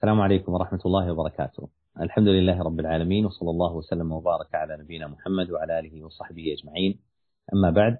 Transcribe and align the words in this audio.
السلام 0.00 0.20
عليكم 0.20 0.52
ورحمة 0.52 0.80
الله 0.86 1.12
وبركاته. 1.12 1.68
الحمد 2.00 2.28
لله 2.28 2.62
رب 2.62 2.80
العالمين 2.80 3.26
وصلى 3.26 3.50
الله 3.50 3.72
وسلم 3.72 4.12
وبارك 4.12 4.54
على 4.54 4.76
نبينا 4.76 5.06
محمد 5.06 5.50
وعلى 5.50 5.78
آله 5.78 6.04
وصحبه 6.04 6.52
أجمعين. 6.52 6.98
أما 7.52 7.70
بعد 7.70 7.98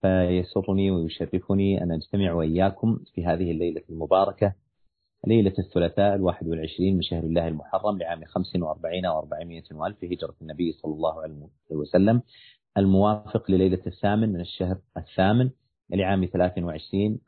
فيسرني 0.00 0.90
ويشرفني 0.90 1.82
أن 1.82 1.92
أجتمع 1.92 2.32
وإياكم 2.32 2.98
في 3.14 3.26
هذه 3.26 3.50
الليلة 3.50 3.82
المباركة 3.90 4.54
ليلة 5.26 5.52
الثلاثاء 5.58 6.14
الواحد 6.14 6.48
والعشرين 6.48 6.94
من 6.94 7.02
شهر 7.02 7.24
الله 7.24 7.48
المحرم 7.48 7.98
لعام 7.98 8.24
خمس 8.24 8.56
وأربعين 8.56 9.06
وأربعمائة 9.06 9.64
وألف 9.72 10.04
هجرة 10.04 10.34
النبي 10.42 10.72
صلى 10.72 10.92
الله 10.94 11.22
عليه 11.22 11.48
وسلم 11.70 12.22
الموافق 12.76 13.50
لليلة 13.50 13.82
الثامن 13.86 14.32
من 14.32 14.40
الشهر 14.40 14.78
الثامن 14.96 15.50
لعام 15.90 16.24
ثلاث 16.24 16.58
وعشرين 16.58 17.20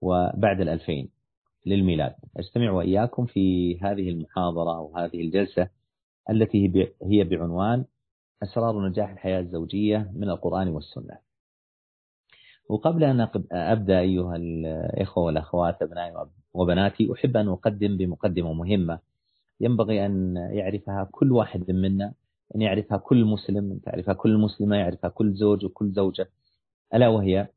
وبعد 0.00 0.60
الألفين. 0.60 1.21
للميلاد. 1.66 2.14
أجتمع 2.36 2.70
وإياكم 2.70 3.26
في 3.26 3.78
هذه 3.80 4.08
المحاضرة 4.08 4.76
أو 4.76 4.96
هذه 4.96 5.20
الجلسة 5.20 5.68
التي 6.30 6.92
هي 7.02 7.24
بعنوان 7.24 7.84
أسرار 8.42 8.88
نجاح 8.88 9.10
الحياة 9.10 9.40
الزوجية 9.40 10.10
من 10.14 10.30
القرآن 10.30 10.68
والسنة. 10.68 11.18
وقبل 12.68 13.04
أن 13.04 13.28
أبدأ 13.52 14.00
أيها 14.00 14.36
الإخوة 14.36 15.24
والأخوات 15.24 15.82
أبنائي 15.82 16.12
وبناتي 16.54 17.12
أحب 17.12 17.36
أن 17.36 17.48
أقدم 17.48 17.96
بمقدمة 17.96 18.52
مهمة 18.52 18.98
ينبغي 19.60 20.06
أن 20.06 20.36
يعرفها 20.36 21.08
كل 21.12 21.32
واحد 21.32 21.70
منا 21.70 22.12
أن 22.54 22.62
يعرفها 22.62 22.98
كل 22.98 23.24
مسلم 23.24 23.78
تعرفها 23.78 24.14
كل 24.14 24.36
مسلمة 24.38 24.76
يعرفها 24.76 25.10
كل 25.10 25.32
زوج 25.34 25.64
وكل 25.64 25.90
زوجة 25.92 26.28
ألا 26.94 27.08
وهي 27.08 27.48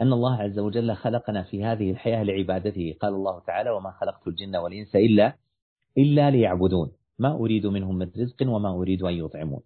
أن 0.00 0.12
الله 0.12 0.42
عز 0.42 0.58
وجل 0.58 0.94
خلقنا 0.94 1.42
في 1.42 1.64
هذه 1.64 1.90
الحياة 1.90 2.22
لعبادته. 2.22 2.94
قال 3.00 3.14
الله 3.14 3.40
تعالى 3.40 3.70
وما 3.70 3.90
خلقت 3.90 4.28
الجن 4.28 4.56
والإنس 4.56 4.96
إلا 4.96 5.34
إلا 5.98 6.30
ليعبدون. 6.30 6.92
ما 7.18 7.32
أريد 7.32 7.66
منهم 7.66 7.98
من 7.98 8.10
رزق 8.18 8.36
وما 8.42 8.70
أريد 8.70 9.02
أن 9.02 9.14
يطعمون. 9.14 9.60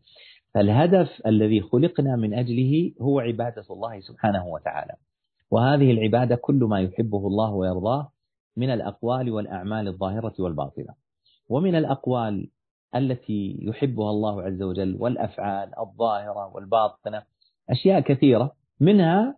فالهدف 0.54 1.26
الذي 1.26 1.60
خلقنا 1.60 2.16
من 2.16 2.34
أجله 2.34 2.92
هو 3.00 3.20
عبادة 3.20 3.64
الله 3.70 4.00
سبحانه 4.00 4.46
وتعالى. 4.46 4.94
وهذه 5.50 5.90
العبادة 5.90 6.36
كل 6.36 6.64
ما 6.64 6.80
يحبه 6.80 7.26
الله 7.26 7.50
ويرضاه 7.54 8.12
من 8.56 8.70
الأقوال 8.70 9.30
والأعمال 9.30 9.88
الظاهرة 9.88 10.34
والباطنة. 10.38 10.94
ومن 11.48 11.74
الأقوال 11.74 12.50
التي 12.94 13.58
يحبها 13.62 14.10
الله 14.10 14.42
عز 14.42 14.62
وجل 14.62 14.96
والأفعال 14.98 15.78
الظاهرة 15.78 16.54
والباطنة 16.54 17.22
أشياء 17.70 18.00
كثيرة 18.00 18.52
منها 18.80 19.36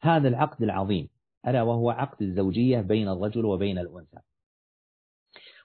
هذا 0.00 0.28
العقد 0.28 0.62
العظيم 0.62 1.08
ألا 1.48 1.62
وهو 1.62 1.90
عقد 1.90 2.22
الزوجية 2.22 2.80
بين 2.80 3.08
الرجل 3.08 3.44
وبين 3.44 3.78
الأنثى. 3.78 4.18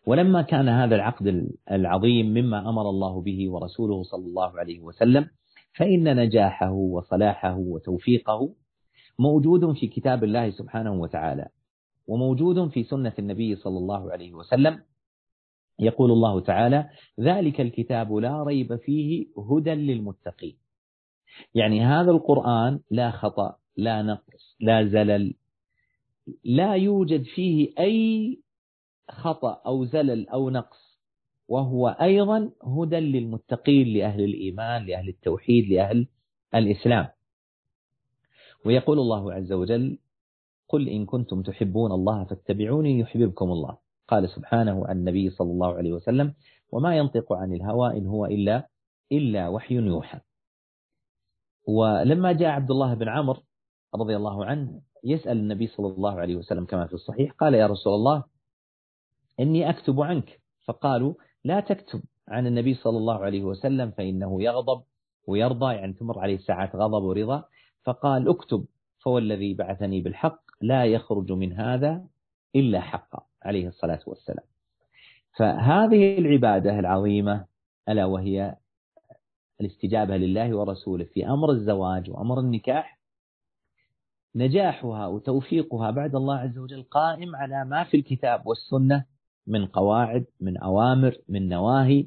ولما 0.07 0.41
كان 0.41 0.69
هذا 0.69 0.95
العقد 0.95 1.49
العظيم 1.71 2.25
مما 2.25 2.69
أمر 2.69 2.89
الله 2.89 3.21
به 3.21 3.51
ورسوله 3.51 4.03
صلى 4.03 4.25
الله 4.25 4.59
عليه 4.59 4.79
وسلم 4.79 5.29
فإن 5.73 6.15
نجاحه 6.15 6.71
وصلاحه 6.71 7.57
وتوفيقه 7.57 8.53
موجود 9.19 9.73
في 9.73 9.87
كتاب 9.87 10.23
الله 10.23 10.51
سبحانه 10.51 10.93
وتعالى 10.93 11.47
وموجود 12.07 12.69
في 12.69 12.83
سنة 12.83 13.13
النبي 13.19 13.55
صلى 13.55 13.77
الله 13.77 14.11
عليه 14.11 14.33
وسلم. 14.33 14.81
يقول 15.79 16.11
الله 16.11 16.39
تعالى 16.39 16.89
ذلك 17.19 17.61
الكتاب 17.61 18.13
لا 18.13 18.43
ريب 18.43 18.75
فيه 18.75 19.25
هدى 19.37 19.73
للمتقين. 19.73 20.57
يعني 21.55 21.85
هذا 21.85 22.11
القرآن 22.11 22.79
لا 22.91 23.11
خطأ 23.11 23.55
لا 23.77 24.01
نقص 24.01 24.55
لا 24.59 24.87
زلل. 24.87 25.35
لا 26.43 26.75
يوجد 26.75 27.23
فيه 27.23 27.73
أي 27.79 28.39
خطأ 29.09 29.61
أو 29.65 29.85
زلل 29.85 30.29
أو 30.29 30.49
نقص. 30.49 30.99
وهو 31.47 31.87
أيضا 31.87 32.51
هدى 32.63 32.99
للمتقين 32.99 33.97
لأهل 33.97 34.23
الإيمان 34.23 34.85
لأهل 34.85 35.09
التوحيد 35.09 35.69
لأهل 35.69 36.07
الإسلام. 36.55 37.07
ويقول 38.65 38.99
الله 38.99 39.33
عز 39.33 39.51
وجل 39.51 39.97
قل 40.67 40.89
إن 40.89 41.05
كنتم 41.05 41.41
تحبون 41.41 41.91
الله 41.91 42.23
فاتبعوني 42.23 42.99
يحببكم 42.99 43.51
الله. 43.51 43.77
قال 44.07 44.29
سبحانه 44.29 44.87
عن 44.87 44.97
النبي 44.97 45.29
صلى 45.29 45.51
الله 45.51 45.73
عليه 45.75 45.93
وسلم 45.93 46.33
وما 46.71 46.97
ينطق 46.97 47.33
عن 47.33 47.53
الهوى 47.53 47.97
إن 47.97 48.07
هو 48.07 48.25
إلا 48.25 48.67
إلا 49.11 49.47
وحي 49.47 49.75
يوحى. 49.75 50.19
ولما 51.67 52.31
جاء 52.31 52.49
عبد 52.49 52.71
الله 52.71 52.93
بن 52.93 53.09
عمرو 53.09 53.43
رضي 53.95 54.15
الله 54.15 54.45
عنه 54.45 54.81
يسأل 55.03 55.37
النبي 55.37 55.67
صلى 55.67 55.87
الله 55.87 56.19
عليه 56.19 56.35
وسلم 56.35 56.65
كما 56.65 56.87
في 56.87 56.93
الصحيح 56.93 57.31
قال 57.31 57.53
يا 57.53 57.67
رسول 57.67 57.93
الله 57.93 58.23
إني 59.39 59.69
أكتب 59.69 60.01
عنك. 60.01 60.39
فقالوا 60.67 61.13
لا 61.43 61.59
تكتب 61.59 62.01
عن 62.27 62.47
النبي 62.47 62.73
صلى 62.73 62.97
الله 62.97 63.23
عليه 63.23 63.43
وسلم 63.43 63.91
فإنه 63.91 64.43
يغضب 64.43 64.83
ويرضى 65.27 65.73
يعني 65.73 65.93
تمر 65.93 66.19
عليه 66.19 66.37
ساعات 66.37 66.75
غضب 66.75 67.03
ورضا. 67.03 67.43
فقال 67.83 68.29
اكتب 68.29 68.65
فوالذي 69.03 69.53
بعثني 69.53 70.01
بالحق 70.01 70.41
لا 70.61 70.85
يخرج 70.85 71.31
من 71.31 71.53
هذا 71.53 72.05
إلا 72.55 72.81
حقا 72.81 73.23
عليه 73.43 73.67
الصلاة 73.67 73.99
والسلام. 74.07 74.45
فهذه 75.37 76.17
العبادة 76.17 76.79
العظيمة 76.79 77.45
ألا 77.89 78.05
وهي 78.05 78.55
الاستجابة 79.61 80.17
لله 80.17 80.57
ورسوله 80.57 81.05
في 81.05 81.27
أمر 81.27 81.51
الزواج 81.51 82.09
وأمر 82.09 82.39
النكاح 82.39 82.94
نجاحها 84.35 85.07
وتوفيقها 85.07 85.91
بعد 85.91 86.15
الله 86.15 86.35
عز 86.35 86.57
وجل 86.57 86.83
قائم 86.83 87.35
على 87.35 87.65
ما 87.65 87.83
في 87.83 87.97
الكتاب 87.97 88.47
والسنة 88.47 89.05
من 89.47 89.65
قواعد 89.65 90.25
من 90.41 90.57
أوامر 90.57 91.17
من 91.29 91.49
نواهي. 91.49 92.05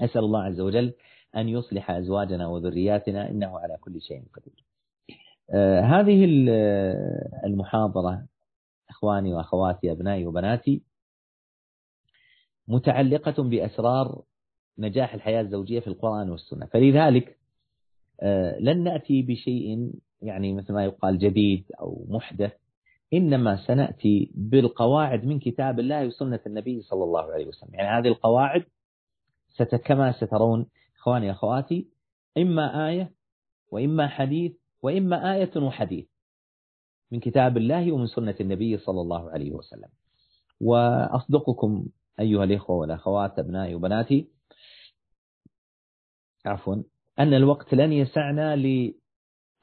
أسأل 0.00 0.24
الله 0.24 0.42
عز 0.42 0.60
وجل 0.60 0.92
أن 1.36 1.48
يصلح 1.48 1.90
أزواجنا 1.90 2.46
وذرياتنا 2.46 3.30
إنه 3.30 3.58
على 3.58 3.76
كل 3.80 4.00
شيء 4.00 4.22
قدير. 4.34 4.64
آه 5.50 5.80
هذه 5.80 6.24
المحاضرة 7.44 8.26
إخواني 8.90 9.34
وأخواتي 9.34 9.92
أبنائي 9.92 10.26
وبناتي 10.26 10.82
متعلقة 12.68 13.42
بأسرار 13.42 14.22
نجاح 14.78 15.14
الحياة 15.14 15.40
الزوجية 15.40 15.80
في 15.80 15.86
القرآن 15.86 16.30
والسنة. 16.30 16.66
فلذلك 16.66 17.38
آه 18.20 18.58
لن 18.58 18.84
نأتي 18.84 19.22
بشيء 19.22 19.92
يعني 20.22 20.52
مثل 20.52 20.72
ما 20.72 20.84
يقال 20.84 21.18
جديد 21.18 21.64
أو 21.80 22.06
محدث 22.08 22.52
إنما 23.12 23.66
سنأتي 23.66 24.32
بالقواعد 24.34 25.24
من 25.24 25.38
كتاب 25.38 25.80
الله 25.80 26.06
وسنة 26.06 26.40
النبي 26.46 26.82
صلى 26.82 27.04
الله 27.04 27.32
عليه 27.32 27.46
وسلم. 27.46 27.74
يعني 27.74 27.98
هذه 27.98 28.08
القواعد 28.08 28.64
كما 29.84 30.12
سترون 30.12 30.66
إخواني 30.96 31.30
أخواتي 31.30 31.88
إما 32.38 32.88
آية 32.88 33.12
وإما 33.70 34.08
حديث 34.08 34.52
وإما 34.82 35.34
آية 35.34 35.50
وحديث 35.56 36.06
من 37.12 37.20
كتاب 37.20 37.56
الله 37.56 37.92
ومن 37.92 38.06
سنة 38.06 38.34
النبي 38.40 38.78
صلى 38.78 39.00
الله 39.00 39.30
عليه 39.30 39.52
وسلم. 39.52 39.88
وأصدقكم 40.60 41.86
أيها 42.20 42.44
الإخوة 42.44 42.76
والأخوات 42.76 43.38
أبنائي 43.38 43.74
وبناتي 43.74 44.28
عفوا 46.46 46.76
أن 47.18 47.34
الوقت 47.34 47.74
لن 47.74 47.92
يسعنا 47.92 48.56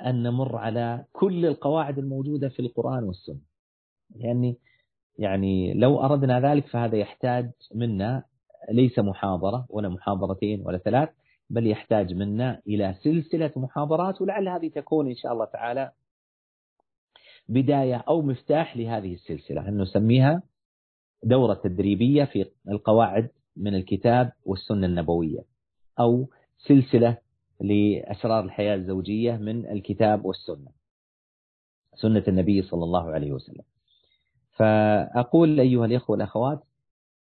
أن 0.10 0.24
نمر 0.24 0.58
على 0.58 1.06
كل 1.14 1.46
القواعد 1.46 1.98
الموجودة 1.98 2.50
في 2.50 2.60
القرآن 2.60 3.04
والسنة. 3.04 3.40
يعني 4.16 4.58
يعني 5.18 5.74
لو 5.74 6.02
أردنا 6.04 6.40
ذلك 6.40 6.68
فهذا 6.68 6.98
يحتاج 6.98 7.52
منا 7.76 8.24
ليس 8.70 9.00
محاضرة 9.00 9.66
ولا 9.70 9.90
محاضرتين 9.90 10.62
ولا 10.66 10.78
ثلاث 10.78 11.10
بل 11.50 11.68
يحتاج 11.68 12.14
منا 12.14 12.62
إلى 12.68 12.96
سلسلة 13.04 13.52
محاضرات 13.56 14.22
ولعل 14.22 14.48
هذه 14.50 14.68
تكون 14.68 15.08
إن 15.08 15.16
شاء 15.16 15.34
الله 15.34 15.46
تعالى 15.46 15.92
بداية 17.50 17.96
أو 18.08 18.22
مفتاح 18.22 18.78
لهذه 18.78 19.14
السلسلة. 19.14 19.68
أن 19.68 19.82
نسميها 19.82 20.44
دورة 21.24 21.54
تدريبية 21.54 22.24
في 22.24 22.46
القواعد 22.70 23.30
من 23.58 23.76
الكتاب 23.76 24.32
والسنة 24.46 24.88
النبوية 24.88 25.40
أو 26.00 26.30
سلسلة 26.58 27.18
لأسرار 27.62 28.44
الحياة 28.44 28.76
الزوجية 28.76 29.38
من 29.38 29.66
الكتاب 29.66 30.26
والسنة. 30.26 30.72
سنة 31.96 32.24
النبي 32.28 32.62
صلى 32.62 32.84
الله 32.84 33.12
عليه 33.12 33.32
وسلم. 33.32 33.64
فأقول 34.52 35.60
أيها 35.60 35.86
الإخوة 35.86 36.12
والأخوات 36.12 36.64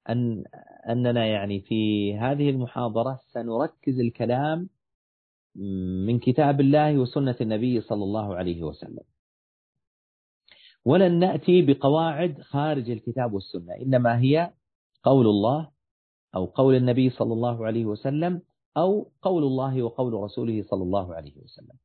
أن 0.10 0.44
أننا 0.90 1.26
يعني 1.26 1.60
في 1.60 2.14
هذه 2.18 2.50
المحاضرة 2.50 3.20
سنركز 3.34 4.00
الكلام 4.00 4.70
من 6.06 6.20
كتاب 6.20 6.62
الله 6.62 6.98
وسنة 6.98 7.36
النبي 7.42 7.82
صلى 7.82 8.04
الله 8.04 8.36
عليه 8.36 8.64
وسلم. 8.64 9.04
ولن 10.86 11.20
نأتي 11.20 11.62
بقواعد 11.62 12.42
خارج 12.42 12.90
الكتاب 12.90 13.34
والسنة 13.34 13.74
إنما 13.82 14.20
هي 14.20 14.52
قول 15.04 15.28
الله 15.28 15.70
أو 16.36 16.46
قول 16.46 16.76
النبي 16.76 17.10
صلى 17.10 17.34
الله 17.34 17.66
عليه 17.66 17.86
وسلم 17.86 18.42
أو 18.80 19.12
قول 19.22 19.44
الله 19.44 19.84
وقول 19.84 20.14
رسوله 20.14 20.64
صلى 20.64 20.84
الله 20.84 21.16
عليه 21.16 21.38
وسلم. 21.38 21.78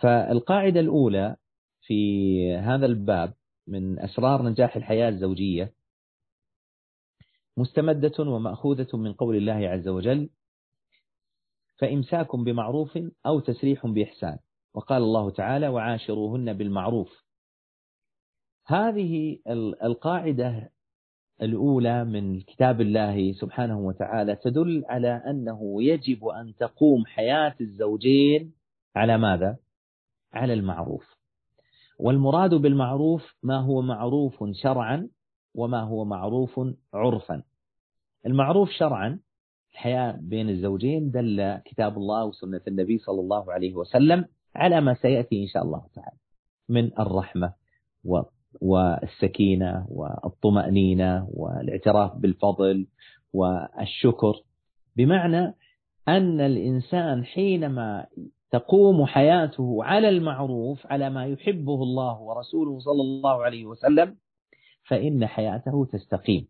فالقاعدة 0.00 0.80
الأولى 0.80 1.36
في 1.80 2.54
هذا 2.56 2.86
الباب 2.86 3.34
من 3.66 3.98
أسرار 3.98 4.42
نجاح 4.42 4.76
الحياة 4.76 5.08
الزوجية 5.08 5.72
مستمدة 7.56 8.12
ومأخوذة 8.18 8.96
من 8.96 9.12
قول 9.12 9.36
الله 9.36 9.68
عز 9.68 9.88
وجل 9.88 10.30
فإمساك 11.78 12.36
بمعروف 12.36 12.98
أو 13.26 13.40
تسريح 13.40 13.86
بإحسان. 13.86 14.38
وقال 14.74 15.02
الله 15.02 15.30
تعالى 15.30 15.68
وعاشروهن 15.68 16.52
بالمعروف. 16.52 17.24
هذه 18.66 19.38
القاعدة 19.82 20.70
الأولى 21.42 22.04
من 22.04 22.40
كتاب 22.40 22.80
الله 22.80 23.32
سبحانه 23.32 23.78
وتعالى 23.78 24.36
تدل 24.36 24.84
على 24.88 25.22
أنه 25.30 25.82
يجب 25.82 26.26
أن 26.26 26.54
تقوم 26.54 27.06
حياة 27.06 27.54
الزوجين 27.60 28.52
على 28.96 29.18
ماذا؟ 29.18 29.56
على 30.32 30.52
المعروف. 30.52 31.16
والمراد 31.98 32.54
بالمعروف 32.54 33.34
ما 33.42 33.60
هو 33.60 33.82
معروف 33.82 34.44
شرعا 34.52 35.08
وما 35.54 35.80
هو 35.80 36.04
معروف 36.04 36.60
عرفا. 36.94 37.42
المعروف 38.26 38.70
شرعا 38.70 39.18
الحياة 39.72 40.18
بين 40.20 40.48
الزوجين 40.48 41.10
دل 41.10 41.58
كتاب 41.64 41.96
الله 41.96 42.24
وسنة 42.24 42.60
النبي 42.68 42.98
صلى 42.98 43.20
الله 43.20 43.52
عليه 43.52 43.74
وسلم 43.74 44.24
على 44.54 44.80
ما 44.80 44.94
سيأتي 44.94 45.42
إن 45.42 45.46
شاء 45.46 45.62
الله 45.62 45.86
تعالى 45.94 46.16
من 46.68 47.00
الرحمة 47.00 47.52
والسكينة 48.60 49.86
والطمأنينة 49.88 51.28
والاعتراف 51.30 52.16
بالفضل 52.16 52.86
والشكر. 53.32 54.34
بمعنى 54.96 55.54
أن 56.08 56.40
الإنسان 56.40 57.24
حينما 57.24 58.06
تقوم 58.50 59.06
حياته 59.06 59.84
على 59.84 60.08
المعروف 60.08 60.86
على 60.86 61.10
ما 61.10 61.26
يحبه 61.26 61.82
الله 61.82 62.20
ورسوله 62.20 62.78
صلى 62.78 63.02
الله 63.02 63.44
عليه 63.44 63.66
وسلم 63.66 64.16
فإن 64.88 65.26
حياته 65.26 65.86
تستقيم. 65.92 66.48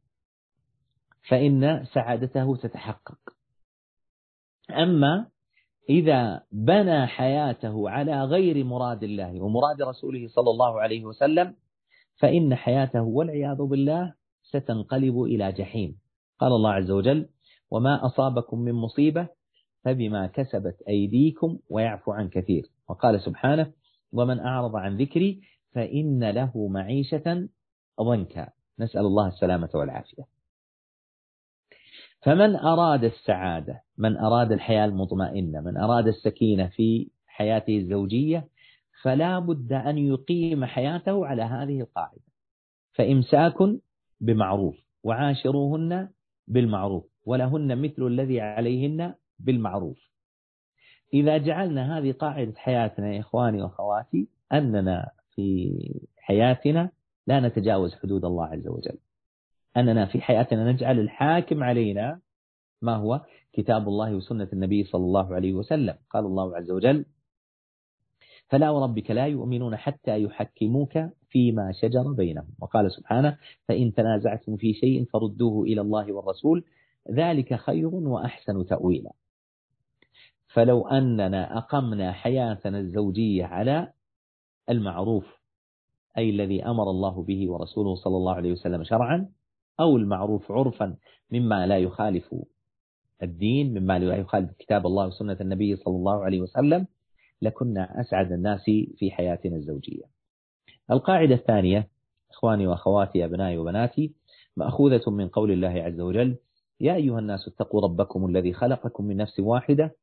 فإن 1.28 1.84
سعادته 1.84 2.56
تتحقق. 2.56 3.18
أما 4.70 5.26
إذا 5.88 6.42
بنى 6.52 7.06
حياته 7.06 7.90
على 7.90 8.24
غير 8.24 8.64
مراد 8.64 9.02
الله 9.02 9.40
ومراد 9.40 9.82
رسوله 9.82 10.28
صلى 10.28 10.50
الله 10.50 10.80
عليه 10.80 11.04
وسلم 11.04 11.54
فإن 12.16 12.54
حياته 12.54 13.02
والعياذ 13.02 13.56
بالله 13.62 14.14
ستنقلب 14.42 15.22
إلى 15.22 15.52
جحيم. 15.52 15.98
قال 16.38 16.52
الله 16.52 16.70
عز 16.70 16.90
وجل 16.90 17.28
وما 17.70 18.06
أصابكم 18.06 18.58
من 18.58 18.72
مصيبة 18.72 19.28
فبما 19.84 20.26
كسبت 20.26 20.82
أيديكم 20.88 21.58
ويعفو 21.70 22.12
عن 22.12 22.28
كثير. 22.28 22.62
وقال 22.88 23.20
سبحانه 23.20 23.72
ومن 24.12 24.40
أعرض 24.40 24.76
عن 24.76 24.96
ذكري 24.96 25.40
فإن 25.72 26.30
له 26.30 26.68
معيشة 26.68 27.48
ضنكا. 28.00 28.48
نسأل 28.78 29.00
الله 29.00 29.28
السلامة 29.28 29.70
والعافية. 29.74 30.22
فمن 32.22 32.56
أراد 32.56 33.04
السعادة؟ 33.04 33.82
من 33.98 34.16
أراد 34.16 34.52
الحياة 34.52 34.84
المطمئنة؟ 34.84 35.60
من 35.60 35.76
أراد 35.76 36.06
السكينة 36.06 36.66
في 36.68 37.10
حياته 37.26 37.76
الزوجية؟ 37.76 38.48
فلا 39.06 39.38
بد 39.38 39.72
أن 39.72 39.98
يقيم 39.98 40.64
حياته 40.64 41.26
على 41.26 41.42
هذه 41.42 41.80
القاعدة. 41.80 42.22
فإمساك 42.92 43.54
بمعروف 44.20 44.76
وعاشروهن 45.04 46.08
بالمعروف 46.48 47.04
ولهن 47.24 47.82
مثل 47.82 48.06
الذي 48.06 48.40
عليهن 48.40 49.14
بالمعروف. 49.38 50.10
إذا 51.14 51.38
جعلنا 51.38 51.98
هذه 51.98 52.12
قاعدة 52.12 52.52
حياتنا 52.56 53.12
يا 53.12 53.20
إخواني 53.20 53.62
وأخواتي 53.62 54.28
أننا 54.52 55.10
في 55.34 55.72
حياتنا 56.18 56.90
لا 57.26 57.40
نتجاوز 57.40 57.94
حدود 57.94 58.24
الله 58.24 58.46
عز 58.46 58.68
وجل. 58.68 58.98
أننا 59.76 60.06
في 60.06 60.20
حياتنا 60.20 60.72
نجعل 60.72 60.98
الحاكم 61.00 61.62
علينا 61.62 62.20
ما 62.82 62.96
هو؟ 62.96 63.20
كتاب 63.52 63.88
الله 63.88 64.14
وسنة 64.14 64.48
النبي 64.52 64.84
صلى 64.84 65.04
الله 65.04 65.34
عليه 65.34 65.54
وسلم. 65.54 65.94
قال 66.10 66.24
الله 66.24 66.56
عز 66.56 66.70
وجل 66.70 67.04
فلا 68.48 68.70
وربك 68.70 69.10
لا 69.10 69.26
يؤمنون 69.26 69.76
حتى 69.76 70.22
يحكموك 70.22 70.92
فيما 71.28 71.72
شجر 71.72 72.12
بينهم. 72.12 72.48
وقال 72.60 72.92
سبحانه 72.92 73.38
فإن 73.68 73.92
تنازعتم 73.94 74.56
في 74.56 74.72
شيء 74.72 75.04
فردوه 75.04 75.64
إلى 75.64 75.80
الله 75.80 76.12
والرسول 76.12 76.64
ذلك 77.10 77.54
خير 77.54 77.86
وأحسن 77.94 78.66
تأويلا. 78.66 79.12
فلو 80.48 80.88
أننا 80.88 81.58
أقمنا 81.58 82.12
حياتنا 82.12 82.78
الزوجية 82.78 83.44
على 83.44 83.92
المعروف 84.70 85.26
أي 86.18 86.30
الذي 86.30 86.64
أمر 86.64 86.90
الله 86.90 87.22
به 87.22 87.50
ورسوله 87.50 87.94
صلى 87.94 88.16
الله 88.16 88.34
عليه 88.34 88.52
وسلم 88.52 88.84
شرعا 88.84 89.28
أو 89.80 89.96
المعروف 89.96 90.52
عرفا 90.52 90.96
مما 91.30 91.66
لا 91.66 91.78
يخالف 91.78 92.34
الدين 93.22 93.78
مما 93.78 93.98
لا 93.98 94.16
يخالف 94.16 94.50
كتاب 94.58 94.86
الله 94.86 95.06
وسنة 95.06 95.36
النبي 95.40 95.76
صلى 95.76 95.96
الله 95.96 96.24
عليه 96.24 96.40
وسلم 96.40 96.86
لكنا 97.42 98.00
أسعد 98.00 98.32
الناس 98.32 98.64
في 98.98 99.10
حياتنا 99.10 99.56
الزوجية. 99.56 100.02
القاعدة 100.90 101.34
الثانية 101.34 101.88
إخواني 102.30 102.66
وأخواتي 102.66 103.24
أبنائي 103.24 103.58
وبناتي 103.58 104.12
مأخوذة 104.56 105.10
من 105.10 105.28
قول 105.28 105.50
الله 105.52 105.68
عز 105.82 106.00
وجل 106.00 106.36
يا 106.80 106.94
أيها 106.94 107.18
الناس 107.18 107.48
اتقوا 107.48 107.80
ربكم 107.80 108.26
الذي 108.26 108.52
خلقكم 108.52 109.04
من 109.04 109.16
نفس 109.16 109.40
واحدة 109.40 109.94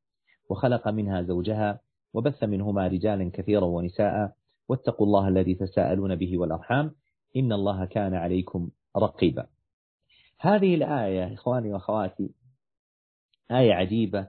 وخلق 0.50 0.88
منها 0.88 1.21
زوجها 1.21 1.80
وبث 2.13 2.44
منهما 2.44 2.88
رجالا 2.88 3.30
كثيرا 3.33 3.65
ونساء 3.65 4.31
واتقوا 4.69 5.06
الله 5.06 5.27
الذي 5.27 5.56
تساءلون 5.56 6.15
به 6.15 6.38
والأرحام 6.38 6.91
إن 7.35 7.53
الله 7.53 7.85
كان 7.85 8.13
عليكم 8.13 8.69
رقيبا. 8.97 9.47
هذه 10.39 10.75
الآية 10.75 11.33
إخواني 11.33 11.74
وأخواتي 11.74 12.30
آية 13.51 13.74
عجيبة 13.74 14.27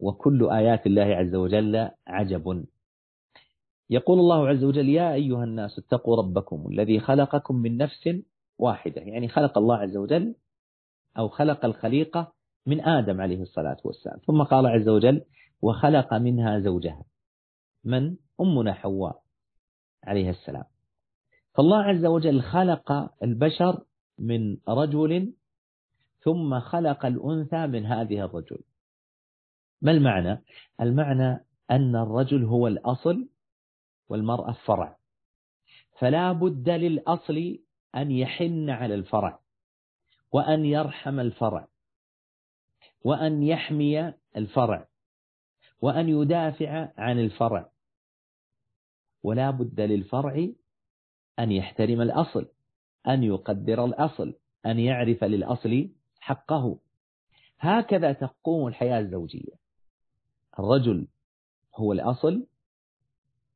وكل 0.00 0.50
آيات 0.50 0.86
الله 0.86 1.02
عز 1.02 1.34
وجل 1.34 1.88
عجب. 2.06 2.64
يقول 3.90 4.18
الله 4.18 4.48
عز 4.48 4.64
وجل 4.64 4.88
يا 4.88 5.14
أيها 5.14 5.44
الناس 5.44 5.78
اتقوا 5.78 6.16
ربكم 6.16 6.66
الذي 6.70 7.00
خلقكم 7.00 7.56
من 7.56 7.76
نفس 7.76 8.08
واحدة 8.58 9.00
يعني 9.00 9.28
خلق 9.28 9.58
الله 9.58 9.76
عز 9.76 9.96
وجل 9.96 10.34
أو 11.18 11.28
خلق 11.28 11.64
الخليقة 11.64 12.32
من 12.66 12.80
آدم 12.80 13.20
عليه 13.20 13.42
الصلاة 13.42 13.76
والسلام 13.84 14.18
ثم 14.26 14.42
قال 14.42 14.66
عز 14.66 14.88
وجل 14.88 15.22
وخلق 15.62 16.14
منها 16.14 16.58
زوجها 16.58 17.04
من؟ 17.84 18.16
أمنا 18.40 18.72
حواء 18.72 19.22
عليه 20.04 20.30
السلام. 20.30 20.64
فالله 21.54 21.82
عز 21.82 22.04
وجل 22.06 22.42
خلق 22.42 22.92
البشر 23.22 23.84
من 24.18 24.56
رجل 24.68 25.32
ثم 26.20 26.60
خلق 26.60 27.06
الأنثى 27.06 27.66
من 27.66 27.86
هذه 27.86 28.24
الرجل. 28.24 28.58
ما 29.82 29.92
المعنى؟ 29.92 30.42
المعنى 30.80 31.44
أن 31.70 31.96
الرجل 31.96 32.44
هو 32.44 32.66
الأصل 32.66 33.28
والمرأة 34.08 34.52
فرع 34.52 34.98
فلا 35.98 36.32
بد 36.32 36.68
للأصل 36.68 37.58
أن 37.94 38.10
يحن 38.10 38.70
على 38.70 38.94
الفرع 38.94 39.40
وأن 40.32 40.64
يرحم 40.64 41.20
الفرع 41.20 41.68
وأن 43.04 43.42
يحمي 43.42 44.14
الفرع 44.36 44.88
وأن 45.80 46.08
يدافع 46.08 46.88
عن 46.96 47.18
الفرع. 47.18 47.70
ولا 49.22 49.50
بد 49.50 49.80
للفرع 49.80 50.48
أن 51.38 51.52
يحترم 51.52 52.00
الأصل 52.00 52.48
أن 53.08 53.22
يقدر 53.22 53.84
الأصل 53.84 54.34
أن 54.66 54.78
يعرف 54.78 55.24
للأصل 55.24 55.88
حقه. 56.20 56.78
هكذا 57.60 58.12
تقوم 58.12 58.68
الحياة 58.68 59.00
الزوجية. 59.00 59.57
الرجل 60.58 61.06
هو 61.76 61.92
الأصل 61.92 62.46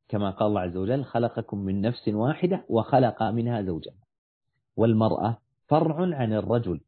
كما 0.08 0.30
قال 0.30 0.48
الله 0.48 0.60
عز 0.60 0.76
وجل 0.76 1.04
خلقكم 1.04 1.58
من 1.58 1.80
نفس 1.80 2.08
واحدة 2.08 2.64
وخلق 2.68 3.22
منها 3.22 3.62
زوجها. 3.62 3.94
والمرأة 4.76 5.38
فرع 5.68 6.16
عن 6.16 6.32
الرجل. 6.32 6.80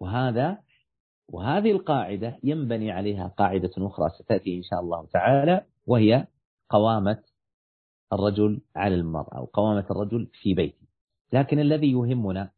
وهذا 0.00 0.58
وهذه 1.28 1.70
القاعدة 1.70 2.38
ينبني 2.42 2.90
عليها 2.90 3.28
قاعدة 3.28 3.70
أخرى 3.78 4.08
ستأتي 4.08 4.56
إن 4.56 4.62
شاء 4.62 4.80
الله 4.80 5.06
تعالى 5.06 5.66
وهي 5.86 6.26
قوامة 6.68 7.22
الرجل 8.12 8.60
على 8.76 8.94
المرأة 8.94 9.38
أو 9.38 9.44
قوامة 9.44 9.86
الرجل 9.90 10.30
في 10.32 10.54
بيته. 10.54 10.86
لكن 11.32 11.58
الذي 11.58 11.92
يهمنا 11.92 12.50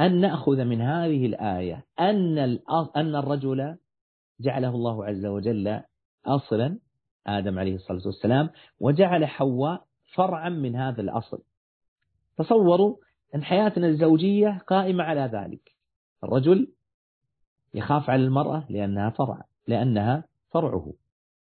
أن 0.00 0.20
نأخذ 0.20 0.64
من 0.64 0.80
هذه 0.80 1.26
الآية 1.26 1.86
أن 2.00 2.38
أن 2.96 3.14
الرجل 3.16 3.76
جعله 4.40 4.68
الله 4.68 5.04
عز 5.04 5.26
وجل 5.26 5.82
أصلا 6.26 6.78
آدم 7.26 7.58
عليه 7.58 7.74
الصلاة 7.74 8.02
والسلام 8.06 8.50
وجعل 8.80 9.26
حواء 9.26 9.84
فرعا 10.14 10.48
من 10.48 10.76
هذا 10.76 11.00
الأصل. 11.00 11.42
تصوروا 12.38 12.96
أن 13.34 13.44
حياتنا 13.44 13.86
الزوجية 13.86 14.58
قائمة 14.66 15.04
على 15.04 15.20
ذلك. 15.20 15.74
الرجل 16.24 16.72
يخاف 17.74 18.10
على 18.10 18.24
المرأة 18.24 18.66
لأنها 18.68 19.10
فرع 19.10 19.44
لأنها 19.68 20.24
فرعه. 20.50 20.92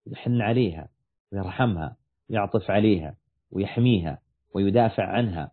يحن 0.07 0.41
عليها 0.41 0.89
ويرحمها 1.33 1.97
ويعطف 2.31 2.71
عليها 2.71 3.17
ويحميها 3.51 4.19
ويدافع 4.55 5.05
عنها 5.05 5.51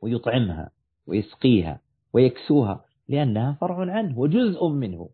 ويطعمها 0.00 0.70
ويسقيها 1.06 1.80
ويكسوها 2.12 2.84
لأنها 3.08 3.52
فرع 3.60 3.92
عنه 3.92 4.18
وجزء 4.18 4.68
منه. 4.68 5.10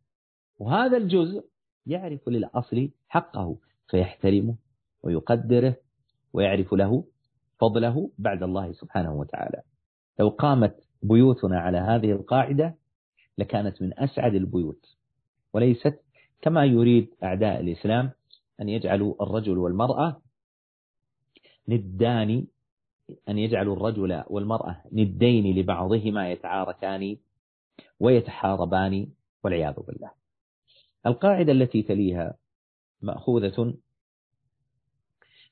وهذا 0.59 0.97
الجزء 0.97 1.52
يعرف 1.87 2.29
للأصل 2.29 2.91
حقه 3.09 3.57
فيحترمه 3.89 4.55
ويقدره 5.03 5.77
ويعرف 6.33 6.75
له 6.75 7.05
فضله 7.59 8.11
بعد 8.19 8.43
الله 8.43 8.73
سبحانه 8.73 9.15
وتعالى. 9.15 9.63
لو 10.19 10.29
قامت 10.29 10.85
بيوتنا 11.03 11.61
على 11.61 11.79
هذه 11.79 12.13
القاعدة 12.13 12.75
لكانت 13.39 13.83
من 13.83 13.99
أسعد 13.99 14.35
البيوت. 14.35 14.97
وليست 15.53 16.01
كما 16.43 16.65
يريد 16.65 17.15
أعداء 17.23 17.61
الإسلام 17.61 18.11
أن 18.61 18.69
يجعلوا 18.69 19.23
الرجل 19.23 19.59
والمرأة 19.59 20.23
ندان 21.69 22.47
أن 23.29 23.39
يجعلوا 23.39 23.77
الرجل 23.77 24.25
والمرأة 24.27 24.83
ندين 24.93 25.59
لبعضهما 25.59 26.33
يتعاركان 26.33 27.17
ويتحاربان 28.01 29.07
والعياذ 29.45 29.75
بالله. 29.81 30.22
القاعدة 31.07 31.53
التي 31.53 31.83
تليها 31.83 32.35
مأخوذة 33.03 33.75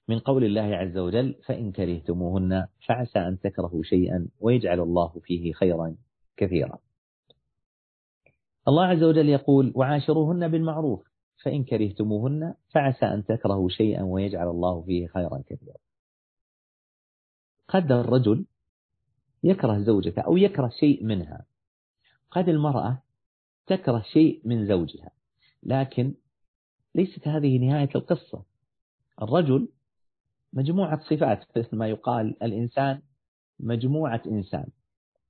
من 0.09 0.19
قول 0.19 0.45
الله 0.45 0.77
عز 0.77 0.99
وجل 0.99 1.35
فإن 1.47 1.73
كرهتموهن 1.73 2.67
فعسى 2.87 3.19
أن 3.19 3.39
تكرهوا 3.39 3.83
شيئا 3.83 4.29
ويجعل 4.41 4.81
الله 4.81 5.21
فيه 5.25 5.53
خيرا 5.53 5.97
كثيرا. 6.37 6.79
الله 8.69 8.85
عز 8.85 9.03
وجل 9.03 9.29
يقول 9.29 9.73
وعاشروهن 9.75 10.49
بالمعروف 10.49 11.03
فإن 11.45 11.65
كرهتموهن 11.65 12.55
فعسى 12.69 13.07
أن 13.07 13.25
تكرهوا 13.25 13.69
شيئا 13.69 14.03
ويجعل 14.03 14.49
الله 14.49 14.83
فيه 14.83 15.07
خيرا 15.07 15.43
كثيرا. 15.47 15.77
قد 17.69 17.93
الرجل 17.93 18.47
يكره 19.45 19.79
زوجته 19.79 20.23
أو 20.23 20.37
يكره 20.37 20.69
شيء 20.69 21.05
منها. 21.05 21.45
قد 22.31 22.49
المرأة 22.49 23.03
تكره 23.67 24.03
شيء 24.13 24.41
من 24.45 24.67
زوجها. 24.67 25.11
لكن 25.63 26.15
ليست 26.95 27.29
هذه 27.29 27.59
نهاية 27.59 27.89
القصة. 27.95 28.43
الرجل 29.23 29.69
مجموعة 30.53 31.01
صفات 31.01 31.59
مثل 31.59 31.77
ما 31.77 31.89
يقال 31.89 32.43
الإنسان 32.43 33.03
مجموعة 33.61 34.23
إنسان. 34.27 34.67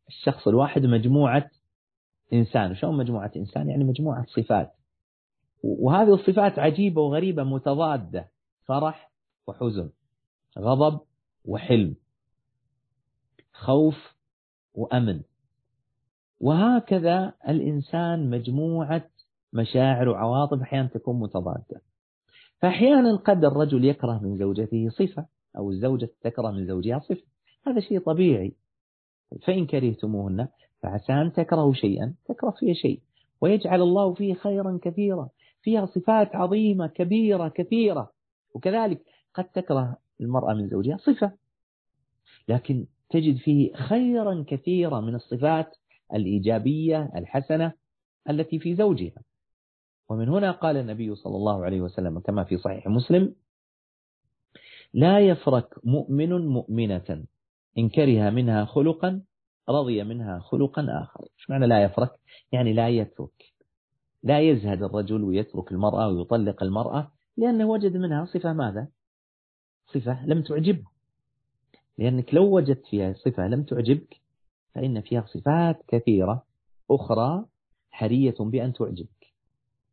الشخص 0.08 0.48
الواحد 0.48 0.86
مجموعة 0.86 1.50
إنسان. 2.32 2.70
وشون 2.70 2.96
مجموعة 2.96 3.32
إنسان؟ 3.36 3.68
يعني 3.68 3.84
مجموعة 3.84 4.26
صفات. 4.26 4.72
وهذه 5.62 6.14
الصفات 6.14 6.58
عجيبة 6.58 7.02
وغريبة 7.02 7.42
متضادة 7.42 8.28
فرح 8.64 9.10
وحزن 9.46 9.90
غضب 10.58 11.00
وحلم 11.44 11.94
خوف 13.52 14.14
وأمن. 14.74 15.22
وهكذا 16.40 17.34
الإنسان 17.48 18.30
مجموعة 18.30 19.10
مشاعر 19.52 20.08
وعواطف 20.08 20.62
أحيانا 20.62 20.88
تكون 20.88 21.20
متضادة. 21.20 21.82
فأحيانا 22.58 23.16
قد 23.16 23.44
الرجل 23.44 23.84
يكره 23.84 24.18
من 24.22 24.36
زوجته 24.36 24.88
صفة 24.88 25.26
أو 25.56 25.70
الزوجة 25.70 26.10
تكره 26.22 26.50
من 26.50 26.66
زوجها 26.66 26.98
صفة. 26.98 27.26
هذا 27.66 27.80
شيء 27.80 28.00
طبيعي. 28.00 28.52
فإن 29.46 29.66
كرهتموهن 29.66 30.48
فعسى 30.82 31.12
أن 31.12 31.32
تكرهوا 31.32 31.72
شيئا 31.74 32.14
تكره 32.24 32.50
فيه 32.50 32.72
شيء. 32.72 33.00
ويجعل 33.40 33.82
الله 33.82 34.14
فيه 34.14 34.34
خيرا 34.34 34.78
كثيرا. 34.82 35.28
فيها 35.62 35.86
صفات 35.86 36.36
عظيمة 36.36 36.86
كبيرة 36.86 37.48
كثيرة. 37.48 38.10
وكذلك 38.54 39.02
قد 39.34 39.44
تكره 39.44 39.96
المرأة 40.20 40.54
من 40.54 40.68
زوجها 40.68 40.96
صفة. 40.96 41.32
لكن 42.48 42.86
تجد 43.10 43.36
فيه 43.36 43.74
خيرا 43.74 44.44
كثيرا 44.48 45.00
من 45.00 45.14
الصفات 45.14 45.76
الإيجابية 46.14 47.12
الحسنة 47.16 47.72
التي 48.30 48.58
في 48.58 48.74
زوجها. 48.74 49.22
ومن 50.10 50.28
هنا 50.28 50.50
قال 50.50 50.76
النبي 50.76 51.14
صلى 51.14 51.36
الله 51.36 51.64
عليه 51.64 51.80
وسلم 51.80 52.18
كما 52.18 52.44
في 52.44 52.58
صحيح 52.58 52.86
مسلم 52.86 53.34
لا 54.94 55.20
يفرك 55.20 55.74
مؤمن 55.84 56.46
مؤمنة 56.46 57.24
إن 57.78 57.88
كره 57.88 58.30
منها 58.30 58.64
خلقا 58.64 59.22
رضي 59.68 60.04
منها 60.04 60.38
خلقا 60.38 60.86
آخر. 61.02 61.22
إيش 61.22 61.50
معنى 61.50 61.66
لا 61.66 61.82
يفرك؟ 61.82 62.10
يعني 62.52 62.72
لا 62.72 62.88
يترك. 62.88 63.52
لا 64.22 64.40
يزهد 64.40 64.82
الرجل 64.82 65.24
ويترك 65.24 65.72
المرأة 65.72 66.08
ويطلق 66.08 66.62
المرأة 66.62 67.12
لأنه 67.36 67.66
وجد 67.66 67.96
منها 67.96 68.24
صفة 68.24 68.52
ماذا؟ 68.52 68.88
صفة 69.86 70.26
لم 70.26 70.42
تعجبه. 70.42 70.84
لأنك 71.98 72.34
لو 72.34 72.56
وجدت 72.56 72.86
فيها 72.86 73.12
صفة 73.12 73.48
لم 73.48 73.62
تعجبك 73.62 74.20
فإن 74.74 75.00
فيها 75.00 75.24
صفات 75.26 75.82
كثيرة 75.88 76.44
أخرى 76.90 77.46
حرية 77.90 78.34
بأن 78.40 78.72
تعجبك 78.72 79.19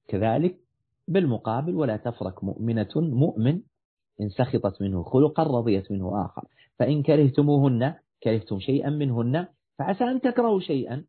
كذلك 0.08 0.58
بالمقابل 1.08 1.76
ولا 1.76 1.98
تفرك 1.98 2.44
مؤمنة 2.44 2.90
مؤمن 2.96 3.62
إن 4.22 4.30
سخطت 4.30 4.82
منه 4.82 5.04
خلقا 5.04 5.44
رضيت 5.44 5.92
منه 5.92 6.26
آخر. 6.26 6.48
فإن 6.80 7.04
كرهتموهن 7.04 7.96
كرهتم 8.24 8.60
شيئا 8.60 8.90
منهن 8.90 9.48
فعسى 9.80 10.04
أن 10.04 10.22
تكرهوا 10.22 10.60
شيئا. 10.60 11.06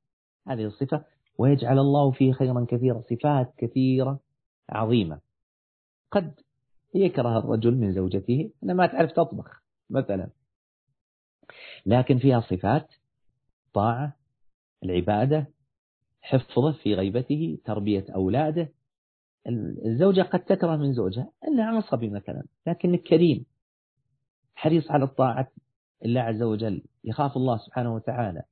هذه 0.48 0.64
الصفة 0.64 1.04
ويجعل 1.38 1.78
الله 1.78 2.10
فيه 2.10 2.32
خيرا 2.32 2.66
كثيرا 2.68 3.02
صفات 3.10 3.54
كثيرة 3.58 4.20
عظيمة. 4.68 5.20
قد 6.10 6.34
يكره 6.94 7.38
الرجل 7.38 7.74
من 7.74 7.92
زوجته 7.92 8.50
أنها 8.62 8.74
ما 8.74 8.86
تعرف 8.86 9.12
تطبخ 9.12 9.62
مثلا. 9.90 10.30
لكن 11.86 12.18
فيها 12.18 12.40
صفات 12.40 12.94
طاعة 13.74 14.16
العبادة 14.84 15.46
حفظه 16.20 16.72
في 16.72 16.94
غيبته 16.94 17.58
تربية 17.64 18.04
أولاده 18.14 18.72
الزوجة 19.86 20.22
قد 20.22 20.40
تكره 20.40 20.76
من 20.76 20.92
زوجها. 20.92 21.30
أنها 21.48 21.76
عصبي 21.76 22.08
مثلا. 22.08 22.42
لكنك 22.66 23.02
كريم 23.02 23.44
حريص 24.54 24.90
على 24.90 25.04
الطاعة 25.04 25.48
الله 26.04 26.20
عز 26.20 26.42
وجل 26.42 26.82
يخاف 27.04 27.36
الله 27.36 27.56
سبحانه 27.58 27.94
وتعالى 27.94 28.42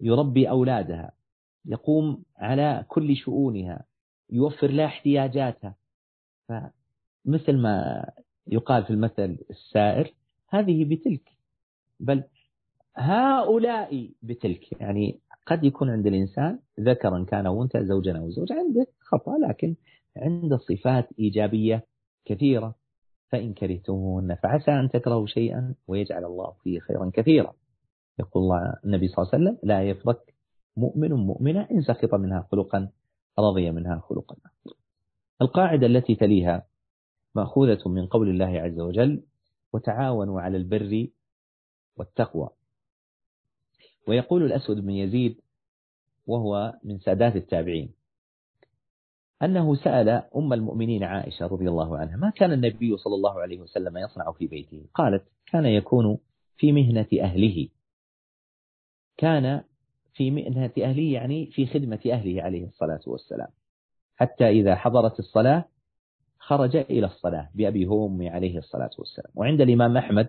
يربي 0.00 0.50
أولادها 0.50 1.12
يقوم 1.66 2.22
على 2.36 2.84
كل 2.88 3.16
شؤونها 3.16 3.84
يوفر 4.30 4.70
لها 4.70 4.86
احتياجاتها. 4.86 5.74
فمثل 6.48 7.56
ما 7.56 8.06
يقال 8.46 8.84
في 8.84 8.90
المثل 8.90 9.38
السائر 9.50 10.14
هذه 10.48 10.84
بتلك. 10.84 11.32
بل 12.00 12.24
هؤلاء 12.96 14.10
بتلك. 14.22 14.80
يعني 14.80 15.20
قد 15.46 15.64
يكون 15.64 15.90
عند 15.90 16.06
الإنسان 16.06 16.58
ذكرا 16.80 17.24
كان 17.24 17.46
أو 17.46 17.62
أنثى 17.62 17.84
زوجا 17.84 18.18
أو 18.18 18.30
زوج 18.30 18.52
عنده 18.52 18.86
خطأ. 19.00 19.38
لكن 19.48 19.74
عنده 20.16 20.58
صفات 20.58 21.08
إيجابية 21.18 21.86
كثيرة 22.24 22.74
فإن 23.28 23.54
كرهتموهن 23.54 24.34
فعسى 24.34 24.70
أن 24.70 24.90
تكرهوا 24.90 25.26
شيئا 25.26 25.74
ويجعل 25.86 26.24
الله 26.24 26.52
فيه 26.62 26.80
خيرا 26.80 27.10
كثيرا. 27.14 27.54
يقول 28.18 28.42
الله 28.42 28.74
النبي 28.84 29.08
صلى 29.08 29.22
الله 29.22 29.30
عليه 29.34 29.44
وسلم 29.44 29.58
لا 29.62 29.88
يفرق 29.88 30.24
مؤمن 30.76 31.12
مؤمنة 31.12 31.68
إن 31.70 31.82
سخط 31.82 32.14
منها 32.14 32.48
خلقا 32.52 32.88
رضي 33.38 33.70
منها 33.70 33.98
خلقا. 34.08 34.36
القاعدة 35.42 35.86
التي 35.86 36.14
تليها 36.14 36.66
مأخوذة 37.34 37.88
من 37.88 38.06
قول 38.06 38.28
الله 38.28 38.60
عز 38.60 38.80
وجل 38.80 39.22
وتعاونوا 39.72 40.40
على 40.40 40.56
البر 40.56 41.08
والتقوى. 41.96 42.48
ويقول 44.08 44.42
الأسود 44.42 44.76
بن 44.76 44.90
يزيد 44.90 45.40
وهو 46.26 46.74
من 46.84 46.98
سادات 46.98 47.36
التابعين 47.36 47.94
أنه 49.42 49.74
سأل 49.74 50.08
أم 50.36 50.52
المؤمنين 50.52 51.04
عائشة 51.04 51.46
رضي 51.46 51.68
الله 51.68 51.98
عنها 51.98 52.16
ما 52.16 52.30
كان 52.30 52.52
النبي 52.52 52.96
صلى 52.96 53.14
الله 53.14 53.40
عليه 53.40 53.60
وسلم 53.60 53.98
يصنع 53.98 54.32
في 54.32 54.46
بيته؟ 54.46 54.84
قالت 54.94 55.24
كان 55.46 55.66
يكون 55.66 56.18
في 56.56 56.72
مهنة 56.72 57.06
أهله. 57.20 57.68
كان 59.16 59.62
في 60.14 60.30
مهنة 60.30 60.70
أهله 60.78 61.12
يعني 61.12 61.46
في 61.46 61.66
خدمة 61.66 62.00
أهله 62.06 62.42
عليه 62.42 62.64
الصلاة 62.64 63.00
والسلام. 63.06 63.48
حتى 64.16 64.48
إذا 64.48 64.74
حضرت 64.74 65.18
الصلاة 65.18 65.64
خرج 66.38 66.76
إلى 66.76 67.06
الصلاة 67.06 67.50
بأبي 67.54 67.86
هو 67.86 68.06
أمي 68.06 68.28
عليه 68.28 68.58
الصلاة 68.58 68.90
والسلام. 68.98 69.32
وعند 69.34 69.60
الإمام 69.60 69.96
أحمد 69.96 70.28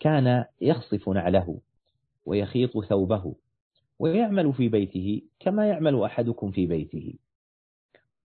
كان 0.00 0.44
يخصف 0.60 1.08
نعله 1.08 1.60
ويخيط 2.26 2.84
ثوبه 2.84 3.34
ويعمل 3.98 4.52
في 4.52 4.68
بيته 4.68 5.22
كما 5.40 5.68
يعمل 5.68 6.02
أحدكم 6.02 6.50
في 6.50 6.66
بيته. 6.66 7.14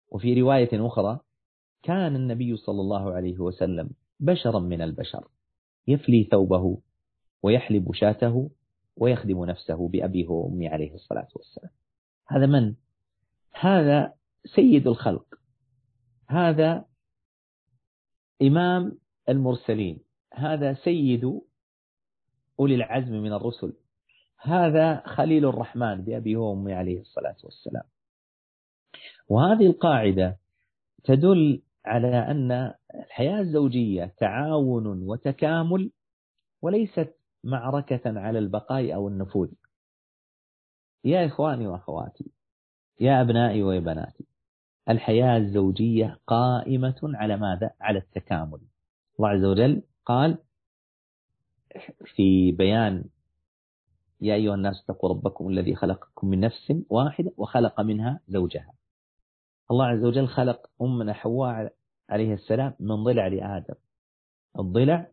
وفي 0.09 0.41
رواية 0.41 0.87
أخرى 0.87 1.21
كان 1.83 2.17
النبي 2.17 2.57
صلى 2.57 2.81
الله 2.81 3.13
عليه 3.13 3.39
وسلم 3.39 3.91
بشرا 4.21 4.59
من 4.59 4.83
البشر 4.83 5.29
يفلي 5.87 6.25
ثوبه 6.25 6.79
ويحلب 7.43 7.95
شاته 7.95 8.51
ويخدم 8.97 9.45
نفسه 9.45 9.89
بأبيه 9.89 10.29
وأمي 10.29 10.69
عليه 10.69 10.95
الصلاة 10.95 11.29
والسلام. 11.37 11.71
هذا 12.27 12.47
من؟ 12.47 12.75
هذا 13.53 14.15
سيد 14.45 14.87
الخلق. 14.87 15.27
هذا 16.29 16.85
إمام 18.43 18.99
المرسلين. 19.29 19.99
هذا 20.35 20.75
سيد 20.75 21.41
أولي 22.61 22.75
العزم 22.75 23.13
من 23.13 23.33
الرسل. 23.33 23.73
هذا 24.41 25.03
خليل 25.07 25.47
الرحمن 25.47 26.03
بأبي 26.05 26.37
وأمي 26.37 26.73
عليه 26.73 27.01
الصلاة 27.01 27.37
والسلام. 27.45 27.85
وهذه 29.29 29.67
القاعدة 29.67 30.39
تدل 31.05 31.63
على 31.85 32.19
أن 32.31 32.75
الحياة 32.95 33.41
الزوجية 33.41 34.15
تعاون 34.19 34.87
وتكامل 34.87 35.91
وليست 36.63 37.15
معركة 37.45 38.21
على 38.21 38.39
البقاء 38.39 38.95
أو 38.95 39.09
النفوذ. 39.09 39.49
يا 41.05 41.27
إخواني 41.27 41.67
وأخواتي 41.67 42.31
يا 43.01 43.21
أبنائي 43.21 43.63
وبناتي 43.63 44.27
الحياة 44.89 45.37
الزوجية 45.37 46.19
قائمة 46.27 47.01
على 47.03 47.37
ماذا؟ 47.37 47.71
على 47.81 47.99
التكامل. 47.99 48.61
الله 49.19 49.29
عز 49.29 49.45
وجل 49.45 49.83
قال 50.05 50.39
في 52.05 52.53
بيان 52.53 53.05
يا 54.21 54.35
أيها 54.35 54.55
الناس 54.55 54.83
اتقوا 54.85 55.11
ربكم 55.11 55.49
الذي 55.49 55.75
خلقكم 55.75 56.29
من 56.29 56.41
نفس 56.41 56.73
واحدة 56.91 57.33
وخلق 57.37 57.81
منها 57.81 58.21
زوجها. 58.29 58.76
الله 59.71 59.87
عز 59.87 60.05
وجل 60.05 60.29
خلق 60.29 60.71
أمنا 60.83 61.13
حواء 61.13 61.73
عليه 62.11 62.35
السلام 62.35 62.75
من 62.81 63.05
ضلع 63.05 63.27
لآدم. 63.27 63.75
الضلع 64.59 65.07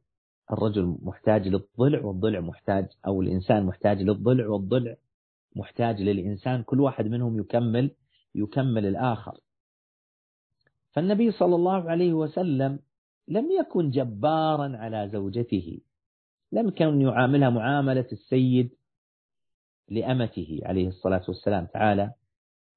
الرجل 0.51 0.97
محتاج 1.01 1.47
للضلع 1.47 2.05
والضلع 2.05 2.39
محتاج 2.39 2.87
أو 3.07 3.21
الإنسان 3.21 3.65
محتاج 3.65 4.01
للضلع 4.01 4.47
والضلع 4.47 4.95
محتاج 5.55 6.01
للإنسان. 6.01 6.63
كل 6.63 6.79
واحد 6.79 7.05
منهم 7.05 7.39
يكمل 7.39 7.91
يكمل 8.35 8.85
الآخر. 8.85 9.39
فالنبي 10.91 11.31
صلى 11.31 11.55
الله 11.55 11.89
عليه 11.89 12.13
وسلم 12.13 12.79
لم 13.27 13.51
يكن 13.51 13.89
جبارا 13.89 14.77
على 14.77 15.09
زوجته. 15.09 15.79
لم 16.51 16.67
يكن 16.67 17.01
يعاملها 17.01 17.49
معاملة 17.49 18.07
السيد 18.11 18.69
لأمته 19.89 20.59
عليه 20.63 20.87
الصلاة 20.87 21.23
والسلام. 21.27 21.65
تعالى 21.65 22.13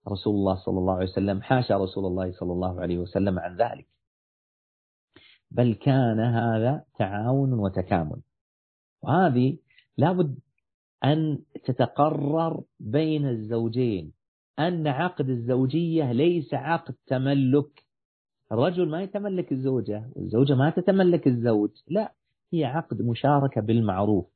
رسول 0.09 0.35
الله 0.35 0.55
صلى 0.55 0.79
الله 0.79 0.95
عليه 0.95 1.07
وسلم 1.07 1.43
حاشا 1.43 1.77
رسول 1.77 2.07
الله 2.07 2.33
صلى 2.33 2.53
الله 2.53 2.81
عليه 2.81 2.99
وسلم 2.99 3.39
عن 3.39 3.57
ذلك. 3.57 3.87
بل 5.51 5.75
كان 5.75 6.21
هذا 6.21 6.85
تعاون 6.99 7.53
وتكامل. 7.53 8.21
وهذه 9.03 9.59
لابد 9.97 10.39
أن 11.05 11.39
تتقرر 11.65 12.63
بين 12.81 13.29
الزوجين. 13.29 14.13
أن 14.59 14.87
عقد 14.87 15.29
الزوجية 15.29 16.13
ليس 16.13 16.55
عقد 16.55 16.95
تملك. 17.07 17.87
الرجل 18.53 18.89
ما 18.89 19.03
يتملك 19.03 19.53
الزوجة 19.53 20.11
والزوجة 20.13 20.55
ما 20.55 20.71
تتملك 20.71 21.27
الزوج. 21.27 21.71
لا 21.89 22.15
هي 22.53 22.65
عقد 22.65 23.03
مشاركة 23.03 23.61
بالمعروف. 23.61 24.27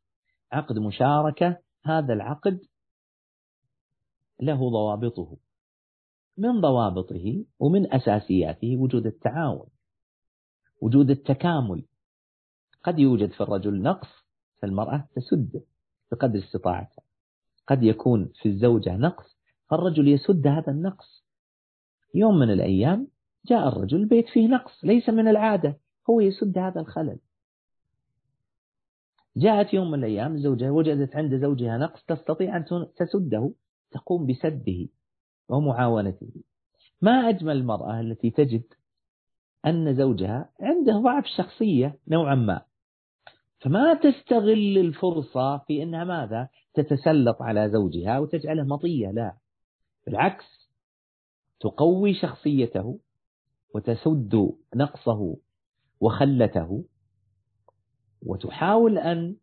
عقد 0.53 0.79
مشاركة 0.79 1.57
هذا 1.85 2.13
العقد 2.13 2.61
له 4.41 4.71
ضوابطه. 4.71 5.37
من 6.41 6.61
ضوابطه 6.61 7.45
ومن 7.59 7.93
أساسياته 7.93 8.77
وجود 8.77 9.07
التعاون 9.07 9.67
وجود 10.81 11.11
التكامل. 11.11 11.85
قد 12.83 12.99
يوجد 12.99 13.31
في 13.31 13.41
الرجل 13.41 13.83
نقص 13.83 14.09
فالمرأة 14.63 15.09
تسد 15.17 15.63
بقدر 16.13 16.39
استطاعتها. 16.39 17.03
قد 17.67 17.83
يكون 17.83 18.33
في 18.43 18.49
الزوجة 18.49 18.97
نقص 18.97 19.39
فالرجل 19.71 20.09
يسد 20.09 20.47
هذا 20.47 20.73
النقص. 20.73 21.25
يوم 22.15 22.39
من 22.39 22.51
الأيام 22.51 23.09
جاء 23.47 23.69
الرجل 23.69 24.05
بيت 24.05 24.29
فيه 24.29 24.49
نقص 24.49 24.85
ليس 24.85 25.09
من 25.09 25.29
العادة 25.29 25.77
هو 26.11 26.21
يسد 26.21 26.59
هذا 26.59 26.81
الخلل. 26.81 27.19
جاءت 29.37 29.75
يوم 29.75 29.91
من 29.91 29.99
الأيام 29.99 30.35
الزوجة 30.35 30.71
وجدت 30.71 31.17
عند 31.17 31.35
زوجها 31.41 31.79
نقص 31.79 32.05
تستطيع 32.05 32.57
أن 32.57 32.65
تسده 32.97 33.53
تقوم 33.91 34.27
بسده. 34.27 34.89
ومعاونته. 35.51 36.33
ما 37.03 37.29
أجمل 37.29 37.57
المرأة 37.57 38.01
التي 38.01 38.31
تجد 38.31 38.63
أن 39.67 39.95
زوجها 39.95 40.51
عنده 40.61 40.99
ضعف 40.99 41.25
شخصية 41.37 41.99
نوعا 42.09 42.35
ما. 42.35 42.63
فما 43.59 43.95
تستغل 43.95 44.79
الفرصة 44.79 45.59
في 45.59 45.83
أنها 45.83 46.05
ماذا؟ 46.05 46.49
تتسلط 46.75 47.43
على 47.43 47.71
زوجها 47.71 48.19
وتجعله 48.19 48.65
مطية 48.65 49.11
لا. 49.11 49.37
بالعكس 50.07 50.71
تقوي 51.61 52.15
شخصيته 52.15 52.99
وتسد 53.75 54.53
نقصه 54.75 55.37
وخلته 56.01 56.85
وتحاول 58.23 58.99
أن 58.99 59.37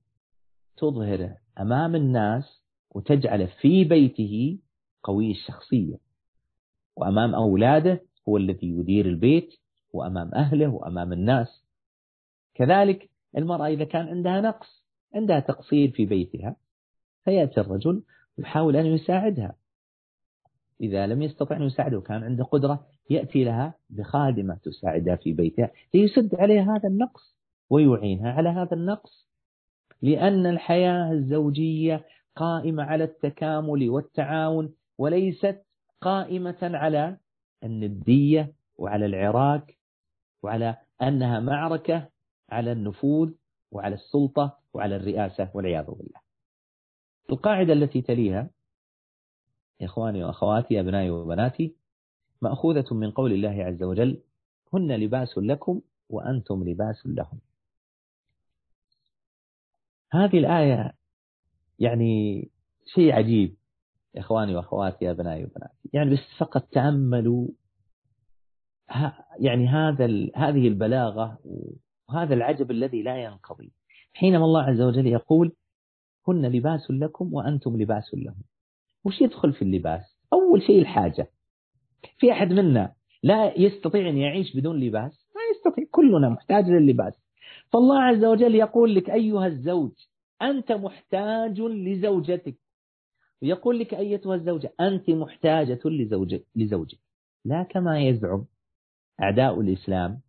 تظهره 0.77 1.37
أمام 1.59 1.95
الناس 1.95 2.63
وتجعله 2.95 3.45
في 3.45 3.83
بيته 3.83 4.59
قوي 5.03 5.31
الشخصية. 5.31 6.06
وأمام 6.97 7.35
أولاده 7.35 8.01
هو 8.29 8.37
الذي 8.37 8.67
يدير 8.67 9.05
البيت 9.05 9.53
وأمام 9.93 10.31
أهله 10.33 10.67
وأمام 10.67 11.13
الناس. 11.13 11.63
كذلك 12.55 13.09
المرأة 13.37 13.67
إذا 13.67 13.83
كان 13.83 14.07
عندها 14.07 14.41
نقص 14.41 14.83
عندها 15.15 15.39
تقصير 15.39 15.91
في 15.91 16.05
بيتها 16.05 16.55
فيأتي 17.25 17.61
الرجل 17.61 18.03
يحاول 18.37 18.75
أن 18.75 18.85
يساعدها. 18.85 19.55
إذا 20.81 21.07
لم 21.07 21.21
يستطع 21.21 21.55
أن 21.55 21.63
يساعده 21.63 21.97
وكان 21.97 22.23
عنده 22.23 22.43
قدرة 22.43 22.85
يأتي 23.09 23.43
لها 23.43 23.73
بخادمة 23.89 24.55
تساعدها 24.63 25.15
في 25.15 25.33
بيتها 25.33 25.71
ليسد 25.93 26.35
عليها 26.35 26.75
هذا 26.77 26.89
النقص 26.89 27.37
ويعينها 27.69 28.31
على 28.31 28.49
هذا 28.49 28.73
النقص. 28.73 29.27
لأن 30.01 30.45
الحياة 30.45 31.11
الزوجية 31.11 32.05
قائمة 32.35 32.83
على 32.83 33.03
التكامل 33.03 33.89
والتعاون 33.89 34.73
وليست 34.97 35.66
قائمة 36.01 36.57
على 36.61 37.17
الندية 37.63 38.53
وعلى 38.77 39.05
العراك 39.05 39.77
وعلى 40.43 40.77
أنها 41.01 41.39
معركة 41.39 42.09
على 42.49 42.71
النفوذ 42.71 43.31
وعلى 43.71 43.95
السلطة 43.95 44.59
وعلى 44.73 44.95
الرئاسة 44.95 45.51
والعياذ 45.53 45.85
بالله. 45.85 46.21
القاعدة 47.29 47.73
التي 47.73 48.01
تليها 48.01 48.49
إخواني 49.81 50.23
وأخواتي 50.23 50.79
أبنائي 50.79 51.09
وبناتي 51.09 51.75
مأخوذة 52.41 52.93
من 52.93 53.11
قول 53.11 53.33
الله 53.33 53.63
عز 53.63 53.83
وجل 53.83 54.21
هن 54.73 54.91
لباس 54.91 55.37
لكم 55.37 55.81
وأنتم 56.09 56.63
لباس 56.63 57.05
لهم. 57.05 57.39
هذه 60.11 60.37
الآية 60.37 60.93
يعني 61.79 62.49
شيء 62.85 63.13
عجيب. 63.13 63.55
إخواني 64.19 64.55
وأخواتي 64.55 65.11
أبنائي 65.11 65.43
وبناتي. 65.43 65.89
يعني 65.93 66.09
بس 66.09 66.19
فقط 66.37 66.61
تأملوا 66.71 67.47
يعني 69.39 69.67
هذا 69.67 70.05
هذه 70.35 70.67
البلاغة 70.67 71.39
وهذا 72.09 72.33
العجب 72.33 72.71
الذي 72.71 73.03
لا 73.03 73.23
ينقضي. 73.23 73.71
حينما 74.13 74.45
الله 74.45 74.61
عز 74.61 74.81
وجل 74.81 75.07
يقول 75.07 75.51
هن 76.27 76.45
لباس 76.45 76.91
لكم 76.91 77.33
وأنتم 77.33 77.81
لباس 77.81 78.13
لهم. 78.13 78.43
وش 79.05 79.21
يدخل 79.21 79.53
في 79.53 79.61
اللباس؟ 79.61 80.17
أول 80.33 80.61
شيء 80.61 80.81
الحاجة. 80.81 81.31
في 82.17 82.31
أحد 82.31 82.53
منا 82.53 82.93
لا 83.23 83.59
يستطيع 83.59 84.09
أن 84.09 84.17
يعيش 84.17 84.55
بدون 84.55 84.79
لباس؟ 84.79 85.27
ما 85.35 85.41
يستطيع 85.55 85.85
كلنا 85.91 86.29
محتاج 86.29 86.65
للباس 86.65 87.13
فالله 87.73 87.99
عز 88.01 88.25
وجل 88.25 88.55
يقول 88.55 88.95
لك 88.95 89.09
أيها 89.09 89.47
الزوج 89.47 89.91
أنت 90.41 90.71
محتاج 90.71 91.61
لزوجتك. 91.61 92.55
ويقول 93.41 93.79
لك 93.79 93.93
أيتها 93.93 94.35
الزوجة 94.35 94.73
أنت 94.79 95.09
محتاجة 95.09 95.79
لزوجك, 95.85 96.45
لزوجك. 96.55 96.99
لا 97.45 97.63
كما 97.63 97.99
يزعم 98.01 98.45
أعداء 99.21 99.59
الإسلام 99.61 100.21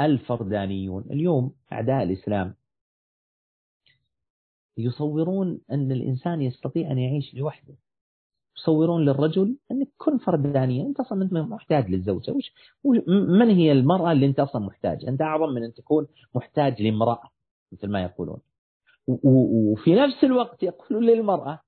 الفردانيون. 0.00 1.04
اليوم 1.10 1.54
أعداء 1.72 2.02
الإسلام 2.02 2.54
يصورون 4.78 5.60
أن 5.70 5.92
الإنسان 5.92 6.42
يستطيع 6.42 6.90
أن 6.90 6.98
يعيش 6.98 7.34
لوحده. 7.34 7.74
يصورون 8.56 9.04
للرجل 9.04 9.56
أنك 9.70 9.88
كن 9.98 10.18
فردانية 10.18 10.86
أنت 10.86 11.00
أصلا 11.00 11.22
أنت 11.22 11.32
محتاج 11.32 11.90
للزوجة. 11.90 12.32
وش 12.32 12.52
من 13.28 13.50
هي 13.50 13.72
المرأة 13.72 14.12
اللي 14.12 14.26
أنت 14.26 14.40
أصلا 14.40 14.66
محتاج؟ 14.66 15.04
أنت 15.04 15.22
أعظم 15.22 15.48
من 15.48 15.64
أن 15.64 15.72
تكون 15.74 16.06
محتاج 16.34 16.82
لامرأة 16.82 17.30
مثل 17.72 17.88
ما 17.88 18.02
يقولون. 18.02 18.40
وفي 19.06 19.94
نفس 19.94 20.24
الوقت 20.24 20.62
يقولون 20.62 21.06
للمرأة 21.06 21.60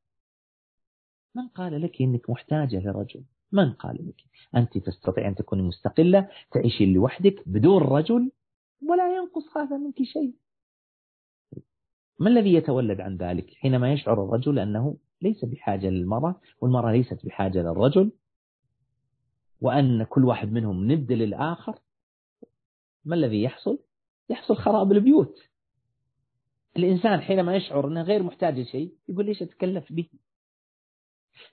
من 1.34 1.48
قال 1.48 1.82
لك 1.82 2.02
أنك 2.02 2.30
محتاجة 2.30 2.78
لرجل؟ 2.78 3.22
من 3.52 3.72
قال 3.72 4.06
لك؟ 4.08 4.24
أنت 4.56 4.78
تستطيع 4.78 5.28
أن 5.28 5.34
تكوني 5.34 5.62
مستقلة 5.62 6.28
تعيشي 6.52 6.86
لوحدك 6.86 7.48
بدون 7.48 7.82
رجل 7.82 8.30
ولا 8.88 9.16
ينقص 9.16 9.56
هذا 9.56 9.76
منك 9.76 10.02
شيء. 10.02 10.34
ما 12.18 12.30
الذي 12.30 12.54
يتولد 12.54 13.00
عن 13.00 13.16
ذلك؟ 13.16 13.50
حينما 13.50 13.92
يشعر 13.92 14.24
الرجل 14.24 14.58
أنه 14.58 14.96
ليس 15.22 15.44
بحاجة 15.44 15.90
للمرأة 15.90 16.40
والمرأة 16.60 16.92
ليست 16.92 17.26
بحاجة 17.26 17.58
للرجل 17.58 18.12
وأن 19.60 20.04
كل 20.04 20.24
واحد 20.24 20.52
منهم 20.52 20.92
ند 20.92 21.12
للآخر 21.12 21.78
ما 23.04 23.14
الذي 23.14 23.42
يحصل؟ 23.42 23.78
يحصل 24.30 24.56
خراب 24.56 24.92
البيوت. 24.92 25.38
الإنسان 26.76 27.20
حينما 27.20 27.56
يشعر 27.56 27.88
أنه 27.88 28.02
غير 28.02 28.22
محتاج 28.22 28.58
لشيء 28.58 28.92
يقول 29.08 29.26
ليش 29.26 29.42
أتكلف 29.42 29.92
به؟ 29.92 30.08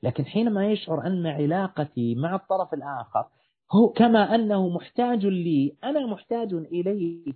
لكن 0.04 0.26
حينما 0.26 0.72
يشعر 0.72 1.08
أن 1.08 1.28
علاقتي 1.28 2.16
مع 2.16 2.36
الطرف 2.36 2.74
الآخر 2.74 3.28
هو 3.72 3.90
كما 3.90 4.36
أنه 4.36 4.70
محتاج 4.70 5.26
لي 5.26 5.76
أنا 5.84 6.06
محتاج 6.06 6.54
إليه. 6.54 7.34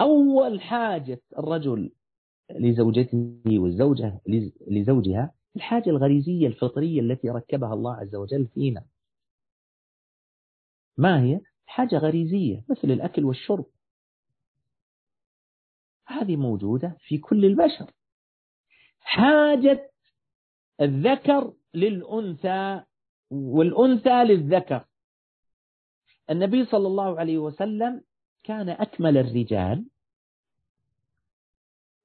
أول 0.00 0.60
حاجة 0.60 1.20
الرجل 1.38 1.92
لزوجته 2.50 3.40
والزوجة 3.46 4.20
لزوجها 4.66 5.34
الحاجة 5.56 5.90
الغريزية 5.90 6.46
الفطرية 6.46 7.00
التي 7.00 7.30
ركبها 7.30 7.74
الله 7.74 7.94
عز 7.94 8.14
وجل 8.14 8.46
فينا. 8.46 8.84
ما 10.96 11.22
هي؟ 11.22 11.40
حاجة 11.66 11.98
غريزية 11.98 12.64
مثل 12.68 12.90
الأكل 12.90 13.24
والشرب. 13.24 13.66
هذه 16.06 16.36
موجودة 16.36 16.96
في 17.00 17.18
كل 17.18 17.44
البشر. 17.44 17.90
حاجة 19.00 19.90
الذكر 20.80 21.52
للأنثى 21.74 22.80
والأنثى 23.30 24.24
للذكر. 24.24 24.84
النبي 26.30 26.64
صلى 26.64 26.86
الله 26.86 27.20
عليه 27.20 27.38
وسلم 27.38 28.02
كان 28.44 28.68
أكمل 28.68 29.18
الرجال 29.18 29.84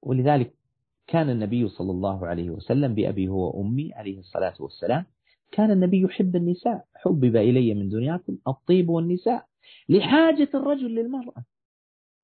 ولذلك 0.02 0.54
كان 1.06 1.30
النبي 1.30 1.68
صلى 1.68 1.90
الله 1.90 2.26
عليه 2.26 2.50
وسلم 2.50 2.94
بأبي 2.94 3.28
هو 3.28 3.58
وأمي 3.58 3.94
عليه 3.94 4.18
الصلاة 4.18 4.54
والسلام 4.60 5.04
كان 5.52 5.70
النبي 5.70 6.00
يحب 6.00 6.36
النساء 6.36 6.84
حبب 6.94 7.36
إلي 7.36 7.74
من 7.74 7.88
دنياكم 7.88 8.38
الطيب 8.48 8.88
والنساء 8.88 9.46
لحاجة 9.88 10.48
الرجل 10.54 10.94
للمرأة. 10.94 11.44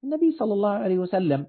النبي 0.05 0.33
صلى 0.33 0.53
الله 0.53 0.71
عليه 0.71 0.99
وسلم 0.99 1.47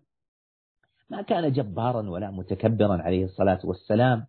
ما 1.09 1.21
كان 1.21 1.51
جبارا 1.51 2.09
ولا 2.09 2.31
متكبرا 2.31 3.01
عليه 3.01 3.25
الصلاة 3.25 3.59
والسلام 3.63 4.25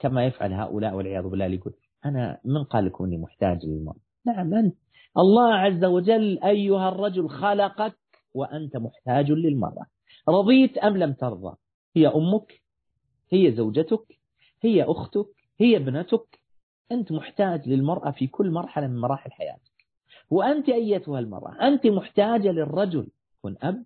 كما 0.00 0.26
يفعل 0.26 0.52
هؤلاء 0.52 0.94
والعياذ 0.94 1.28
بالله 1.28 1.46
يقول 1.46 1.74
أنا 2.04 2.40
من 2.44 2.64
قال 2.64 2.86
لكم 2.86 3.04
أني 3.04 3.16
محتاج 3.16 3.66
للمرأة 3.66 4.00
نعم 4.26 4.54
أنت. 4.54 4.76
الله 5.18 5.54
عز 5.54 5.84
وجل 5.84 6.38
أيها 6.44 6.88
الرجل 6.88 7.28
خلقك 7.28 7.96
وأنت 8.34 8.76
محتاج 8.76 9.30
للمرأة 9.30 9.86
رضيت 10.28 10.78
أم 10.78 10.96
لم 10.96 11.12
ترضى؟ 11.12 11.56
هي 11.96 12.08
أمك 12.08 12.62
هي 13.32 13.52
زوجتك 13.52 14.18
هي 14.62 14.82
أختك 14.82 15.26
هي 15.60 15.76
ابنتك. 15.76 16.40
أنت 16.92 17.12
محتاج 17.12 17.68
للمرأة 17.68 18.10
في 18.10 18.26
كل 18.26 18.50
مرحلة 18.50 18.86
من 18.86 18.98
مراحل 18.98 19.32
حياتك. 19.32 19.86
وأنت 20.30 20.68
أيتها 20.68 21.18
المرأة 21.18 21.68
أنت 21.68 21.86
محتاجة 21.86 22.48
للرجل. 22.52 23.08
يكون 23.38 23.56
أب 23.62 23.84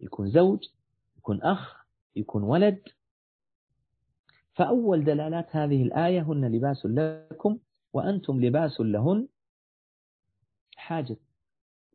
يكون 0.00 0.30
زوج 0.30 0.64
يكون 1.18 1.42
أخ 1.42 1.86
يكون 2.16 2.42
ولد. 2.42 2.82
فأول 4.56 5.04
دلالات 5.04 5.56
هذه 5.56 5.82
الآية 5.82 6.22
هن 6.22 6.44
لباس 6.44 6.86
لكم 6.86 7.58
وأنتم 7.92 8.40
لباس 8.40 8.80
لهن 8.80 9.28
حاجة 10.76 11.16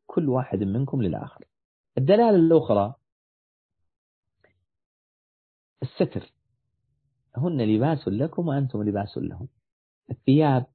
كل 0.08 0.30
واحد 0.30 0.64
منكم 0.64 1.02
للآخر. 1.02 1.46
الدلالة 1.98 2.36
الأخرى 2.36 2.96
الستر. 5.84 6.32
هن 7.38 7.62
لباس 7.62 8.08
لكم 8.08 8.48
وأنتم 8.48 8.84
لباس 8.84 9.18
لهم. 9.18 9.48
الثياب 10.12 10.66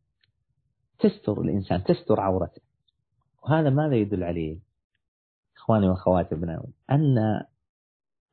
تستر 0.98 1.40
الإنسان 1.40 1.84
تستر 1.84 2.20
عورته. 2.20 2.62
وهذا 3.42 3.70
ماذا 3.70 3.96
يدل 3.96 4.24
عليه؟ 4.24 4.58
إخواني 5.56 5.88
وأخواتي 5.88 6.34
ابنائي 6.34 6.72
أن 6.90 7.44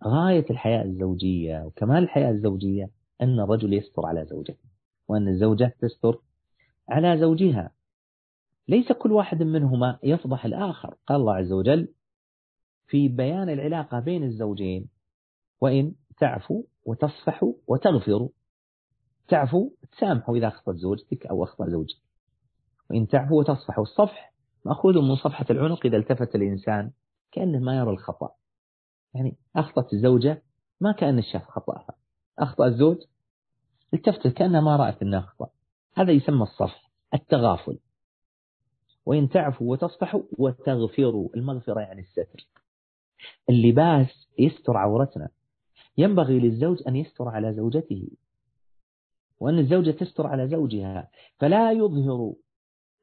غاية 0.04 0.46
الحياة 0.50 0.84
الزوجية 0.84 1.64
وكمال 1.66 2.04
الحياة 2.04 2.32
الزوجية 2.32 2.90
أن 3.22 3.40
الرجل 3.40 3.74
يستر 3.74 4.06
على 4.06 4.26
زوجته 4.26 4.70
وأن 5.08 5.28
الزوجة 5.28 5.76
تستر 5.80 6.22
على 6.90 7.18
زوجها. 7.18 7.72
ليس 8.68 8.92
كل 8.92 9.12
واحد 9.12 9.44
منهما 9.44 10.00
يفضح 10.04 10.46
الآخر. 10.46 10.96
قال 11.08 11.22
الله 11.22 11.36
عز 11.36 11.52
وجل 11.52 11.94
في 12.88 13.08
بيان 13.08 13.50
العلاقة 13.50 14.00
بين 14.00 14.24
الزوجين 14.24 14.90
وإن 15.62 15.96
تعفوا 16.20 16.64
وتصفحوا 16.86 17.54
وتغفروا 17.68 18.30
تعفوا 19.28 19.70
تسامحوا 19.92 20.38
إذا 20.38 20.48
أخطأت 20.48 20.76
زوجتك 20.76 21.26
أو 21.26 21.44
أخطأ 21.44 21.70
زوجك. 21.70 21.98
وإن 22.90 23.08
تعفوا 23.08 23.40
وتصفحوا 23.40 23.84
الصفح 23.84 24.34
مأخوذ 24.66 25.02
من 25.02 25.16
صفحة 25.16 25.46
العنق 25.50 25.86
إذا 25.86 25.98
التفت 25.98 26.36
الإنسان 26.36 26.92
كأنه 27.32 27.60
ما 27.60 27.78
يرى 27.78 27.90
الخطأ. 27.90 28.30
يعني 29.14 29.38
أخطأت 29.56 29.94
الزوجة 29.94 30.44
ما 30.82 30.92
كأن 30.92 31.20
الشاف 31.20 31.44
خطأها. 31.44 32.03
أخطأ 32.40 32.66
الزوج 32.68 32.98
التفت 33.94 34.28
كأنها 34.28 34.62
ما 34.62 34.76
رأت 34.76 35.02
أنه 35.02 35.20
أخطأ. 35.20 35.50
هذا 35.96 36.12
يسمى 36.12 36.44
الصفح 36.44 36.92
التغافل. 37.14 37.80
وإن 39.06 39.30
تعفوا 39.30 39.72
وتصفحوا 39.72 40.22
وتغفروا 40.38 41.30
المغفرة 41.36 41.80
يعني 41.82 42.02
الستر. 42.02 42.48
اللباس 43.50 44.28
يستر 44.40 44.78
عورتنا. 44.78 45.30
ينبغي 45.98 46.40
للزوج 46.40 46.88
أن 46.88 46.96
يستر 46.96 47.28
على 47.28 47.54
زوجته. 47.54 48.08
وأن 49.40 49.60
الزوجة 49.60 49.92
تستر 49.92 50.28
على 50.28 50.48
زوجها. 50.48 51.10
فلا 51.40 51.72
يظهر 51.72 52.34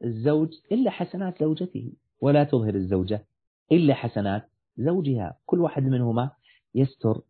الزوج 0.05 0.55
إلا 0.73 0.91
حسنات 0.91 1.41
زوجته. 1.41 1.93
ولا 2.21 2.45
تظهر 2.45 2.75
الزوجة 2.75 3.27
إلا 3.73 3.95
حسنات 3.95 4.49
زوجها. 4.77 5.39
كل 5.47 5.61
واحد 5.61 5.83
منهما 5.83 6.31
يستر 6.75 7.21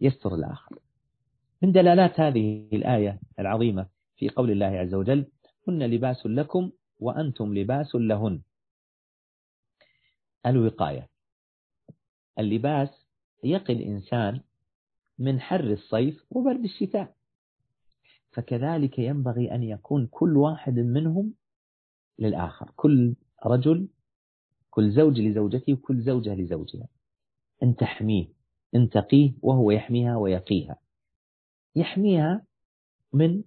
يستر 0.00 0.34
الآخر. 0.34 0.78
من 1.62 1.72
دلالات 1.72 2.20
هذه 2.20 2.68
الآية 2.72 3.20
العظيمة 3.38 3.86
في 4.16 4.28
قول 4.28 4.50
الله 4.50 4.66
عز 4.66 4.94
وجل 4.94 5.26
هن 5.68 5.82
لباس 5.82 6.26
لكم 6.26 6.70
وأنتم 6.98 7.54
لباس 7.54 7.94
لهن. 7.94 8.40
الوقاية. 10.46 11.08
اللباس 12.38 13.06
يقي 13.44 13.72
الإنسان 13.72 14.40
من 15.18 15.40
حر 15.40 15.72
الصيف 15.72 16.24
وبرد 16.30 16.64
الشتاء. 16.64 17.14
فكذلك 18.32 18.98
ينبغي 18.98 19.54
أن 19.54 19.62
يكون 19.62 20.06
كل 20.06 20.36
واحد 20.36 20.78
منهم 20.78 21.34
للآخر. 22.18 22.72
كل 22.76 23.14
رجل 23.46 23.88
كل 24.70 24.90
زوج 24.90 25.20
لزوجته 25.20 25.72
وكل 25.72 26.00
زوجة 26.00 26.34
لزوجها. 26.34 26.88
أن 27.62 27.76
تحميه 27.76 28.26
أن 28.74 28.90
تقيه 28.90 29.32
وهو 29.42 29.70
يحميها 29.70 30.16
ويقيها. 30.16 30.76
يحميها 31.76 32.46
من 33.12 33.42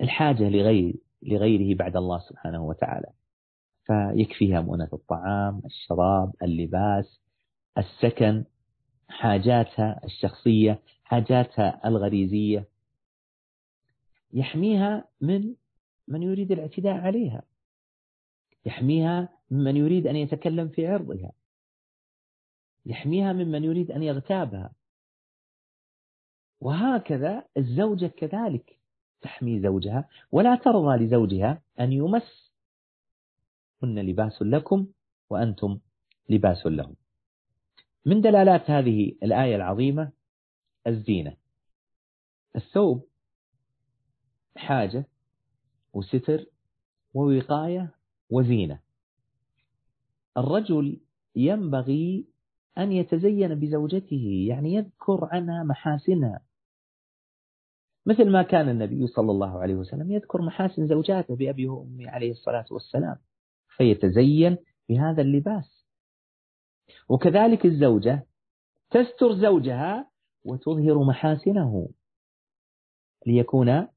الحاجة 0.00 0.48
لغير 0.48 0.94
لغيره 1.22 1.76
بعد 1.76 1.96
الله 1.96 2.18
سبحانه 2.18 2.64
وتعالى. 2.64 3.12
فيكفيها 3.84 4.60
مؤنة 4.60 4.88
الطعام 4.92 5.62
الشراب 5.64 6.32
اللباس 6.42 7.20
السكن 7.78 8.44
حاجاتها 9.08 10.00
الشخصية 10.04 10.82
حاجاتها 11.04 11.88
الغريزية. 11.88 12.68
يحميها 14.32 15.08
من 15.20 15.54
من 16.08 16.22
يريد 16.22 16.52
الاعتداء 16.52 16.94
عليها. 16.94 17.42
يحميها 18.66 19.28
ممن 19.50 19.76
يريد 19.76 20.06
أن 20.06 20.16
يتكلم 20.16 20.68
في 20.68 20.86
عرضها. 20.86 21.32
يحميها 22.86 23.32
ممن 23.32 23.64
يريد 23.64 23.90
أن 23.90 24.02
يغتابها. 24.02 24.72
وهكذا 26.60 27.44
الزوجة 27.56 28.06
كذلك 28.06 28.78
تحمي 29.22 29.60
زوجها 29.60 30.08
ولا 30.32 30.56
ترضى 30.56 31.04
لزوجها 31.04 31.62
أن 31.80 31.92
يمس. 31.92 32.52
هن 33.82 33.98
لباس 33.98 34.42
لكم 34.42 34.86
وأنتم 35.30 35.78
لباس 36.28 36.66
لهم. 36.66 36.96
من 38.06 38.20
دلالات 38.20 38.70
هذه 38.70 39.12
الآية 39.22 39.56
العظيمة؟ 39.56 40.12
الزينة. 40.86 41.36
الثوب 42.56 43.06
حاجة 44.56 45.06
وستر 45.92 46.46
ووقاية 47.14 47.94
وزينة. 48.30 48.80
الرجل 50.36 51.00
ينبغي 51.36 52.26
أن 52.78 52.92
يتزين 52.92 53.54
بزوجته 53.54 54.46
يعني 54.48 54.74
يذكر 54.74 55.28
عنها 55.32 55.64
محاسنها. 55.64 56.45
مثل 58.06 58.30
ما 58.30 58.42
كان 58.42 58.68
النبي 58.68 59.06
صلى 59.06 59.30
الله 59.30 59.60
عليه 59.60 59.74
وسلم 59.74 60.12
يذكر 60.12 60.42
محاسن 60.42 60.86
زوجاته 60.86 61.36
بأبي 61.36 61.68
وأمي 61.68 62.08
عليه 62.08 62.30
الصلاة 62.30 62.64
والسلام 62.70 63.16
فيتزين 63.68 64.56
بهذا 64.88 65.22
اللباس. 65.22 65.86
وكذلك 67.08 67.66
الزوجة 67.66 68.26
تستر 68.90 69.34
زوجها 69.34 70.10
وتظهر 70.44 71.04
محاسنه 71.04 71.88
ليكون 73.26 73.88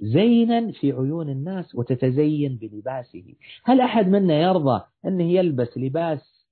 زينا 0.00 0.72
في 0.72 0.92
عيون 0.92 1.28
الناس 1.30 1.74
وتتزين 1.74 2.56
بلباسه. 2.56 3.34
هل 3.64 3.80
أحد 3.80 4.06
منا 4.08 4.34
يرضى 4.34 4.84
أنه 5.04 5.24
يلبس 5.24 5.78
لباس 5.78 6.46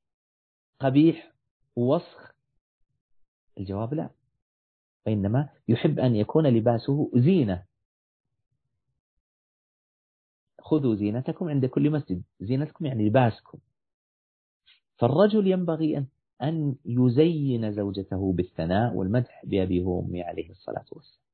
قبيح 0.81 1.33
ووسخ؟ 1.77 2.35
الجواب 3.59 3.95
لا. 3.95 4.11
وإنما 5.07 5.49
يحب 5.69 5.99
أن 5.99 6.17
يكون 6.17 6.47
لباسه 6.47 7.11
زينة. 7.15 7.63
خذوا 10.61 10.95
زينتكم 10.95 11.49
عند 11.49 11.67
كل 11.67 11.91
مسجد. 11.91 12.23
زينتكم 12.41 12.87
يعني 12.87 13.09
لباسكم. 13.09 13.59
فالرجل 14.97 15.47
ينبغي 15.47 15.99
أن 15.99 16.07
أن 16.43 16.75
يزين 16.85 17.73
زوجته 17.73 18.33
بالثناء 18.33 18.95
والمدح 18.95 19.43
بأبي 19.45 19.81
وأمي 19.81 20.23
عليه 20.23 20.51
الصلاة 20.51 20.85
والسلام. 20.93 21.25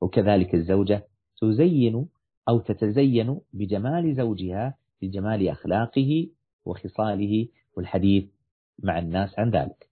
وكذلك 0.00 0.54
الزوجة 0.54 1.06
تزين 1.40 2.08
أو 2.48 2.58
تتزين 2.58 3.40
بجمال 3.52 4.14
زوجها 4.14 4.74
بجمال 5.02 5.48
أخلاقه 5.48 6.28
وخصاله 6.64 7.48
والحديث 7.76 8.24
مع 8.78 8.98
الناس 8.98 9.38
عن 9.38 9.50
ذلك. 9.50 9.88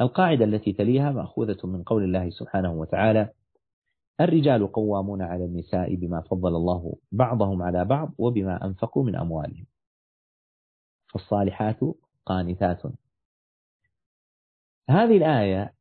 القاعدة 0.00 0.44
التي 0.44 0.72
تليها 0.72 1.10
مأخوذة 1.10 1.66
من 1.66 1.82
قول 1.82 2.04
الله 2.04 2.30
سبحانه 2.30 2.72
وتعالى 2.72 3.30
الرجال 4.20 4.72
قوامون 4.72 5.22
على 5.22 5.44
النساء 5.44 5.94
بما 5.94 6.20
فضل 6.20 6.56
الله 6.56 6.96
بعضهم 7.12 7.62
على 7.62 7.84
بعض 7.84 8.14
وبما 8.18 8.64
أنفقوا 8.64 9.04
من 9.04 9.16
أموالهم. 9.16 9.66
فالصالحات 11.12 11.80
قانتات. 12.26 12.82
هذه 14.90 15.16
الآية 15.16 15.74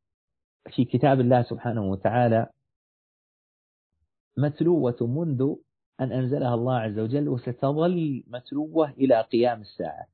في 0.70 0.86
كتاب 0.86 1.20
الله 1.20 1.42
سبحانه 1.42 1.82
وتعالى 1.82 2.50
متلوة 4.38 4.98
منذ 5.02 5.56
أن 6.00 6.12
أنزلها 6.12 6.54
الله 6.54 6.76
عز 6.76 7.00
وجل 7.00 7.30
وستظل 7.30 8.24
متلوة 8.28 8.90
إلى 8.90 9.22
قيام 9.22 9.62
الساعة. 9.62 10.08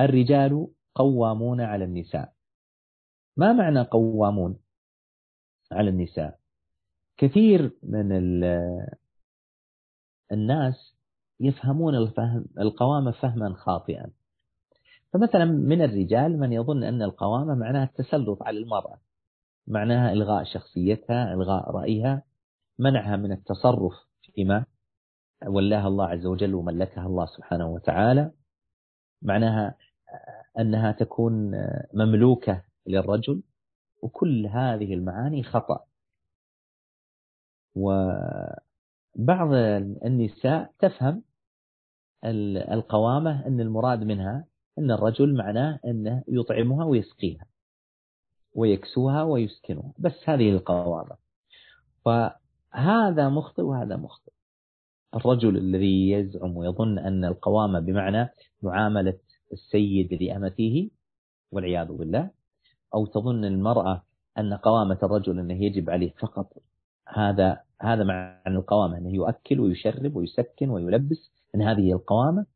الرجال 0.00 0.68
قوامون 0.94 1.60
على 1.60 1.84
النساء. 1.84 2.35
ما 3.36 3.52
معنى 3.52 3.82
قوامون 3.82 4.58
على 5.72 5.90
النساء؟ 5.90 6.38
كثير 7.16 7.72
من 7.82 8.12
الناس 10.32 10.96
يفهمون 11.40 11.94
الفهم 11.94 12.44
القوامة 12.58 13.10
فهما 13.10 13.54
خاطئا. 13.54 14.10
فمثلا 15.12 15.44
من 15.44 15.82
الرجال 15.82 16.40
من 16.40 16.52
يظن 16.52 16.84
أن 16.84 17.02
القوامة 17.02 17.54
معناها 17.54 17.84
التسلط 17.84 18.42
على 18.42 18.58
المرأة 18.58 18.98
معناها 19.66 20.12
إلغاء 20.12 20.44
شخصيتها 20.44 21.34
إلغاء 21.34 21.70
رأيها 21.70 22.22
منعها 22.78 23.16
من 23.16 23.32
التصرف 23.32 23.92
فيما 24.22 24.64
ولاها 25.46 25.88
الله 25.88 26.06
عز 26.06 26.26
وجل 26.26 26.54
وملكها 26.54 27.06
الله 27.06 27.26
سبحانه 27.26 27.68
وتعالى 27.68 28.30
معناها 29.22 29.74
أنها 30.58 30.92
تكون 30.92 31.52
مملوكة 31.94 32.62
للرجل 32.86 33.42
وكل 34.02 34.46
هذه 34.46 34.94
المعاني 34.94 35.42
خطأ. 35.42 35.84
وبعض 37.74 39.52
النساء 40.04 40.72
تفهم 40.78 41.22
القوامة 42.24 43.46
أن 43.46 43.60
المراد 43.60 44.04
منها 44.04 44.44
أن 44.78 44.90
الرجل 44.90 45.34
معناه 45.36 45.80
أنه 45.84 46.24
يطعمها 46.28 46.84
ويسقيها 46.84 47.46
ويكسوها 48.54 49.22
ويسكنها. 49.22 49.92
بس 49.98 50.28
هذه 50.28 50.50
القوامة. 50.50 51.16
فهذا 52.04 53.28
مخطئ 53.28 53.62
وهذا 53.62 53.96
مخطئ. 53.96 54.32
الرجل 55.14 55.56
الذي 55.56 56.10
يزعم 56.10 56.56
ويظن 56.56 56.98
أن 56.98 57.24
القوامة 57.24 57.80
بمعنى 57.80 58.28
معاملة 58.62 59.18
السيد 59.52 60.22
لأمته 60.22 60.90
والعياذ 61.52 61.92
بالله 61.92 62.30
أو 62.96 63.06
تظن 63.06 63.44
المرأة 63.44 64.02
أن 64.38 64.54
قوامة 64.54 64.98
الرجل 65.02 65.38
أنه 65.38 65.64
يجب 65.64 65.90
عليه 65.90 66.12
فقط. 66.12 66.52
هذا 67.08 67.60
هذا 67.82 68.04
معنى 68.04 68.56
القوامة 68.58 68.98
أنه 68.98 69.14
يؤكل 69.14 69.60
ويشرب 69.60 70.16
ويسكن 70.16 70.70
ويلبس 70.70 71.32
أن 71.54 71.62
هذه 71.62 71.92
القوامة. 71.92 72.46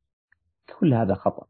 كل 0.79 0.95
هذا 0.95 1.15
خطأ. 1.15 1.47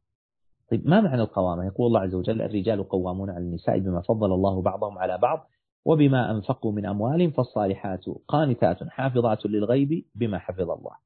طيب 0.71 0.87
ما 0.87 1.01
معنى 1.01 1.23
القوامة؟ 1.23 1.67
يقول 1.67 1.87
الله 1.87 2.01
عز 2.01 2.15
وجل 2.15 2.43
الرجال 2.43 2.89
قوامون 2.89 3.31
على 3.31 3.45
النساء 3.45 3.79
بما 3.79 4.01
فضل 4.01 4.33
الله 4.33 4.63
بعضهم 4.63 4.99
على 4.99 5.19
بعض 5.19 5.51
وبما 5.85 6.31
أنفقوا 6.31 6.73
من 6.73 6.87
أموالهم 6.87 7.31
فالصالحات 7.31 8.05
قانتات 8.29 8.85
حافظات 8.89 9.47
للغيب 9.47 10.05
بما 10.15 10.39
حفظ 10.39 10.71
الله. 10.71 10.97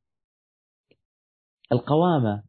القوامة 1.72 2.42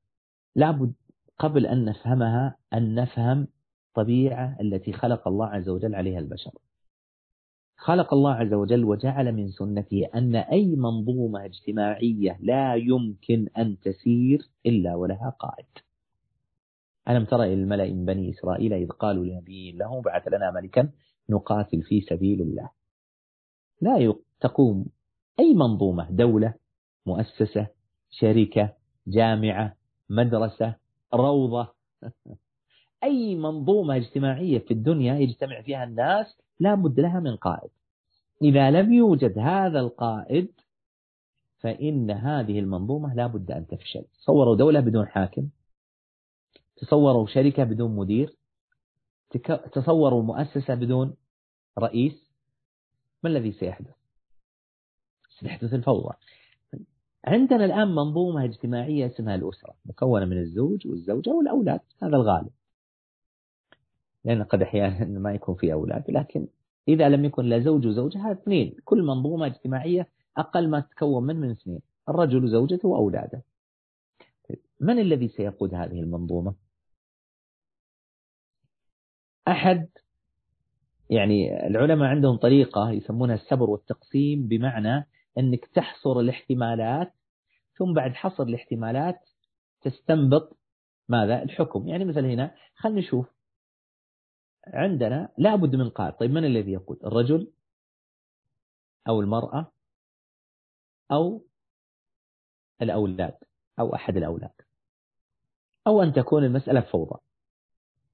لابد 0.56 0.94
قبل 1.40 1.66
أن 1.66 1.86
نفهمها 1.86 2.56
أن 2.74 2.96
نفهم 2.96 3.48
طبيعة 3.96 4.58
التي 4.62 4.94
خلق 4.94 5.28
الله 5.28 5.48
عز 5.48 5.70
وجل 5.70 5.96
عليها 5.96 6.20
البشر. 6.20 6.52
خلق 7.78 8.14
الله 8.14 8.34
عز 8.34 8.54
وجل 8.54 8.84
وجعل 8.84 9.32
من 9.32 9.50
سنته 9.50 10.08
أن 10.16 10.36
أي 10.36 10.76
منظومة 10.76 11.46
اجتماعية 11.46 12.38
لا 12.42 12.76
يمكن 12.76 13.48
أن 13.58 13.80
تسير 13.80 14.50
إلا 14.66 14.96
ولها 14.96 15.30
قائد. 15.40 15.66
ألم 17.10 17.26
تر 17.26 17.44
إلى 17.44 17.54
الملأ 17.54 17.94
من 17.94 18.06
بني 18.06 18.30
إسرائيل 18.30 18.74
إذ 18.74 18.88
قالوا 18.88 19.26
لنبي 19.26 19.72
له 19.72 20.02
بعث 20.02 20.28
لنا 20.28 20.52
ملكا 20.52 20.90
نقاتل 21.30 21.82
في 21.82 22.02
سبيل 22.02 22.42
الله. 22.42 22.70
لا 23.82 24.16
تقوم 24.40 24.86
أي 25.40 25.54
منظومة 25.54 26.12
دولة 26.12 26.54
مؤسسة 27.06 27.68
شركة 28.10 28.74
جامعة 29.08 29.76
مدرسة 30.10 30.76
روضة. 31.14 31.68
أي 33.06 33.36
منظومة 33.36 33.96
اجتماعية 33.96 34.60
في 34.60 34.72
الدنيا 34.72 35.16
يجتمع 35.16 35.62
فيها 35.62 35.84
الناس 35.84 36.38
لا 36.60 36.76
بد 36.76 37.00
لها 37.00 37.20
من 37.20 37.36
قائد. 37.36 37.70
إذا 38.42 38.72
لم 38.72 38.94
يوجد 38.94 39.40
هذا 39.40 39.80
القائد 39.80 40.52
فإن 41.60 42.12
هذه 42.12 42.60
المنظومة 42.60 43.14
لا 43.16 43.28
بد 43.28 43.52
أن 43.52 43.68
تفشل. 43.68 44.04
تصوروا 44.20 44.56
دولة 44.56 44.80
بدون 44.80 45.08
حاكم 45.08 45.48
تصوروا 46.78 47.28
شركة 47.28 47.64
بدون 47.64 47.96
مدير 47.96 48.36
تصوروا 49.72 50.24
مؤسسة 50.24 50.76
بدون 50.76 51.16
رئيس 51.80 52.32
ما 53.24 53.30
الذي 53.30 53.52
سيحدث؟ 53.52 53.96
سيحدث 55.40 55.74
الفوضى. 55.74 56.14
عندنا 57.26 57.66
الآن 57.66 57.88
منظومة 57.88 58.44
اجتماعية 58.44 59.06
اسمها 59.06 59.36
الأسرة 59.36 59.74
مكونة 59.86 60.26
من 60.26 60.38
الزوج 60.38 60.88
والزوجة 60.88 61.30
والأولاد 61.30 61.80
هذا 62.02 62.16
الغالب. 62.16 62.50
لأن 64.26 64.44
قد 64.44 64.62
أحيانا 64.62 65.20
ما 65.20 65.34
يكون 65.34 65.56
في 65.56 65.74
أولاد 65.74 66.12
لكن 66.12 66.48
إذا 66.88 67.10
لم 67.10 67.26
يكن 67.26 67.46
لا 67.46 67.60
زوج 67.60 67.88
وزوجة 67.88 68.32
اثنين. 68.32 68.76
كل 68.86 69.04
منظومة 69.04 69.46
اجتماعية 69.46 70.08
أقل 70.38 70.70
ما 70.70 70.80
تتكون 70.80 71.24
من 71.24 71.36
من 71.36 71.52
اثنين 71.52 71.80
الرجل 72.10 72.44
وزوجته 72.44 72.88
وأولاده. 72.88 73.44
من 74.80 75.00
الذي 75.00 75.28
سيقود 75.28 75.74
هذه 75.74 76.00
المنظومة؟ 76.00 76.56
أحد 79.48 79.88
يعني 81.10 81.68
العلماء 81.68 82.08
عندهم 82.10 82.38
طريقة 82.38 82.92
يسمونها 82.92 83.36
السبر 83.36 83.70
والتقسيم 83.70 84.48
بمعنى 84.48 85.08
أنك 85.38 85.66
تحصر 85.66 86.20
الاحتمالات 86.20 87.14
ثم 87.78 87.94
بعد 87.94 88.14
حصر 88.14 88.44
الاحتمالات 88.44 89.20
تستنبط 89.82 90.58
ماذا؟ 91.10 91.44
الحكم. 91.44 91.88
يعني 91.88 92.06
مثلا 92.06 92.28
هنا 92.28 92.56
خلينا 92.76 93.00
نشوف 93.00 93.35
عندنا 94.68 95.30
لابد 95.38 95.76
من 95.76 95.90
قائد 95.90 96.14
طيب 96.14 96.32
من 96.32 96.46
الذي 96.46 96.72
يقود 96.72 97.06
الرجل 97.06 97.52
أو 99.08 99.22
المرأة 99.22 99.72
أو 101.12 101.42
الأولاد 102.82 103.38
أو 103.80 103.96
أحد 103.96 104.18
الأولاد. 104.18 104.52
أو 105.88 106.04
أن 106.04 106.14
تكون 106.14 106.44
المسألة 106.44 106.82
فوضى. 106.82 107.20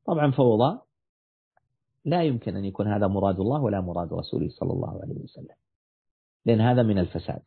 طبعا 0.05 0.31
فوضى 0.31 0.79
لا 2.05 2.23
يمكن 2.23 2.55
أن 2.55 2.65
يكون 2.65 2.87
هذا 2.87 3.07
مراد 3.07 3.39
الله 3.39 3.61
ولا 3.61 3.81
مراد 3.81 4.13
رسوله 4.13 4.49
صلى 4.49 4.71
الله 4.73 5.01
عليه 5.01 5.15
وسلم 5.15 5.55
لأن 6.45 6.61
هذا 6.61 6.83
من 6.83 6.97
الفساد. 6.99 7.43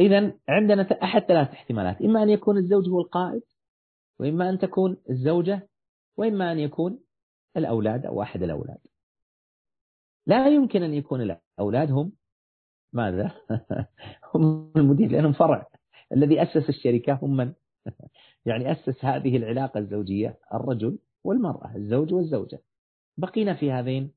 إذا 0.00 0.32
عندنا 0.48 1.02
أحد 1.02 1.22
ثلاث 1.22 1.48
احتمالات 1.48 2.02
إما 2.02 2.22
أن 2.22 2.30
يكون 2.30 2.56
الزوج 2.56 2.88
هو 2.88 3.00
القائد 3.00 3.42
وإما 4.18 4.50
أن 4.50 4.58
تكون 4.58 4.96
الزوجة 5.10 5.68
وإما 6.16 6.52
أن 6.52 6.58
يكون 6.58 6.98
الأولاد 7.56 8.06
أو 8.06 8.22
أحد 8.22 8.42
الأولاد. 8.42 8.78
لا 10.26 10.48
يمكن 10.48 10.82
أن 10.82 10.94
يكون 10.94 11.20
الأولاد 11.58 11.90
هم 11.90 12.12
ماذا؟ 12.92 13.32
هم 14.34 14.72
المدير 14.76 15.10
لأنهم 15.10 15.32
فرع. 15.32 15.66
الذي 16.12 16.42
أسس 16.42 16.68
الشركة 16.68 17.18
هم 17.22 17.36
من؟ 17.36 17.52
يعني 18.46 18.72
أسس 18.72 19.04
هذه 19.04 19.36
العلاقة 19.36 19.78
الزوجية 19.78 20.38
الرجل 20.54 20.98
والمرأة 21.24 21.76
الزوج 21.76 22.14
والزوجة. 22.14 22.62
بقينا 23.16 23.54
في 23.54 23.72
هذين 23.72 24.12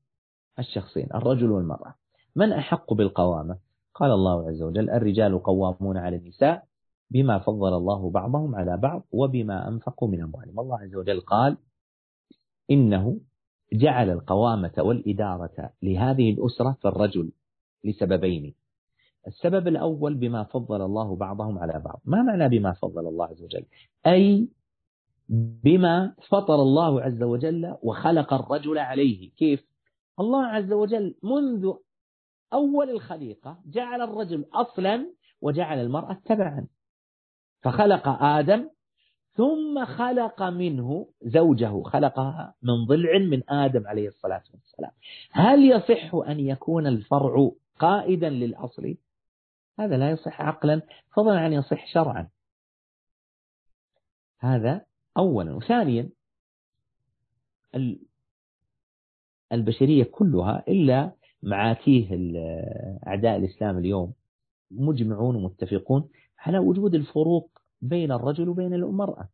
الشخصين 0.58 1.08
الرجل 1.14 1.50
والمرأة. 1.50 1.94
من 2.36 2.52
أحق 2.52 2.92
بالقوامة؟ 2.92 3.58
قال 3.94 4.10
الله 4.12 4.48
عز 4.48 4.62
وجل 4.62 4.90
الرجال 4.90 5.42
قوامون 5.42 5.96
على 5.96 6.16
النساء 6.16 6.64
بما 7.10 7.38
فضل 7.38 7.76
الله 7.76 8.10
بعضهم 8.10 8.54
على 8.54 8.76
بعض 8.76 9.02
وبما 9.12 9.68
أنفقوا 9.68 10.08
من 10.08 10.22
أموالهم. 10.22 10.60
الله 10.60 10.78
عز 10.78 10.94
وجل 10.94 11.20
قال 11.20 11.56
إنه 12.70 13.20
جعل 13.72 14.10
القوامة 14.10 14.72
والإدارة 14.78 15.70
لهذه 15.82 16.30
الأسرة 16.30 16.76
في 16.82 16.88
الرجل 16.88 17.32
لسببين. 17.84 18.54
السبب 19.26 19.68
الأول 19.68 20.14
بما 20.14 20.44
فضل 20.44 20.82
الله 20.82 21.16
بعضهم 21.16 21.58
على 21.58 21.82
بعض. 21.84 22.00
ما 22.04 22.22
معنى 22.22 22.48
بما 22.48 22.72
فضل 22.72 23.06
الله 23.06 23.26
عز 23.26 23.42
وجل؟ 23.42 23.64
أي 24.06 24.48
بما 25.64 26.14
فطر 26.28 26.54
الله 26.54 27.02
عز 27.02 27.22
وجل 27.22 27.76
وخلق 27.82 28.34
الرجل 28.34 28.78
عليه. 28.78 29.30
كيف؟ 29.30 29.66
الله 30.20 30.46
عز 30.46 30.72
وجل 30.72 31.14
منذ 31.22 31.72
أول 32.52 32.90
الخليقة 32.90 33.58
جعل 33.66 34.02
الرجل 34.02 34.44
أصلا 34.52 35.06
وجعل 35.40 35.78
المرأة 35.78 36.20
تبعا. 36.24 36.66
فخلق 37.62 38.08
آدم 38.08 38.68
ثم 39.40 39.84
خلق 39.84 40.42
منه 40.42 41.06
زوجه 41.22 41.82
خلقها 41.82 42.54
من 42.62 42.86
ضلع 42.86 43.18
من 43.18 43.50
آدم 43.50 43.86
عليه 43.86 44.08
الصلاة 44.08 44.42
والسلام. 44.54 44.90
هل 45.30 45.64
يصح 45.64 46.14
أن 46.14 46.40
يكون 46.40 46.86
الفرع 46.86 47.50
قائدا 47.78 48.30
للأصل؟ 48.30 48.96
هذا 49.78 49.96
لا 49.96 50.10
يصح 50.10 50.40
عقلا 50.40 50.82
فضلا 51.16 51.40
عن 51.40 51.52
يصح 51.52 51.86
شرعا. 51.92 52.28
هذا 54.38 54.84
أولا. 55.16 55.54
وثانيا 55.54 56.10
البشرية 59.52 60.04
كلها 60.04 60.64
إلا 60.68 61.12
معاتيه 61.42 62.08
أعداء 63.06 63.36
الإسلام 63.36 63.78
اليوم 63.78 64.12
مجمعون 64.70 65.36
ومتفقون 65.36 66.08
على 66.38 66.58
وجود 66.58 66.94
الفروق 66.94 67.59
بين 67.82 68.12
الرجل 68.12 68.48
وبين 68.48 68.74
المرأة. 68.74 69.28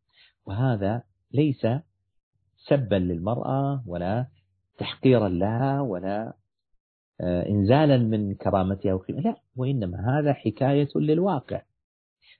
وهذا 0.46 1.02
ليس 1.32 1.66
سبا 2.56 2.96
للمرأة 2.96 3.82
ولا 3.86 4.26
تحقيرا 4.78 5.28
لها 5.28 5.80
ولا 5.80 6.32
آه، 7.20 7.48
إنزالا 7.48 7.98
من 7.98 8.34
كرامتها 8.34 8.94
وقيمة 8.94 9.20
لا 9.20 9.36
وإنما 9.56 10.18
هذا 10.18 10.32
حكاية 10.32 10.88
للواقع. 10.96 11.62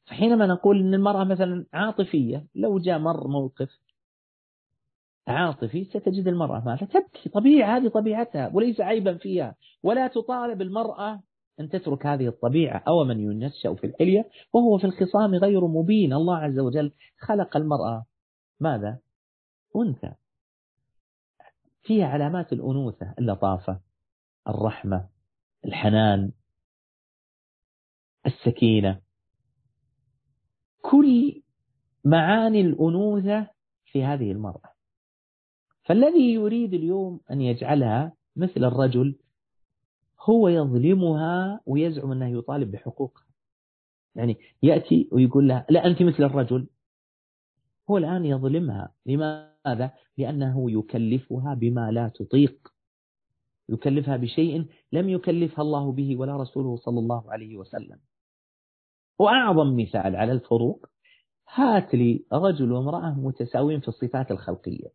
فحينما 0.05 0.47
نقول 0.47 0.81
أن 0.81 0.95
المرأة 0.95 1.25
مثلا 1.25 1.66
عاطفية 1.73 2.47
لو 2.55 2.79
جاء 2.79 2.99
مر 2.99 3.29
موقف 3.29 3.69
عاطفي 5.29 5.85
ستجد 5.85 6.29
المرأة 6.29 6.64
ماذا 6.64 6.87
تبكي 6.87 7.29
طبيعة 7.29 7.77
هذه 7.77 7.88
طبيعتها 7.88 8.51
وليس 8.55 8.81
عيبا 8.81 9.14
فيها. 9.14 9.55
ولا 9.83 10.09
تطالب 10.09 10.62
المرأة 10.62 11.23
أن 11.61 11.69
تترك 11.69 12.07
هذه 12.07 12.29
الطبيعة 12.29 12.83
أو 12.88 13.05
من 13.05 13.21
ينشأ 13.21 13.75
في 13.75 13.87
الحلية 13.87 14.29
وهو 14.53 14.79
في 14.79 14.85
الخصام 14.85 15.35
غير 15.35 15.66
مبين. 15.66 16.12
الله 16.12 16.37
عز 16.37 16.59
وجل 16.59 16.92
خلق 17.19 17.57
المرأة 17.57 18.05
ماذا؟ 18.61 18.99
أنثى. 19.77 20.12
فيها 21.83 22.07
علامات 22.07 22.53
الأنوثة 22.53 23.14
اللطافة 23.19 23.81
الرحمة 24.49 25.09
الحنان 25.64 26.33
السكينة. 28.27 29.01
كل 30.83 31.42
معاني 32.05 32.61
الأنوثة 32.61 33.51
في 33.85 34.05
هذه 34.05 34.33
المرأة. 34.33 34.73
فالذي 35.85 36.35
يريد 36.35 36.75
اليوم 36.75 37.21
أن 37.31 37.40
يجعلها 37.40 38.12
مثل 38.37 38.64
الرجل 38.64 39.19
هو 40.31 40.49
يظلمها 40.49 41.61
ويزعم 41.67 42.12
أنه 42.12 42.39
يطالب 42.39 42.71
بحقوقها. 42.71 43.27
يعني 44.15 44.39
يأتي 44.62 45.09
ويقول 45.12 45.49
لها 45.49 45.67
لا 45.71 45.87
أنت 45.87 46.03
مثل 46.03 46.23
الرجل. 46.23 46.67
هو 47.91 47.99
الآن 47.99 48.25
يظلمها. 48.25 48.95
لماذا؟ 49.07 49.93
لأنه 50.19 50.71
يكلفها 50.71 51.55
بما 51.55 51.91
لا 51.91 52.09
تطيق. 52.09 52.73
يكلفها 53.69 54.17
بشيء 54.17 54.67
لم 54.93 55.09
يكلفها 55.09 55.62
الله 55.62 55.93
به 55.93 56.17
ولا 56.17 56.37
رسوله 56.37 56.77
صلى 56.77 56.99
الله 56.99 57.33
عليه 57.33 57.57
وسلم. 57.57 57.99
وأعظم 59.19 59.77
مثال 59.77 60.17
على 60.17 60.33
الفروق 60.33 60.87
هات 61.55 61.95
لي 61.95 62.25
رجل 62.33 62.73
وامرأة 62.73 63.11
متساويين 63.11 63.81
في 63.81 63.89
الصفات 63.89 64.31
الخلقية. 64.31 64.89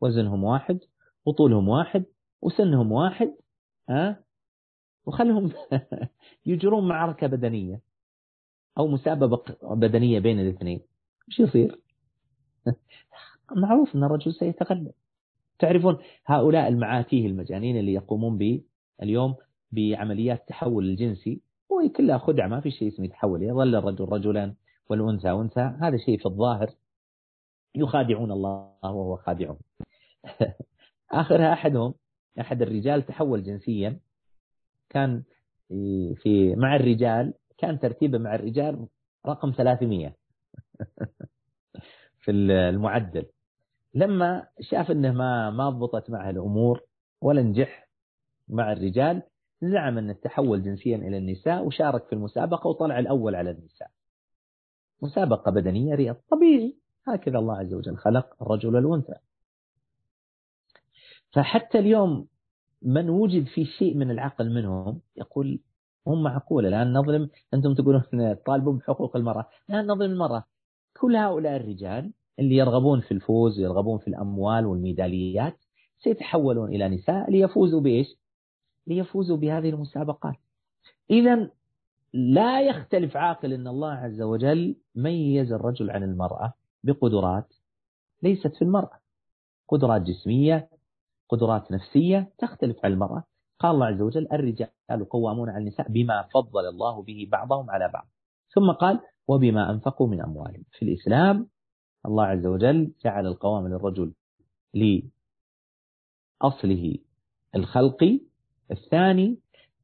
وزنهم 0.00 0.44
واحد 0.44 0.78
وطولهم 1.24 1.68
واحد 1.68 2.04
وسنهم 2.42 2.92
واحد 2.92 3.36
ها؟ 3.88 4.24
وخلهم 5.06 5.52
يجرون 6.46 6.88
معركة 6.88 7.26
بدنية 7.26 7.80
أو 8.78 8.88
مسابقة 8.88 9.74
بدنية 9.74 10.18
بين 10.18 10.40
الاثنين. 10.40 10.80
إيش 11.28 11.40
يصير؟ 11.40 11.80
معروف 13.56 13.96
أن 13.96 14.04
الرجل 14.04 14.34
سيتغلب. 14.34 14.92
تعرفون 15.58 15.98
هؤلاء 16.26 16.68
المعاتيه 16.68 17.26
المجانين 17.26 17.76
اللي 17.76 17.92
يقومون 17.92 18.38
ب 18.38 18.60
اليوم 19.02 19.34
بعمليات 19.72 20.40
التحول 20.40 20.84
الجنسي 20.84 21.40
هو 21.72 21.88
كلها 21.88 22.18
خدعة 22.18 22.48
ما 22.48 22.60
في 22.60 22.70
شيء 22.70 22.88
اسمه 22.88 23.04
يتحول 23.04 23.42
يظل 23.42 23.76
الرجل 23.76 24.04
رجلا 24.04 24.54
والأنثى 24.88 25.30
أنثى 25.30 25.60
هذا 25.80 25.96
شيء 25.96 26.18
في 26.18 26.26
الظاهر 26.26 26.70
يخادعون 27.74 28.32
الله 28.32 28.72
وهو 28.82 29.16
خادعهم. 29.16 29.58
آخرها 31.12 31.52
أحدهم 31.52 31.94
أحد 32.40 32.62
الرجال 32.62 33.06
تحول 33.06 33.42
جنسيا 33.42 34.00
كان 34.90 35.22
في 36.16 36.54
مع 36.56 36.76
الرجال 36.76 37.34
كان 37.58 37.78
ترتيبه 37.78 38.18
مع 38.18 38.34
الرجال 38.34 38.86
رقم 39.26 39.52
300 39.56 40.14
في 42.22 42.30
المعدل 42.30 43.26
لما 43.94 44.46
شاف 44.60 44.90
إنه 44.90 45.12
ما 45.12 45.50
ما 45.50 45.70
ضبطت 45.70 46.10
معه 46.10 46.30
الأمور 46.30 46.80
ولا 47.20 47.42
نجح 47.42 47.88
مع 48.48 48.72
الرجال 48.72 49.22
زعم 49.62 49.98
إنه 49.98 50.12
تحول 50.12 50.62
جنسيا 50.62 50.96
إلى 50.96 51.18
النساء 51.18 51.64
وشارك 51.64 52.06
في 52.06 52.12
المسابقة 52.12 52.68
وطلع 52.68 52.98
الأول 52.98 53.34
على 53.34 53.50
النساء. 53.50 53.90
مسابقة 55.02 55.50
بدنية 55.50 55.94
رياض 55.94 56.16
طبيعي 56.30 56.76
هكذا 57.08 57.38
الله 57.38 57.58
عز 57.58 57.74
وجل 57.74 57.96
خلق 57.96 58.42
الرجل 58.42 58.74
والأنثى. 58.76 59.14
فحتى 61.32 61.78
اليوم 61.78 62.26
من 62.82 63.10
وجد 63.10 63.44
في 63.46 63.64
شيء 63.64 63.96
من 63.96 64.10
العقل 64.10 64.54
منهم 64.54 65.00
يقول 65.16 65.60
هم 66.06 66.22
معقولة 66.22 66.68
الآن 66.68 66.92
نظلم 66.92 67.28
أنتم 67.54 67.74
تقولون 67.74 68.34
طالبوا 68.46 68.72
بحقوق 68.72 69.16
المرأة 69.16 69.46
الآن 69.70 69.86
نظلم 69.86 70.12
المرأة. 70.12 70.44
كل 71.00 71.16
هؤلاء 71.16 71.56
الرجال 71.56 72.12
اللي 72.38 72.56
يرغبون 72.56 73.00
في 73.00 73.12
الفوز 73.12 73.58
ويرغبون 73.60 73.98
في 73.98 74.08
الأموال 74.08 74.66
والميداليات 74.66 75.56
سيتحولون 75.98 76.68
إلى 76.68 76.88
نساء 76.88 77.30
ليفوزوا 77.30 77.80
بإيش؟ 77.80 78.16
ليفوزوا 78.86 79.36
بهذه 79.36 79.68
المسابقات. 79.70 80.36
إذا 81.10 81.50
لا 82.12 82.60
يختلف 82.62 83.16
عاقل 83.16 83.52
أن 83.52 83.68
الله 83.68 83.92
عز 83.92 84.22
وجل 84.22 84.76
ميز 84.94 85.52
الرجل 85.52 85.90
عن 85.90 86.02
المرأة 86.02 86.52
بقدرات 86.84 87.54
ليست 88.22 88.54
في 88.56 88.62
المرأة. 88.62 89.00
قدرات 89.68 90.02
جسمية 90.02 90.68
قدرات 91.30 91.72
نفسية 91.72 92.32
تختلف 92.38 92.76
عن 92.84 92.92
المرأة. 92.92 93.24
قال 93.58 93.74
الله 93.74 93.86
عز 93.86 94.00
وجل 94.02 94.28
الرجال 94.32 95.08
قوامون 95.10 95.50
على 95.50 95.58
النساء 95.58 95.88
بما 95.88 96.22
فضل 96.22 96.68
الله 96.68 97.02
به 97.02 97.28
بعضهم 97.32 97.70
على 97.70 97.88
بعض. 97.88 98.08
ثم 98.54 98.72
قال 98.72 99.00
وبما 99.28 99.70
أنفقوا 99.70 100.08
من 100.08 100.20
أموالهم. 100.20 100.64
في 100.72 100.84
الإسلام 100.84 101.48
الله 102.06 102.24
عز 102.24 102.46
وجل 102.46 102.92
جعل 103.04 103.26
القوام 103.26 103.68
للرجل 103.68 104.12
لأصله 106.40 106.98
الخلقي 107.54 108.20
الثاني 108.70 109.38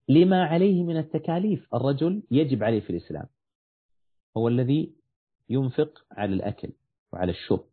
لما 0.09 0.45
عليه 0.45 0.85
من 0.85 0.97
التكاليف. 0.97 1.75
الرجل 1.75 2.23
يجب 2.31 2.65
عليه 2.65 2.81
في 2.81 2.91
الإسلام. 2.91 3.27
هو 4.37 4.49
الذي 4.49 4.95
ينفق 5.49 6.05
على 6.13 6.35
الأكل 6.35 6.73
وعلى 7.13 7.31
الشرب 7.33 7.65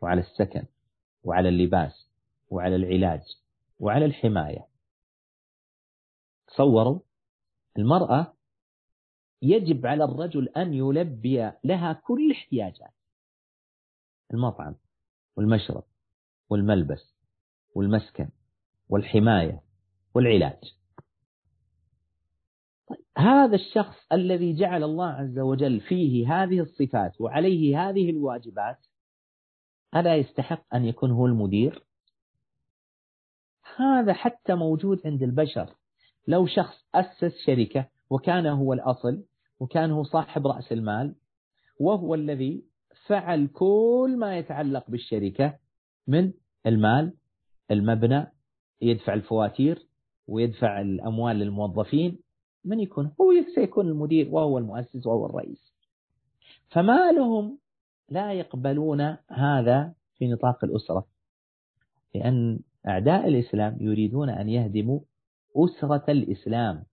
وعلى 0.00 0.20
السكن 0.20 0.64
وعلى 1.24 1.48
اللباس. 1.48 2.11
وعلى 2.52 2.76
العلاج 2.76 3.22
وعلى 3.78 4.04
الحماية. 4.04 4.66
تصوروا 6.46 7.00
المرأة 7.78 8.34
يجب 9.42 9.86
على 9.86 10.04
الرجل 10.04 10.48
أن 10.48 10.74
يلبي 10.74 11.52
لها 11.64 11.92
كل 11.92 12.32
احتياجات 12.32 12.94
المطعم 14.34 14.74
والمشرب 15.36 15.84
والملبس 16.50 17.14
والمسكن 17.74 18.28
والحماية 18.88 19.62
والعلاج. 20.14 20.74
طيب 22.88 23.04
هذا 23.18 23.54
الشخص 23.56 23.96
الذي 24.12 24.54
جعل 24.54 24.82
الله 24.82 25.08
عز 25.08 25.38
وجل 25.38 25.80
فيه 25.80 26.34
هذه 26.34 26.60
الصفات 26.60 27.20
وعليه 27.20 27.88
هذه 27.88 28.10
الواجبات 28.10 28.86
ألا 29.96 30.16
يستحق 30.16 30.74
أن 30.74 30.84
يكون 30.84 31.10
هو 31.10 31.26
المدير؟ 31.26 31.91
هذا 33.76 34.12
حتى 34.12 34.54
موجود 34.54 35.00
عند 35.04 35.22
البشر. 35.22 35.74
لو 36.28 36.46
شخص 36.46 36.86
أسس 36.94 37.32
شركة 37.46 37.86
وكان 38.10 38.46
هو 38.46 38.72
الأصل 38.72 39.24
وكان 39.60 39.90
هو 39.90 40.02
صاحب 40.02 40.46
رأس 40.46 40.72
المال 40.72 41.14
وهو 41.80 42.14
الذي 42.14 42.64
فعل 43.06 43.46
كل 43.46 44.16
ما 44.18 44.38
يتعلق 44.38 44.90
بالشركة 44.90 45.58
من 46.06 46.32
المال 46.66 47.12
المبنى 47.70 48.26
يدفع 48.82 49.14
الفواتير 49.14 49.86
ويدفع 50.28 50.80
الأموال 50.80 51.36
للموظفين 51.36 52.18
من 52.64 52.80
يكون 52.80 53.12
هو 53.20 53.32
سيكون 53.54 53.88
المدير 53.88 54.28
وهو 54.30 54.58
المؤسس 54.58 55.06
وهو 55.06 55.26
الرئيس. 55.26 55.72
فما 56.68 57.12
لهم 57.12 57.58
لا 58.08 58.32
يقبلون 58.32 59.16
هذا 59.28 59.94
في 60.14 60.28
نطاق 60.28 60.64
الأسرة 60.64 61.06
لأن 62.14 62.60
أعداء 62.88 63.28
الإسلام 63.28 63.76
يريدون 63.80 64.28
أن 64.30 64.48
يهدموا 64.48 65.00
أسرة 65.56 66.04
الإسلام 66.08 66.84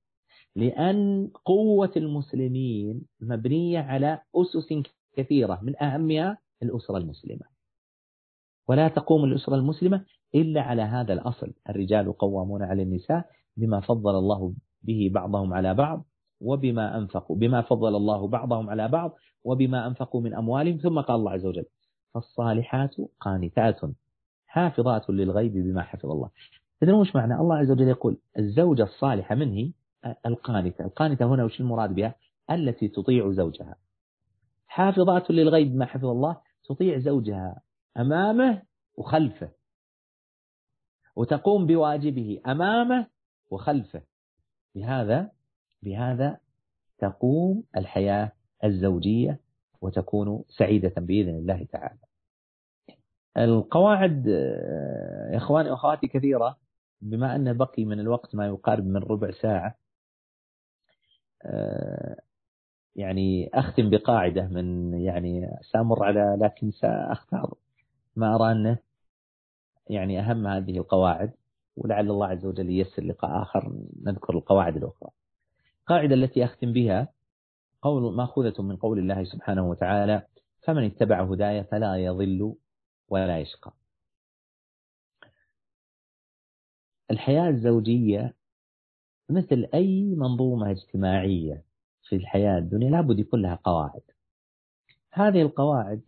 لأن 0.56 1.30
قوة 1.46 1.92
المسلمين 1.98 3.02
مبنية 3.22 3.80
على 3.80 4.22
أسس 4.36 4.74
كثيرة 5.16 5.60
من 5.64 5.84
أهمها 5.84 6.38
الأسرة 6.64 6.98
المسلمة. 6.98 7.46
ولا 8.68 8.88
تقوم 8.88 9.24
الأسرة 9.24 9.56
المسلمة 9.56 10.06
إلا 10.36 10.62
على 10.62 10.82
هذا 10.82 11.14
الأصل. 11.14 11.54
الرجال 11.70 12.18
قوامون 12.18 12.64
على 12.64 12.84
النساء 12.84 13.26
بما 13.58 13.80
فضل 13.80 14.16
الله 14.16 14.54
به 14.84 15.10
بعضهم 15.14 15.54
على 15.54 15.74
بعض 15.74 16.06
وبما 16.42 16.98
أنفقوا 16.98 17.36
بما 17.36 17.62
فضل 17.62 17.96
الله 17.96 18.28
بعضهم 18.28 18.70
على 18.70 18.88
بعض 18.88 19.16
وبما 19.44 19.88
أنفقوا 19.88 20.22
من 20.22 20.34
أموالهم 20.34 20.78
ثم 20.78 21.02
قال 21.02 21.16
الله 21.16 21.32
عز 21.32 21.46
وجل 21.46 21.66
فالصالحات 22.14 22.96
قانتات. 23.20 23.82
حافظات 24.50 25.10
للغيب 25.10 25.54
بما 25.54 25.82
حفظ 25.82 26.06
الله. 26.06 26.30
تدرون 26.82 27.00
وش 27.00 27.16
معنى؟ 27.16 27.36
الله 27.36 27.56
عز 27.58 27.72
وجل 27.72 27.88
يقول 27.88 28.18
الزوجة 28.38 28.84
الصالحة 28.84 29.36
من 29.36 29.54
هي؟ 29.54 29.72
القانتة. 30.26 30.86
القانتة 30.86 31.26
هنا 31.26 31.44
وش 31.44 31.60
المراد 31.60 31.96
بها؟ 31.96 32.16
التي 32.52 32.88
تطيع 32.88 33.32
زوجها. 33.32 33.76
حافظات 34.68 35.32
للغيب 35.32 35.74
بما 35.74 35.86
حفظ 35.86 36.06
الله 36.06 36.38
تطيع 36.64 37.00
زوجها 37.00 37.62
أمامه 37.98 38.62
وخلفه. 38.98 39.50
وتقوم 41.16 41.66
بواجبه 41.66 42.42
أمامه 42.48 43.08
وخلفه. 43.52 44.02
بهذا 44.76 45.32
بهذا 45.84 46.38
تقوم 46.98 47.64
الحياة 47.78 48.32
الزوجية 48.64 49.40
وتكون 49.82 50.44
سعيدة 50.48 50.94
بإذن 50.98 51.36
الله 51.36 51.64
تعالى. 51.72 52.09
القواعد 53.38 54.28
يا 55.32 55.38
إخواني 55.38 55.70
وأخواتي 55.72 56.08
كثيرة. 56.08 56.58
بما 57.02 57.36
أن 57.36 57.58
بقي 57.58 57.86
من 57.86 58.00
الوقت 58.00 58.36
ما 58.36 58.48
يقارب 58.48 58.86
من 58.86 58.98
ربع 58.98 59.32
ساعة 59.32 59.76
يعني 62.96 63.50
أختم 63.54 63.90
بقاعدة 63.90 64.48
من 64.48 64.94
يعني 64.94 65.58
سأمر 65.72 66.04
على 66.04 66.38
لكن 66.42 66.72
سأختار 66.72 67.54
ما 68.16 68.36
أرى 68.36 68.52
أنه 68.52 68.78
يعني 69.90 70.20
أهم 70.20 70.48
هذه 70.48 70.78
القواعد 70.78 71.32
ولعل 71.78 72.12
الله 72.12 72.28
عز 72.28 72.46
وجل 72.46 72.70
ييسر 72.70 73.04
لقاء 73.04 73.42
آخر 73.42 73.74
نذكر 74.04 74.38
القواعد 74.38 74.78
الأخرى. 74.78 75.10
القاعدة 75.82 76.16
التي 76.16 76.44
أختم 76.46 76.74
بها 76.74 77.08
قول 77.82 78.16
مأخوذة 78.16 78.62
من 78.62 78.76
قول 78.76 79.00
الله 79.00 79.24
سبحانه 79.24 79.70
وتعالى 79.70 80.22
فمن 80.64 80.84
اتبع 80.84 81.24
هدايا 81.24 81.64
فلا 81.64 81.96
يضل 81.96 82.56
ولا 83.10 83.40
يشقى. 83.40 83.72
الحياة 87.12 87.50
الزوجية 87.50 88.36
مثل 89.30 89.68
أي 89.74 90.16
منظومة 90.16 90.72
اجتماعية 90.72 91.64
في 92.04 92.16
الحياة 92.16 92.58
الدنيا 92.58 92.90
لابد 92.90 93.20
يكون 93.20 93.42
لها 93.42 93.60
قواعد. 93.64 94.02
هذه 95.12 95.42
القواعد 95.42 96.02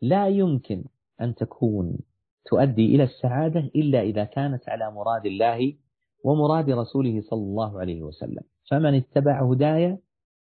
لا 0.00 0.28
يمكن 0.28 0.84
أن 1.20 1.34
تكون 1.34 1.98
تؤدي 2.44 2.94
إلى 2.94 3.02
السعادة 3.02 3.60
إلا 3.60 4.00
إذا 4.02 4.24
كانت 4.24 4.68
على 4.68 4.90
مراد 4.90 5.26
الله 5.26 5.76
ومراد 6.24 6.70
رسوله 6.70 7.20
صلى 7.20 7.40
الله 7.40 7.80
عليه 7.80 8.02
وسلم. 8.02 8.42
فمن 8.70 8.94
اتبع 8.94 9.50
هدايا 9.50 9.98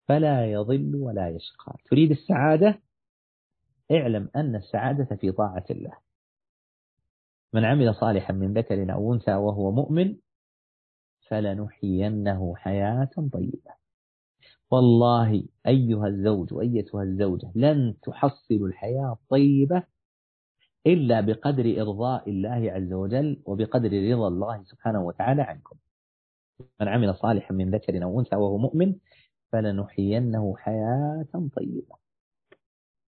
فلا 0.07 0.51
يضل 0.51 0.95
ولا 0.95 1.29
يشقى. 1.29 1.75
تريد 1.89 2.11
السعادة 2.11 2.79
اعلم 3.91 4.29
أن 4.35 4.55
السعادة 4.55 5.15
في 5.15 5.31
طاعة 5.31 5.65
الله. 5.69 5.93
من 7.53 7.65
عمل 7.65 7.95
صالحا 7.95 8.33
من 8.33 8.53
ذكر 8.53 8.93
أو 8.93 9.13
أنثى 9.13 9.33
وهو 9.33 9.71
مؤمن 9.71 10.15
فلنحيينه 11.27 12.55
حياة 12.55 13.09
طيبة. 13.33 13.71
والله 14.71 15.43
أيها 15.67 16.07
الزوج 16.07 16.53
وأيتها 16.53 17.03
الزوجة 17.03 17.51
لن 17.55 17.95
تحصلوا 18.03 18.67
الحياة 18.67 19.17
الطيبة 19.21 19.83
إلا 20.87 21.21
بقدر 21.21 21.81
إرضاء 21.81 22.29
الله 22.29 22.71
عز 22.71 22.93
وجل 22.93 23.41
وبقدر 23.45 24.11
رضا 24.11 24.27
الله 24.27 24.63
سبحانه 24.63 25.03
وتعالى 25.03 25.41
عنكم. 25.41 25.75
من 26.81 26.87
عمل 26.87 27.15
صالحا 27.15 27.53
من 27.53 27.71
ذكر 27.71 28.03
أو 28.03 28.19
أنثى 28.19 28.35
وهو 28.35 28.57
مؤمن 28.57 28.95
فلنحيينه 29.51 30.57
حياة 30.57 31.49
طيبة. 31.55 31.95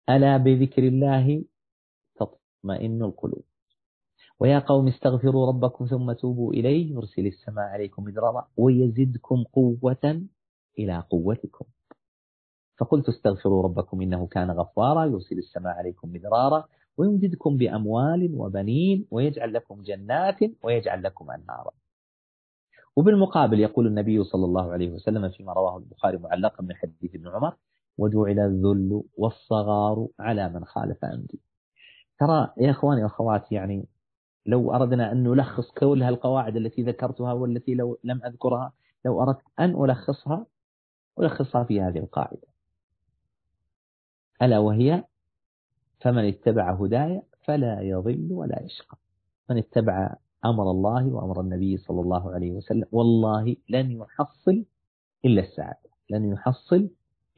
ألا 0.10 0.38
بذكر 0.38 0.84
الله 0.84 1.46
تطمئن 2.16 3.04
القلوب. 3.04 3.44
ويا 4.40 4.60
قوم 4.60 4.88
استغفروا 4.88 5.48
ربكم 5.48 5.86
ثم 5.86 6.12
توبوا 6.12 6.54
إليه 6.54 6.94
يرسل 6.94 7.26
السماء 7.28 7.66
عليكم 7.66 8.04
مدرارا 8.04 8.48
ويزدكم 8.58 9.44
قوة 9.44 10.28
إلى 10.80 11.04
قوتكم. 11.10 11.66
فقلت 12.78 13.10
استغفروا 13.10 13.64
ربكم 13.64 14.02
إنه 14.02 14.28
كان 14.28 14.52
غفارا 14.52 15.06
يرسل 15.06 15.38
السماء 15.38 15.74
عليكم 15.74 16.10
مدرارا 16.10 16.66
ويمددكم 16.98 17.58
بأموال 17.58 18.36
وبنين 18.36 19.08
ويجعل 19.12 19.54
لكم 19.54 19.82
جنات 19.82 20.40
ويجعل 20.64 21.04
لكم 21.04 21.32
أنهارا. 21.32 21.72
وبالمقابل 22.96 23.60
يقول 23.60 23.88
النبي 23.88 24.24
صلى 24.24 24.46
الله 24.46 24.72
عليه 24.72 24.90
وسلم 24.92 25.30
فيما 25.30 25.54
رواه 25.54 25.78
البخاري 25.78 26.18
معلقا 26.18 26.64
من 26.64 26.76
حديث 26.76 27.16
ابن 27.16 27.28
عمر 27.28 27.56
وجعل 27.98 28.40
الذل 28.40 29.04
والصغار 29.18 30.08
على 30.20 30.50
من 30.50 30.66
خالف 30.66 31.06
أمري. 31.06 31.40
ترى 32.20 32.54
يا 32.58 32.72
إخواني 32.72 33.04
وأخواتي 33.04 33.56
يعني 33.56 33.86
لو 34.46 34.74
أردنا 34.74 35.12
أن 35.12 35.24
نلخص 35.24 35.72
كل 35.72 36.04
هالقواعد 36.04 36.56
التي 36.56 36.84
ذكرتها 36.84 37.34
والتي 37.34 37.76
لو 37.76 37.98
لم 38.04 38.22
أذكرها 38.26 38.74
لو 39.06 39.22
أردت 39.22 39.42
أن 39.60 39.84
ألخصها 39.84 40.46
ألخصها 41.20 41.64
في 41.64 41.82
هذه 41.82 41.98
القاعدة. 41.98 42.48
ألا 44.42 44.60
وهي 44.60 45.04
فمن 46.02 46.28
اتبع 46.28 46.74
هداي 46.74 47.22
فلا 47.44 47.82
يضل 47.82 48.28
ولا 48.32 48.64
يشقى. 48.64 48.98
من 49.50 49.58
اتبع 49.58 50.16
أمر 50.46 50.72
الله 50.72 51.08
وأمر 51.08 51.42
النبي 51.42 51.78
صلى 51.78 52.02
الله 52.02 52.34
عليه 52.34 52.52
وسلم 52.52 52.86
والله 52.92 53.56
لن 53.70 53.92
يحصل 53.92 54.66
إلا 55.26 55.42
السعادة 55.42 55.90
لن 56.10 56.34
يحصل 56.34 56.90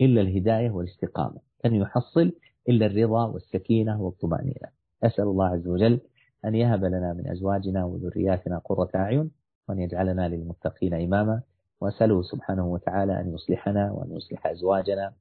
إلا 0.02 0.22
الهداية 0.22 0.72
والاستقامة. 0.72 1.38
لن 1.66 1.76
يحصل 1.76 2.32
إلا 2.70 2.86
الرضا 2.86 3.26
والسكينة 3.26 4.02
والطمأنينة. 4.02 4.70
أسأل 5.04 5.24
الله 5.24 5.46
عز 5.46 5.68
وجل 5.68 6.00
أن 6.46 6.56
يهب 6.56 6.86
لنا 6.86 7.14
من 7.14 7.28
أزواجنا 7.28 7.86
وذرياتنا 7.86 8.58
قرة 8.58 8.90
أعين 8.96 9.32
وأن 9.70 9.80
يجعلنا 9.80 10.30
للمتقين 10.30 10.94
إماما. 10.94 11.42
وأسأله 11.82 12.22
سبحانه 12.22 12.68
وتعالى 12.68 13.22
أن 13.22 13.34
يصلحنا 13.34 13.92
وأن 13.92 14.16
يصلح 14.16 14.48
أزواجنا 14.48 15.14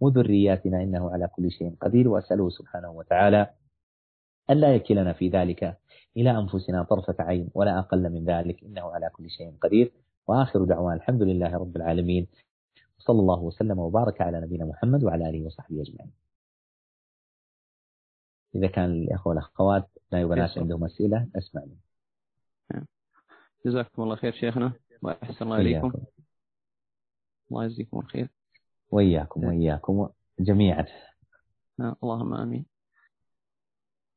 وذرياتنا 0.00 0.82
إنه 0.82 1.10
على 1.10 1.28
كل 1.28 1.50
شيء 1.50 1.74
قدير. 1.80 2.08
وأسأله 2.08 2.48
سبحانه 2.50 2.90
وتعالى 2.90 3.50
ألا 4.50 4.74
يكلنا 4.74 5.12
في 5.12 5.28
ذلك 5.28 5.76
إلى 6.16 6.30
أنفسنا 6.30 6.82
طرفة 6.82 7.14
عين 7.18 7.48
ولا 7.54 7.78
أقل 7.78 8.10
من 8.10 8.24
ذلك 8.24 8.64
إنه 8.64 8.82
على 8.82 9.10
كل 9.12 9.30
شيء 9.30 9.52
قدير. 9.60 9.92
وآخر 10.26 10.64
دعوان 10.64 10.96
الحمد 10.96 11.22
لله 11.22 11.54
رب 11.56 11.76
العالمين. 11.76 12.26
صلى 13.10 13.20
الله 13.20 13.40
وسلم 13.42 13.78
وبارك 13.78 14.20
على 14.20 14.40
نبينا 14.40 14.64
محمد 14.64 15.04
وعلى 15.04 15.28
آله 15.28 15.46
وصحبه 15.46 15.82
أجمعين. 15.82 16.12
إذا 18.54 18.66
كان 18.66 18.84
الإخوة 18.84 19.30
والأخوات 19.30 19.90
لا 20.12 20.24
وبنات 20.24 20.58
عندهم 20.58 20.84
أسئلة 20.84 21.28
أسمع 21.36 21.62
نعم. 22.74 22.86
جزاكم 23.66 24.02
الله 24.02 24.16
خير 24.16 24.32
شيخنا. 24.32 24.72
وأحسن 25.02 25.44
الله 25.44 25.56
إليكم. 25.56 25.92
الله 27.50 27.64
يجزيكم 27.64 27.98
الخير. 27.98 28.28
وإياكم 28.90 29.44
وإياكم 29.44 30.08
جميعا. 30.38 30.86
نعم، 31.78 31.96
اللهم 32.02 32.34
آمين. 32.34 32.66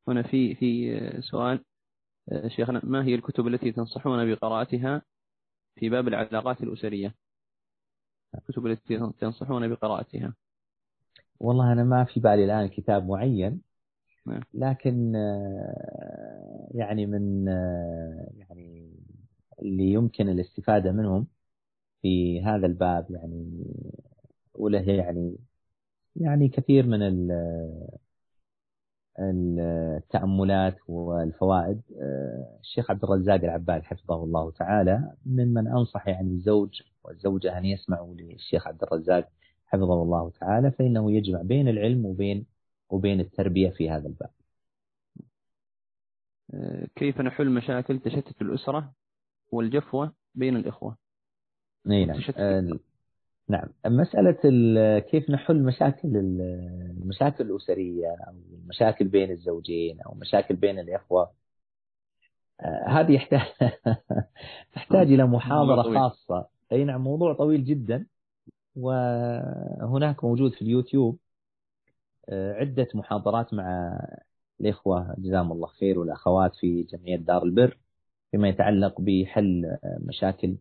هنا 0.08 0.22
في 0.22 0.54
في 0.54 1.00
سؤال 1.20 1.64
شيخنا 2.46 2.80
ما 2.84 3.04
هي 3.04 3.14
الكتب 3.14 3.46
التي 3.46 3.72
تنصحون 3.72 4.34
بقراءتها 4.34 5.02
في 5.74 5.88
باب 5.88 6.08
العلاقات 6.08 6.62
الأسرية؟ 6.62 7.23
الكتب 8.38 8.66
التي 8.66 9.12
تنصحون 9.20 9.68
بقراءتها 9.68 10.34
والله 11.40 11.72
أنا 11.72 11.84
ما 11.84 12.04
في 12.04 12.20
بالي 12.20 12.44
الآن 12.44 12.68
كتاب 12.68 13.08
معين 13.08 13.60
نعم. 14.26 14.40
لكن 14.54 15.12
يعني 16.74 17.06
من 17.06 17.46
يعني 18.36 18.94
اللي 19.62 19.92
يمكن 19.92 20.28
الاستفادة 20.28 20.92
منهم 20.92 21.26
في 22.02 22.42
هذا 22.42 22.66
الباب 22.66 23.10
يعني 23.10 23.64
وله 24.54 24.80
يعني 24.80 25.36
يعني 26.16 26.48
كثير 26.48 26.86
من 26.86 27.02
التأملات 29.18 30.76
والفوائد. 30.88 31.80
آه، 32.00 32.58
الشيخ 32.60 32.90
عبد 32.90 33.04
الرزاق 33.04 33.34
العباد 33.34 33.82
حفظه 33.82 34.24
الله 34.24 34.50
تعالى 34.50 35.12
ممن 35.26 35.68
أنصح 35.68 36.08
يعني 36.08 36.30
الزوج 36.30 36.82
والزوجة 37.04 37.58
أن 37.58 37.64
يسمعوا 37.64 38.14
للشيخ 38.14 38.66
عبد 38.66 38.82
الرزاق 38.82 39.28
حفظه 39.66 40.02
الله 40.02 40.30
تعالى 40.30 40.70
فإنه 40.70 41.12
يجمع 41.12 41.42
بين 41.42 41.68
العلم 41.68 42.06
وبين 42.06 42.46
وبين 42.90 43.20
التربية 43.20 43.70
في 43.70 43.90
هذا 43.90 44.06
الباب. 44.06 44.30
آه، 46.54 46.86
كيف 46.96 47.20
نحل 47.20 47.50
مشاكل 47.50 47.98
تشتت 47.98 48.42
الأسرة 48.42 48.92
والجفوة 49.52 50.12
بين 50.34 50.56
الإخوة؟ 50.56 50.96
نعم. 52.06 52.84
نعم. 53.48 53.68
مسألة 53.86 54.32
كيف 54.98 55.30
نحل 55.30 55.62
مشاكل 55.62 56.16
المشاكل 56.16 57.44
الأسرية 57.50 58.16
أو 58.28 58.34
المشاكل 58.62 59.04
بين 59.08 59.30
الزوجين 59.30 60.00
أو 60.00 60.14
مشاكل 60.14 60.56
بين 60.56 60.78
الإخوة؟ 60.78 61.30
آه، 62.60 62.88
هذه 62.88 63.12
يحتاج 63.12 63.40
تحتاج 64.74 65.12
إلى 65.12 65.26
محاضرة 65.26 65.82
خاصة. 65.82 66.46
أي 66.72 66.84
نعم 66.84 67.04
موضوع 67.04 67.32
طويل 67.34 67.64
جدا. 67.64 68.06
وهناك 68.76 70.24
موجود 70.24 70.52
في 70.52 70.62
اليوتيوب 70.62 71.18
آه، 72.28 72.52
عدة 72.54 72.88
محاضرات 72.94 73.54
مع 73.54 73.98
الإخوة. 74.60 75.14
جزاهم 75.18 75.52
الله 75.52 75.66
خير. 75.66 75.98
والأخوات 75.98 76.56
في 76.56 76.82
جمعية 76.82 77.16
دار 77.16 77.42
البر 77.42 77.78
فيما 78.30 78.48
يتعلق 78.48 79.00
بحل 79.00 79.76
مشاكل 80.00 80.56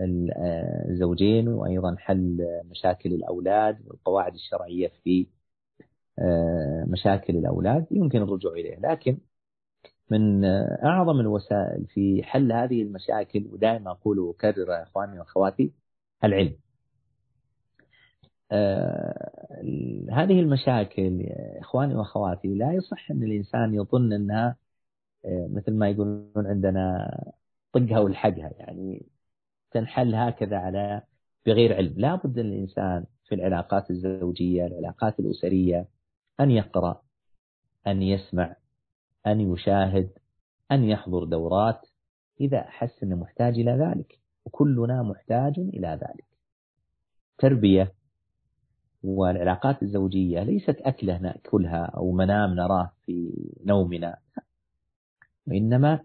الزوجين 0.00 1.48
وأيضا 1.48 1.96
حل 1.98 2.38
مشاكل 2.70 3.12
الأولاد 3.12 3.78
والقواعد 3.86 4.34
الشرعية 4.34 4.92
في 5.04 5.26
آه، 6.18 6.84
مشاكل 6.88 7.36
الأولاد 7.36 7.86
يمكن 7.90 8.22
الرجوع 8.22 8.52
إليه. 8.52 8.78
لكن 8.80 9.18
من 10.10 10.44
أعظم 10.84 11.20
الوسائل 11.20 11.86
في 11.86 12.22
حل 12.22 12.52
هذه 12.52 12.82
المشاكل 12.82 13.46
ودائما 13.52 13.90
أقول 13.90 14.18
وأكرر 14.18 14.82
إخواني 14.82 15.18
وأخواتي 15.18 15.72
العلم. 16.24 16.56
آه، 18.52 19.30
هذه 20.10 20.40
المشاكل 20.40 21.26
إخواني 21.60 21.94
وأخواتي 21.94 22.54
لا 22.54 22.72
يصح 22.72 23.10
أن 23.10 23.22
الإنسان 23.22 23.74
يظن 23.74 24.12
أنها 24.12 24.56
آه، 25.24 25.48
مثل 25.52 25.72
ما 25.74 25.88
يقولون 25.90 26.46
عندنا 26.46 27.08
طقها 27.72 27.98
والحقها. 28.00 28.50
يعني 28.58 29.06
تنحل 29.74 30.14
هكذا 30.14 30.56
على 30.56 31.02
بغير 31.46 31.76
علم. 31.76 31.94
لا 31.96 32.14
بد 32.14 32.38
الإنسان 32.38 33.04
في 33.28 33.34
العلاقات 33.34 33.90
الزوجية 33.90 34.66
العلاقات 34.66 35.20
الأسرية 35.20 35.88
أن 36.40 36.50
يقرأ 36.50 37.02
أن 37.86 38.02
يسمع 38.02 38.56
أن 39.26 39.40
يشاهد 39.40 40.10
أن 40.72 40.84
يحضر 40.84 41.24
دورات. 41.24 41.80
إذا 42.40 42.58
أحس 42.58 43.02
أنه 43.02 43.16
محتاج 43.16 43.58
إلى 43.58 43.72
ذلك 43.72 44.18
وكلنا 44.44 45.02
محتاج 45.02 45.58
إلى 45.58 45.88
ذلك. 45.88 46.24
تربية 47.38 47.92
والعلاقات 49.02 49.82
الزوجية 49.82 50.42
ليست 50.42 50.76
أكلة 50.80 51.18
نأكلها 51.18 51.84
أو 51.84 52.12
منام 52.12 52.54
نراه 52.54 52.90
في 53.06 53.32
نومنا. 53.64 54.16
وإنما 55.46 56.00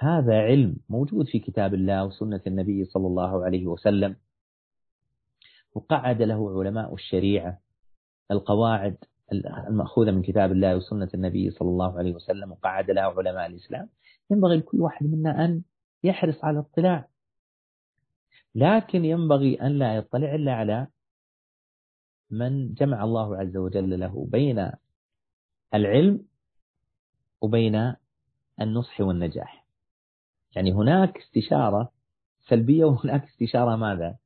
هذا 0.00 0.42
علم 0.42 0.76
موجود 0.88 1.26
في 1.26 1.38
كتاب 1.38 1.74
الله 1.74 2.04
وسنة 2.04 2.40
النبي 2.46 2.84
صلى 2.84 3.06
الله 3.06 3.44
عليه 3.44 3.66
وسلم. 3.66 4.16
وقعد 5.74 6.22
له 6.22 6.60
علماء 6.60 6.94
الشريعة 6.94 7.58
القواعد 8.30 8.96
المأخوذة 9.68 10.10
من 10.10 10.22
كتاب 10.22 10.52
الله 10.52 10.76
وسنة 10.76 11.08
النبي 11.14 11.50
صلى 11.50 11.68
الله 11.68 11.98
عليه 11.98 12.14
وسلم 12.14 12.52
وقعد 12.52 12.90
لها 12.90 13.04
علماء 13.04 13.46
الإسلام. 13.46 13.88
ينبغي 14.30 14.56
لكل 14.56 14.80
واحد 14.80 15.06
منا 15.06 15.44
أن 15.44 15.62
يحرص 16.04 16.44
على 16.44 16.58
الاطلاع. 16.60 17.08
لكن 18.54 19.04
ينبغي 19.04 19.54
أن 19.54 19.78
لا 19.78 19.96
يطلع 19.96 20.34
إلا 20.34 20.54
على 20.54 20.86
من 22.30 22.74
جمع 22.74 23.04
الله 23.04 23.36
عز 23.36 23.56
وجل 23.56 24.00
له 24.00 24.26
بين 24.30 24.70
العلم 25.74 26.24
وبين 27.40 27.94
النصح 28.60 29.00
والنجاح. 29.00 29.57
يعني 30.56 30.72
هناك 30.72 31.18
استشارة 31.18 31.92
سلبية 32.48 32.84
وهناك 32.84 33.24
استشارة 33.24 33.76
ماذا؟ 33.76 34.16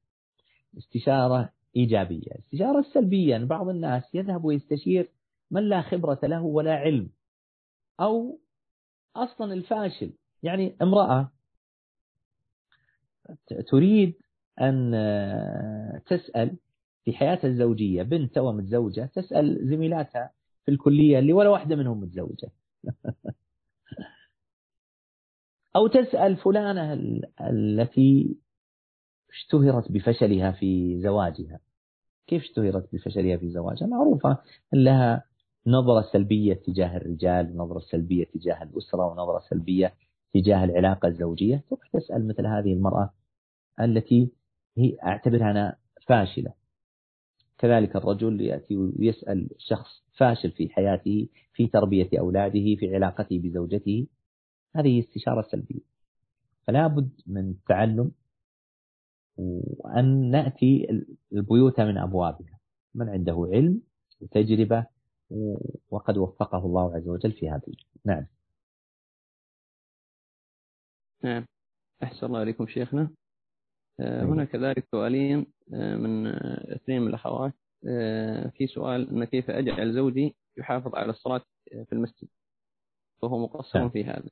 استشارة 0.79 1.53
إيجابية. 1.77 2.33
الاستشارة 2.33 2.79
السلبية 2.79 3.37
أن 3.37 3.47
بعض 3.47 3.69
الناس 3.69 4.15
يذهب 4.15 4.45
ويستشير 4.45 5.11
من 5.51 5.69
لا 5.69 5.83
خبرة 5.83 6.19
له 6.23 6.43
ولا 6.43 6.75
علم. 6.75 7.11
أو 8.01 8.39
أصلا 9.17 9.53
الفاشل 9.55 10.13
يعني 10.43 10.77
امرأة 10.83 11.31
تريد 13.69 14.15
أن 14.61 14.93
تسأل 16.07 16.57
في 17.05 17.13
حياتها 17.13 17.49
الزوجية 17.49 18.03
بنت 18.03 18.35
تو 18.35 18.53
متزوجة 18.53 19.11
تسأل 19.15 19.69
زميلاتها 19.69 20.31
في 20.65 20.71
الكلية 20.71 21.19
اللي 21.19 21.33
ولا 21.33 21.49
واحدة 21.49 21.77
منهم 21.77 22.01
متزوجة. 22.01 22.51
أو 25.77 25.87
تسأل 25.87 26.37
فلانة 26.37 26.93
التي 27.41 28.37
اشتهرت 29.31 29.93
بفشلها 29.93 30.53
في 30.53 31.01
زواجها. 31.01 31.59
كيف 32.27 32.43
اشتهرت 32.43 32.89
بفشلها 32.93 33.37
في 33.37 33.51
زواجها؟ 33.51 33.87
معروفة 33.87 34.39
لها 34.73 35.25
نظرة 35.67 36.03
سلبية 36.13 36.55
تجاه 36.55 36.97
الرجال 36.97 37.57
نظرة 37.57 37.79
سلبية 37.79 38.25
تجاه 38.25 38.63
الأسرة 38.63 39.07
ونظرة 39.07 39.39
سلبية 39.51 39.95
تجاه 40.35 40.65
العلاقة 40.65 41.09
الزوجية. 41.09 41.65
تروح 41.69 41.89
تسأل 41.93 42.29
مثل 42.29 42.47
هذه 42.47 42.73
المرأة 42.73 43.11
التي 43.81 44.31
هي 44.79 44.97
أعتبرها 45.03 45.51
أنا 45.51 45.77
فاشلة. 46.07 46.53
كذلك 47.59 47.97
الرجل 47.97 48.41
يأتي 48.41 48.77
ويسأل 48.77 49.49
شخص 49.59 50.03
فاشل 50.17 50.51
في 50.51 50.69
حياته 50.69 51.29
في 51.55 51.67
تربية 51.67 52.09
أولاده 52.19 52.75
في 52.77 52.95
علاقته 52.95 53.39
بزوجته. 53.39 54.07
هذه 54.77 55.01
استشارة 55.01 55.43
سلبية. 55.43 55.81
فلا 56.67 56.87
بد 56.87 57.11
من 57.27 57.51
التعلم 57.51 58.13
وأن 59.37 60.31
نأتي 60.31 60.87
البيوت 61.33 61.81
من 61.81 61.99
أبوابها. 61.99 62.59
من 62.95 63.09
عنده 63.09 63.49
علم 63.53 63.81
وتجربة 64.21 64.87
وقد 65.91 66.19
وفقه 66.19 66.59
الله 66.59 66.97
عز 66.97 67.09
وجل 67.09 67.33
في 67.33 67.51
هذه. 67.51 67.75
نعم. 68.05 68.27
نعم. 71.25 71.47
أحسن 72.03 72.27
الله 72.27 72.39
عليكم 72.39 72.67
شيخنا. 72.67 73.11
آه، 74.01 74.25
هنا 74.25 74.45
كذلك 74.45 74.89
سؤالين 74.91 75.47
آه، 75.75 75.97
من 75.97 76.27
آه، 76.27 76.75
اثنين 76.77 77.03
من 77.03 77.09
الأخوات. 77.09 77.53
في 78.53 78.67
سؤال 78.67 79.11
أن 79.11 79.25
كيف 79.25 79.51
أجعل 79.51 79.95
زوجي 79.95 80.37
يحافظ 80.57 80.95
على 80.95 81.11
الصلاة 81.11 81.43
في 81.65 81.93
المسجد؟ 81.93 82.29
وهو 83.23 83.39
مقصر 83.39 83.79
نعم. 83.79 83.91
في 83.91 84.05
هذا. 84.05 84.31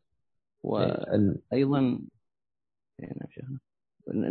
وأيضا 0.63 1.81
نعم 3.01 3.31
شيخنا 3.31 3.59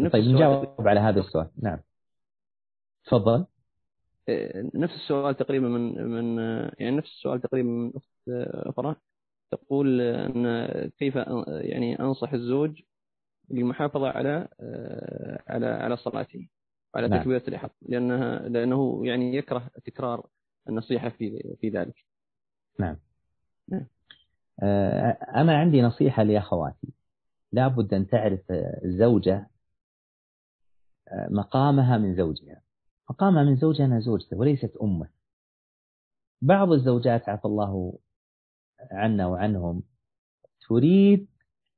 طيب 0.10 0.24
نجاوب 0.24 0.88
على 0.88 1.00
هذا 1.00 1.20
السؤال 1.20 1.50
نعم 1.62 1.80
تفضل 3.06 3.46
نفس 4.74 4.94
السؤال 4.94 5.38
تقريبا 5.38 5.68
من 5.68 6.04
من 6.04 6.38
يعني 6.80 6.98
نفس 6.98 7.10
السؤال 7.10 7.42
تقريبا 7.42 7.70
من 7.70 7.92
أخت 7.96 8.30
أخرى 8.68 8.96
تقول 9.52 10.02
أن 10.02 10.70
كيف 11.00 11.16
يعني 11.48 12.00
أنصح 12.00 12.34
الزوج 12.34 12.82
للمحافظه 13.50 14.08
على 14.10 14.48
على 15.48 15.66
على 15.66 15.98
صلاته 15.98 16.50
وعلى 16.94 17.08
نعم. 17.08 17.22
تكبيرة 17.22 17.44
الإحرام 17.48 17.72
لأنها 17.82 18.50
لأنه 18.50 19.02
يعني 19.04 19.36
يكره 19.36 19.70
تكرار 19.86 20.28
النصيحة 20.70 21.10
في 21.10 21.56
في 21.62 21.70
ذلك. 21.70 22.06
نعم. 22.80 22.98
نعم. 23.68 23.86
آه، 24.64 25.18
أنا 25.36 25.58
عندي 25.58 25.82
نصيحة 25.82 26.24
لأخواتي. 26.24 26.94
لابد 27.52 27.94
أن 27.94 28.08
تعرف 28.08 28.42
الزوجة 28.86 29.50
آه، 31.08 31.28
مقامها 31.32 31.98
من 31.98 32.16
زوجها. 32.16 32.62
مقامها 33.10 33.44
من 33.44 33.56
زوجها 33.56 33.86
أنها 33.86 34.00
زوجته 34.00 34.38
وليست 34.38 34.78
أمه. 34.82 35.10
بعض 36.42 36.72
الزوجات 36.72 37.30
عفى 37.30 37.46
الله 37.46 38.00
عنا 38.92 39.28
وعنهم 39.28 39.84
تريد 40.70 41.28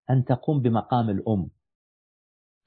أن 0.10 0.26
تقوم 0.26 0.62
بمقام 0.62 1.10
الأم. 1.10 1.50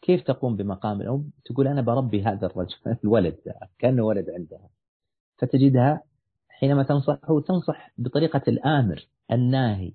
كيف 0.03 0.23
تقوم 0.23 0.57
بمقام 0.57 1.01
الأم؟ 1.01 1.31
تقول 1.45 1.69
أنا 1.69 1.83
بربي 1.83 2.23
هذا 2.23 2.47
الرجل 2.47 2.77
الولد 3.05 3.39
كأنه 3.79 4.03
ولد 4.03 4.31
عندها. 4.31 4.69
فتجدها 5.39 6.03
حينما 6.49 6.83
تنصحه 6.83 7.41
تنصح 7.41 7.91
بطريقة 7.99 8.43
الآمر 8.49 9.09
الناهي. 9.33 9.93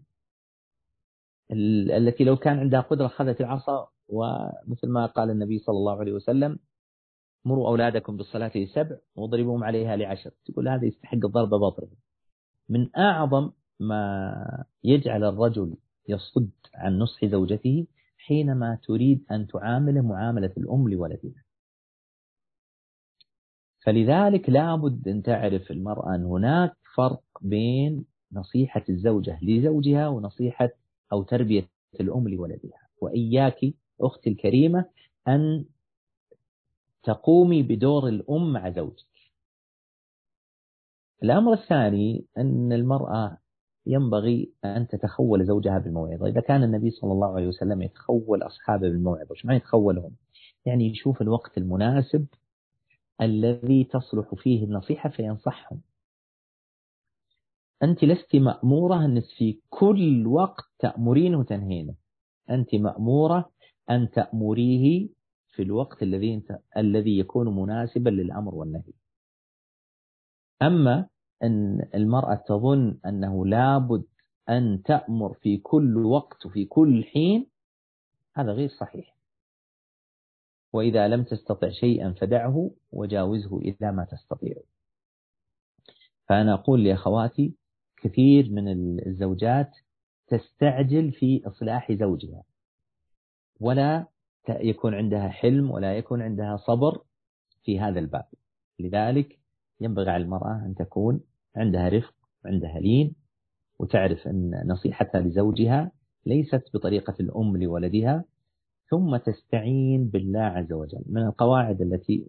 التي 1.51 2.23
لو 2.23 2.37
كان 2.37 2.59
عندها 2.59 2.81
قدرة 2.81 3.05
أخذت 3.05 3.41
العصا 3.41 3.87
ومثل 4.07 4.87
ما 4.87 5.05
قال 5.05 5.29
النبي 5.29 5.59
صلى 5.59 5.77
الله 5.77 5.99
عليه 5.99 6.13
وسلم 6.13 6.59
مروا 7.45 7.67
أولادكم 7.67 8.17
بالصلاة 8.17 8.51
لسبع 8.55 8.97
واضربوهم 9.15 9.63
عليها 9.63 9.95
لعشر. 9.95 10.31
تقول 10.45 10.67
هذا 10.67 10.85
يستحق 10.85 11.13
الضرب 11.25 11.49
بضرب. 11.49 11.89
من 12.69 12.95
أعظم 12.97 13.51
ما 13.79 14.65
يجعل 14.83 15.23
الرجل 15.23 15.75
يصد 16.09 16.51
عن 16.75 16.99
نصح 16.99 17.25
زوجته 17.25 17.87
حينما 18.17 18.79
تريد 18.83 19.25
أن 19.31 19.47
تعامله 19.47 20.01
معاملة 20.01 20.53
الأم 20.57 20.89
لولدها. 20.89 21.43
فلذلك 23.85 24.49
لابد 24.49 25.07
أن 25.07 25.23
تعرف 25.23 25.71
المرأة 25.71 26.15
أن 26.15 26.23
هناك 26.25 26.77
فرق 26.95 27.23
بين 27.41 28.05
نصيحة 28.31 28.83
الزوجة 28.89 29.39
لزوجها 29.41 30.07
ونصيحة 30.07 30.69
أو 31.11 31.23
تربية 31.23 31.69
الأم 31.99 32.27
لولدها. 32.27 32.87
وإياك 33.01 33.59
أختي 34.01 34.29
الكريمة 34.29 34.85
أن 35.27 35.65
تقومي 37.03 37.63
بدور 37.63 38.07
الأم 38.07 38.53
مع 38.53 38.69
زوجك. 38.69 39.05
الأمر 41.23 41.53
الثاني 41.53 42.25
أن 42.37 42.73
المرأة 42.73 43.37
ينبغي 43.85 44.51
أن 44.65 44.87
تتخول 44.87 45.45
زوجها 45.45 45.79
بالموعظة. 45.79 46.27
إذا 46.27 46.41
كان 46.41 46.63
النبي 46.63 46.89
صلى 46.89 47.11
الله 47.11 47.35
عليه 47.35 47.47
وسلم 47.47 47.81
يتخول 47.81 48.43
أصحابه 48.43 48.89
بالموعظة 48.89 49.35
معنى 49.43 49.57
يتخولهم؟ 49.57 50.11
يعني 50.65 50.89
يشوف 50.89 51.21
الوقت 51.21 51.57
المناسب 51.57 52.25
الذي 53.21 53.83
تصلح 53.83 54.35
فيه 54.35 54.63
النصيحة 54.63 55.09
فينصحهم. 55.09 55.81
أنت 57.83 58.03
لست 58.03 58.35
مأمورة 58.35 59.05
أن 59.05 59.21
في 59.37 59.59
كل 59.69 60.27
وقت 60.27 60.65
تأمرينه 60.79 61.39
وتنهينه. 61.39 61.95
أنت 62.49 62.75
مأمورة 62.75 63.51
أن 63.89 64.09
تأمريه 64.11 65.09
في 65.55 65.61
الوقت 65.61 66.03
الذي 66.03 66.33
أنت 66.33 66.59
الذي 66.77 67.19
يكون 67.19 67.55
مناسبا 67.55 68.09
للأمر 68.09 68.55
والنهي. 68.55 68.93
أما 70.61 71.07
أن 71.43 71.89
المرأة 71.95 72.35
تظن 72.47 72.97
أنه 73.05 73.45
لابد 73.45 74.03
أن 74.49 74.83
تأمر 74.83 75.33
في 75.33 75.57
كل 75.57 76.05
وقت 76.05 76.45
وفي 76.45 76.65
كل 76.65 77.03
حين 77.03 77.47
هذا 78.35 78.51
غير 78.51 78.69
صحيح. 78.69 79.15
وإذا 80.73 81.07
لم 81.07 81.23
تستطع 81.23 81.69
شيئا 81.69 82.13
فدعه 82.21 82.71
وجاوزه 82.91 83.57
إلى 83.57 83.91
ما 83.91 84.05
تستطيع. 84.05 84.55
فأنا 86.27 86.53
أقول 86.53 86.83
لأخواتي 86.83 87.53
كثير 88.03 88.51
من 88.51 88.67
الزوجات 89.07 89.71
تستعجل 90.27 91.11
في 91.11 91.41
إصلاح 91.47 91.91
زوجها. 91.91 92.43
ولا 93.59 94.07
يكون 94.49 94.93
عندها 94.93 95.29
حلم 95.29 95.71
ولا 95.71 95.97
يكون 95.97 96.21
عندها 96.21 96.57
صبر 96.57 97.01
في 97.63 97.79
هذا 97.79 97.99
الباب. 97.99 98.25
لذلك 98.79 99.39
ينبغي 99.81 100.11
على 100.11 100.23
المرأة 100.23 100.65
أن 100.65 100.75
تكون 100.75 101.21
عندها 101.55 101.89
رفق 101.89 102.13
وعندها 102.45 102.79
لين 102.79 103.15
وتعرف 103.79 104.27
أن 104.27 104.63
نصيحتها 104.65 105.21
لزوجها 105.21 105.91
ليست 106.25 106.63
بطريقة 106.73 107.15
الأم 107.19 107.57
لولدها 107.57 108.25
ثم 108.89 109.17
تستعين 109.17 110.09
بالله 110.09 110.39
عز 110.41 110.73
وجل. 110.73 111.03
من 111.05 111.21
القواعد 111.21 111.81
التي 111.81 112.27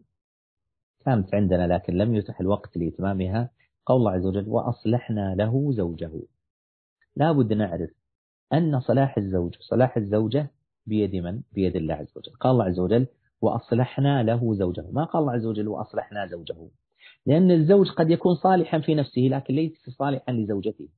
كانت 1.05 1.35
عندنا 1.35 1.66
لكن 1.66 1.93
لم 1.93 2.14
يتح 2.14 2.41
الوقت 2.41 2.77
لإتمامها 2.77 3.51
قول 3.87 3.99
الله 3.99 4.11
عز 4.11 4.26
وجل 4.26 4.49
وأصلحنا 4.49 5.35
له 5.35 5.72
زوجه. 5.72 6.11
لا 7.16 7.33
بد 7.33 7.53
نعرف 7.53 7.91
أن 8.53 8.81
صلاح 8.81 9.18
الزوج 9.18 9.57
وصلاح 9.59 9.97
الزوجة 9.97 10.51
بيد 10.87 11.16
من؟ 11.16 11.41
بيد 11.53 11.76
الله 11.76 11.95
عز 11.95 12.12
وجل. 12.16 12.33
قال 12.33 12.53
الله 12.53 12.64
عز 12.64 12.78
وجل 12.81 13.07
وأصلحنا 13.41 14.22
له 14.22 14.55
زوجه. 14.55 14.87
ما 14.93 15.05
قال 15.05 15.22
الله 15.22 15.33
عز 15.33 15.47
وجل 15.47 15.68
وأصلحنا 15.68 16.26
زوجه؟ 16.26 16.57
لأن 17.26 17.51
الزوج 17.51 17.91
قد 17.91 18.11
يكون 18.11 18.35
صالحا 18.35 18.78
في 18.78 18.95
نفسه 18.95 19.20
لكن 19.20 19.55
ليس 19.55 19.91
صالحا 19.91 20.33
لزوجته. 20.33 20.89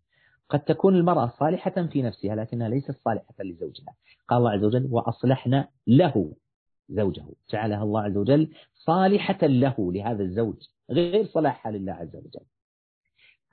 قد 0.49 0.61
تكون 0.61 0.97
المرأة 0.97 1.33
صالحة 1.39 1.87
في 1.87 2.03
نفسها 2.03 2.35
لكنها 2.35 2.69
ليست 2.69 2.97
صالحة 3.05 3.35
لزوجها. 3.41 3.95
قال 4.29 4.39
الله 4.39 4.51
عز 4.51 4.65
وجل 4.65 4.89
وأصلحنا 4.91 5.69
له 5.87 6.33
زوجه. 6.89 7.25
جعلها 7.53 7.83
الله 7.83 8.01
عز 8.01 8.17
وجل 8.17 8.49
صالحة 8.75 9.47
له 9.47 9.93
لهذا 9.93 10.23
الزوج 10.23 10.57
غير 10.91 11.27
صلاحها 11.27 11.73
لله 11.73 11.93
عز 11.93 12.17
وجل. 12.17 12.45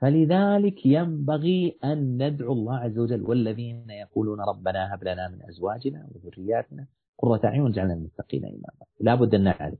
فلذلك 0.00 0.86
ينبغي 0.86 1.78
أن 1.84 2.26
ندعو 2.26 2.52
الله 2.52 2.76
عز 2.76 2.98
وجل 2.98 3.22
والذين 3.22 3.90
يقولون 3.90 4.40
ربنا 4.40 4.94
هب 4.94 5.04
لنا 5.04 5.28
من 5.28 5.42
أزواجنا 5.48 6.08
وذرياتنا 6.12 6.86
قرة 7.18 7.40
أعين 7.44 7.60
واجعلنا 7.60 7.92
للمتقين 7.92 8.44
إماما. 8.44 8.86
لا 9.00 9.14
بد 9.14 9.34
أن 9.34 9.44
نعرف 9.44 9.78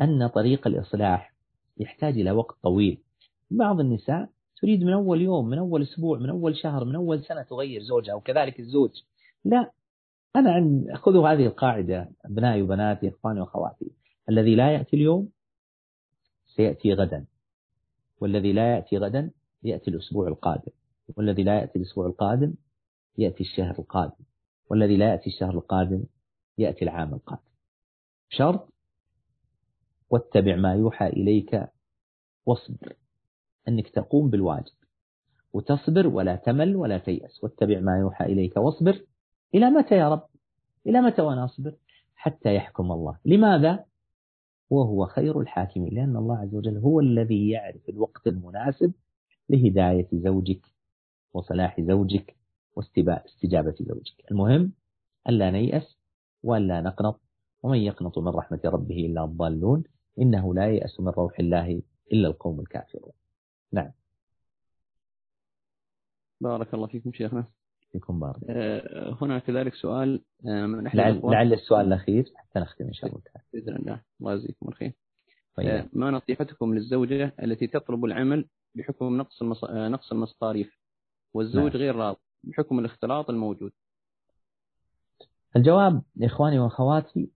أن 0.00 0.26
طريق 0.26 0.66
الإصلاح 0.66 1.34
يحتاج 1.78 2.18
إلى 2.18 2.30
وقت 2.30 2.56
طويل. 2.62 2.98
بعض 3.50 3.80
النساء 3.80 4.28
تريد 4.60 4.84
من 4.84 4.92
أول 4.92 5.20
يوم 5.20 5.48
من 5.48 5.58
أول 5.58 5.82
أسبوع 5.82 6.18
من 6.18 6.30
أول 6.30 6.56
شهر 6.56 6.84
من 6.84 6.94
أول 6.94 7.24
سنة 7.24 7.42
تغير 7.42 7.82
زوجها 7.82 8.14
وكذلك 8.14 8.60
الزوج. 8.60 8.90
لا 9.44 9.70
أنا 10.36 10.52
عن 10.52 10.86
خذوا 10.94 11.28
هذه 11.28 11.46
القاعدة 11.46 12.10
أبنائي 12.24 12.62
وبناتي 12.62 13.08
إخواني 13.08 13.40
وأخواتي. 13.40 13.92
الذي 14.28 14.54
لا 14.54 14.72
يأتي 14.72 14.96
اليوم 14.96 15.28
سيأتي 16.46 16.94
غدا 16.94 17.24
والذي 18.20 18.52
لا 18.52 18.74
يأتي 18.74 18.98
غدا 18.98 19.30
يأتي 19.62 19.90
الأسبوع 19.90 20.28
القادم 20.28 20.72
والذي 21.16 21.42
لا 21.42 21.60
يأتي 21.60 21.78
الأسبوع 21.78 22.06
القادم 22.06 22.54
يأتي 23.18 23.42
الشهر 23.42 23.78
القادم 23.78 24.24
والذي 24.70 24.96
لا 24.96 25.10
يأتي 25.10 25.30
الشهر 25.30 25.54
القادم 25.54 26.04
يأتي 26.58 26.84
العام 26.84 27.14
القادم. 27.14 27.42
شرط 28.28 28.68
واتبع 30.10 30.56
ما 30.56 30.74
يوحى 30.74 31.06
إليك 31.06 31.68
واصبر 32.46 32.96
أنك 33.68 33.88
تقوم 33.88 34.30
بالواجب 34.30 34.72
وتصبر 35.52 36.06
ولا 36.06 36.36
تمل 36.36 36.76
ولا 36.76 36.98
تيأس. 36.98 37.44
واتبع 37.44 37.80
ما 37.80 37.98
يوحى 37.98 38.24
إليك 38.24 38.56
واصبر 38.56 39.04
إلى 39.54 39.70
متى 39.70 39.94
يا 39.94 40.08
رب؟ 40.08 40.26
إلى 40.86 41.00
متى 41.00 41.22
وأنا 41.22 41.44
أصبر؟ 41.44 41.74
حتى 42.14 42.54
يحكم 42.54 42.92
الله. 42.92 43.18
لماذا؟ 43.24 43.84
وهو 44.70 45.06
خير 45.06 45.40
الحاكمين 45.40 45.94
لأن 45.94 46.16
الله 46.16 46.38
عز 46.38 46.54
وجل 46.54 46.78
هو 46.78 47.00
الذي 47.00 47.50
يعرف 47.50 47.88
الوقت 47.88 48.26
المناسب 48.26 48.92
لهداية 49.48 50.08
زوجك 50.12 50.66
وصلاح 51.34 51.80
زوجك 51.80 52.36
واستجابة 52.76 53.74
زوجك. 53.80 54.30
المهم 54.30 54.72
ألا 55.28 55.50
نيأس 55.50 55.98
وألا 56.42 56.80
نقنط 56.80 57.20
ومن 57.62 57.78
يقنط 57.78 58.18
من 58.18 58.28
رحمة 58.28 58.60
ربه 58.64 59.06
إلا 59.06 59.24
الضالون 59.24 59.84
إنه 60.18 60.54
لا 60.54 60.70
يأس 60.70 61.00
من 61.00 61.08
روح 61.08 61.38
الله 61.38 61.82
إلا 62.12 62.28
القوم 62.28 62.60
الكافرون. 62.60 63.12
نعم. 63.72 63.90
بارك 66.40 66.74
الله 66.74 66.86
فيكم 66.86 67.12
شيخنا. 67.12 67.44
فيكم 67.92 68.20
بارك. 68.20 68.36
آه، 68.48 69.16
هنا 69.20 69.38
كذلك 69.38 69.74
سؤال 69.74 70.22
آه، 70.46 70.66
من 70.66 70.86
أحد 70.86 70.96
لعل, 70.96 71.20
لعل 71.24 71.52
السؤال 71.52 71.86
الأخير 71.86 72.32
حتى 72.34 72.58
نختم 72.58 72.84
إن 72.84 72.92
شاء 72.92 73.10
الله. 73.10 73.20
تعالى 73.20 73.44
بإذن 73.52 73.76
الله. 73.76 74.00
الله 74.20 74.32
يجزيكم 74.32 74.68
الخير. 74.68 74.92
طيب. 75.56 75.68
آه، 75.68 75.88
ما 75.92 76.10
نصيحتكم 76.10 76.74
للزوجة 76.74 77.34
التي 77.42 77.66
تطلب 77.66 78.04
العمل 78.04 78.48
بحكم 78.74 79.16
نقص 79.16 79.42
المص... 79.42 79.64
نقص 79.64 80.12
المصاريف 80.12 80.78
والزوج 81.34 81.72
نعم. 81.72 81.82
غير 81.82 81.96
راض 81.96 82.16
بحكم 82.44 82.78
الاختلاط 82.78 83.30
الموجود. 83.30 83.72
الجواب 85.56 86.02
إخواني 86.22 86.58
وأخواتي 86.58 87.30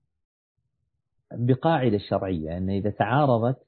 بقاعدة 1.32 1.98
شرعية 1.98 2.56
أن 2.56 2.70
إذا 2.70 2.90
تعارضت 2.90 3.66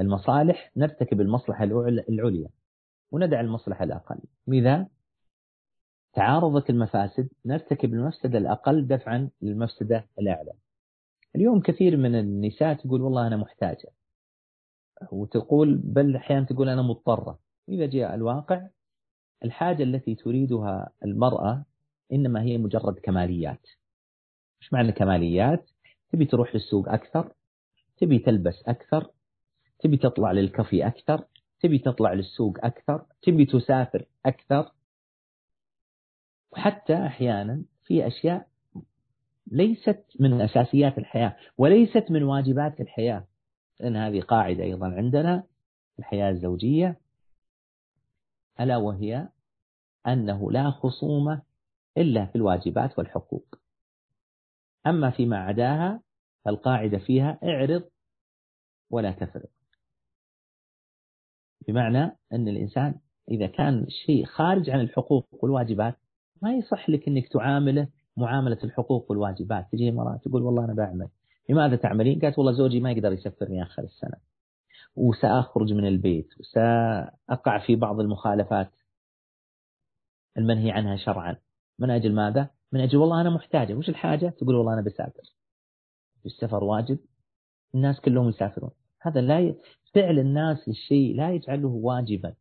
المصالح 0.00 0.70
نرتكب 0.76 1.20
المصلحة 1.20 1.64
العليا 2.08 2.48
وندع 3.10 3.40
المصلحة 3.40 3.84
الأقل. 3.84 4.18
إذا 4.48 4.86
تعارضت 6.12 6.70
المفاسد 6.70 7.28
نرتكب 7.46 7.94
المفسدة 7.94 8.38
الأقل 8.38 8.86
دفعا 8.86 9.30
للمفسدة 9.42 10.06
الأعلى. 10.18 10.52
اليوم 11.36 11.60
كثير 11.60 11.96
من 11.96 12.14
النساء 12.14 12.74
تقول 12.74 13.02
والله 13.02 13.26
أنا 13.26 13.36
محتاجة. 13.36 13.88
وتقول 15.12 15.74
بل 15.84 16.16
أحيانا 16.16 16.46
تقول 16.46 16.68
أنا 16.68 16.82
مضطرة. 16.82 17.38
إذا 17.68 17.86
جاء 17.86 18.14
الواقع 18.14 18.66
الحاجة 19.44 19.82
التي 19.82 20.14
تريدها 20.14 20.90
المرأة 21.04 21.64
إنما 22.12 22.42
هي 22.42 22.58
مجرد 22.58 22.98
كماليات. 22.98 23.66
مش 24.60 24.72
معنى 24.72 24.92
كماليات؟ 24.92 25.70
تبي 26.12 26.24
تروح 26.24 26.54
للسوق 26.54 26.88
أكثر 26.88 27.32
تبي 27.96 28.18
تلبس 28.18 28.62
أكثر 28.66 29.10
تبي 29.78 29.96
تطلع 29.96 30.32
للكافي 30.32 30.86
أكثر 30.86 31.24
تبي 31.60 31.78
تطلع 31.78 32.12
للسوق 32.12 32.64
أكثر 32.64 33.04
تبي 33.22 33.46
تسافر 33.46 34.06
أكثر. 34.26 34.72
وحتى 36.52 36.94
أحيانا 37.06 37.62
في 37.84 38.06
أشياء 38.06 38.46
ليست 39.46 40.04
من 40.20 40.40
أساسيات 40.40 40.98
الحياة 40.98 41.36
وليست 41.58 42.10
من 42.10 42.22
واجبات 42.22 42.80
الحياة. 42.80 43.24
لأن 43.80 43.96
هذه 43.96 44.20
قاعدة 44.20 44.64
أيضا 44.64 44.86
عندنا 44.94 45.42
في 45.92 45.98
الحياة 45.98 46.30
الزوجية 46.30 47.00
ألا 48.60 48.76
وهي 48.76 49.28
أنه 50.06 50.52
لا 50.52 50.70
خصومة 50.70 51.42
إلا 51.96 52.26
في 52.26 52.36
الواجبات 52.36 52.98
والحقوق. 52.98 53.58
أما 54.86 55.10
فيما 55.10 55.38
عداها 55.38 56.00
فالقاعدة 56.44 56.98
فيها 56.98 57.38
اعرض 57.44 57.84
ولا 58.90 59.12
تفرض. 59.12 59.48
بمعنى 61.68 62.16
أن 62.32 62.48
الإنسان 62.48 62.94
إذا 63.30 63.46
كان 63.46 63.86
شيء 64.06 64.24
خارج 64.24 64.70
عن 64.70 64.80
الحقوق 64.80 65.28
والواجبات 65.32 65.96
ما 66.42 66.54
يصح 66.54 66.90
لك 66.90 67.08
أنك 67.08 67.28
تعامله 67.28 67.88
معاملة 68.16 68.58
الحقوق 68.64 69.10
والواجبات. 69.10 69.66
تجي 69.72 69.90
مرأة 69.90 70.16
تقول 70.16 70.42
والله 70.42 70.64
أنا 70.64 70.74
بعمل. 70.74 71.08
لماذا 71.48 71.76
تعملين؟ 71.76 72.20
قالت 72.20 72.38
والله 72.38 72.52
زوجي 72.52 72.80
ما 72.80 72.92
يقدر 72.92 73.12
يسفرني 73.12 73.62
آخر 73.62 73.82
السنة. 73.82 74.16
وسأخرج 74.96 75.72
من 75.72 75.86
البيت 75.86 76.28
وسأقع 76.40 77.66
في 77.66 77.76
بعض 77.76 78.00
المخالفات 78.00 78.70
المنهي 80.38 80.70
عنها 80.70 80.96
شرعا. 80.96 81.36
من 81.78 81.90
أجل 81.90 82.14
ماذا؟ 82.14 82.50
من 82.72 82.80
أجل 82.80 82.98
والله 82.98 83.20
أنا 83.20 83.30
محتاجة. 83.30 83.74
وش 83.74 83.88
الحاجة؟ 83.88 84.28
تقول 84.28 84.54
والله 84.54 84.74
أنا 84.74 84.82
بسافر. 84.82 85.22
السفر 86.26 86.64
واجب 86.64 86.98
الناس 87.74 88.00
كلهم 88.00 88.28
يسافرون. 88.28 88.70
هذا 89.00 89.20
لا 89.20 89.40
ي... 89.40 89.56
فعل 89.94 90.18
الناس 90.18 90.68
للشيء 90.68 91.16
لا 91.16 91.30
يجعله 91.30 91.68
واجبا. 91.68 92.34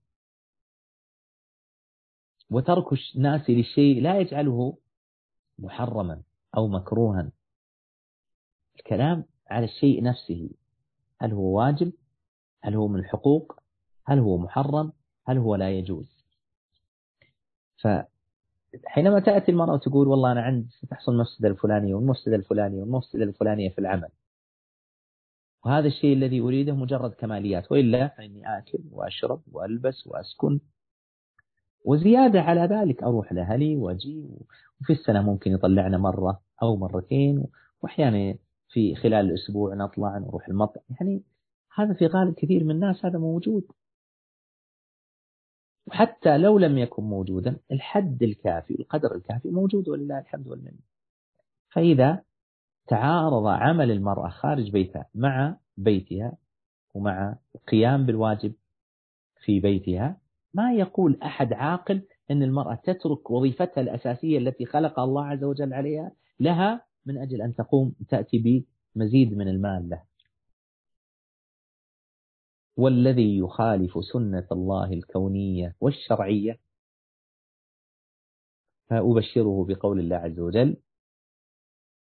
وترك 2.52 2.86
الناس 3.16 3.50
للشيء 3.50 4.02
لا 4.02 4.20
يجعله 4.20 4.78
محرما 5.60 6.22
أو 6.58 6.68
مكروها. 6.68 7.32
الكلام 8.78 9.26
على 9.50 9.66
الشيء 9.66 10.04
نفسه. 10.04 10.50
هل 11.22 11.32
هو 11.34 11.58
واجب؟ 11.58 11.92
هل 12.64 12.76
هو 12.76 12.88
من 12.88 13.00
الحقوق؟ 13.00 13.60
هل 14.06 14.20
هو 14.20 14.38
محرم؟ 14.38 14.92
هل 15.28 15.38
هو 15.38 15.56
لا 15.56 15.72
يجوز؟ 15.72 16.26
فحينما 17.78 19.20
تأتي 19.20 19.52
المرأة 19.52 19.74
وتقول 19.74 20.08
والله 20.08 20.32
أنا 20.32 20.42
عندي 20.42 20.70
ستحصل 20.70 21.12
المفسدة 21.12 21.48
الفلانية 21.48 21.96
والمفسدة 21.96 22.36
الفلانية 22.36 22.80
والمفسدة 22.80 23.24
الفلانية 23.24 23.70
في 23.70 23.80
العمل. 23.80 24.10
وهذا 25.66 25.88
الشيء 25.88 26.14
الذي 26.14 26.40
أريده 26.42 26.74
مجرد 26.74 27.12
كماليات 27.14 27.72
وإلا 27.72 28.08
فإني 28.08 28.58
آكل 28.58 28.80
وأشرب 28.92 29.42
وألبس 29.52 30.08
وأسكن. 30.08 30.60
وزيادة 31.86 32.42
على 32.42 32.62
ذلك 32.62 33.04
أروح 33.04 33.34
لأهلي 33.34 33.76
وأجي 33.76 34.24
وفي 34.82 34.94
السنة 34.94 35.22
ممكن 35.22 35.52
يطلعنا 35.52 35.98
مرة 35.98 36.42
أو 36.62 36.76
مرتين 36.76 37.44
وأحيانا 37.82 38.36
في 38.76 38.96
خلال 38.96 39.30
الأسبوع 39.30 39.74
نطلع 39.74 40.18
نروح 40.18 40.48
المطعم. 40.48 40.84
يعني 40.90 41.24
هذا 41.76 41.94
في 41.94 42.08
غالب 42.08 42.34
كثير 42.34 42.64
من 42.64 42.72
الناس 42.72 43.06
هذا 43.06 43.20
موجود. 43.20 43.64
وحتى 45.88 46.38
لو 46.38 46.60
لم 46.60 46.78
يكن 46.78 47.04
موجودا 47.04 47.58
الحد 47.72 48.24
الكافي 48.24 48.80
القدر 48.80 49.16
الكافي 49.16 49.50
موجود 49.50 49.90
ولله 49.90 50.20
الحمد 50.20 50.48
والمنة. 50.48 50.80
فإذا 51.70 52.24
تعارض 52.88 53.48
عمل 53.48 53.92
المرأة 53.92 54.30
خارج 54.30 54.72
بيتها 54.72 55.06
مع 55.16 55.58
بيتها 55.78 56.38
ومع 56.94 57.38
القيام 57.56 58.06
بالواجب 58.06 58.54
في 59.46 59.60
بيتها 59.60 60.18
ما 60.54 60.74
يقول 60.74 61.20
أحد 61.24 61.54
عاقل 61.54 62.02
أن 62.32 62.44
المرأة 62.44 62.76
تترك 62.76 63.32
وظيفتها 63.32 63.82
الأساسية 63.82 64.38
التي 64.38 64.66
خلق 64.66 65.00
الله 65.00 65.26
عز 65.26 65.44
وجل 65.44 65.74
عليها 65.74 66.12
لها 66.40 66.86
من 67.06 67.18
أجل 67.18 67.42
أن 67.42 67.56
تقوم 67.56 67.96
تأتي 68.10 68.66
بمزيد 68.96 69.38
من 69.38 69.48
المال 69.48 69.90
له. 69.90 70.04
والذي 72.78 73.38
يخالف 73.38 74.06
سنة 74.14 74.48
الله 74.52 74.94
الكونية 74.94 75.76
والشرعية. 75.82 76.60
فأبشره 78.88 79.66
بقول 79.66 80.00
الله 80.00 80.16
عز 80.16 80.40
وجل 80.40 80.78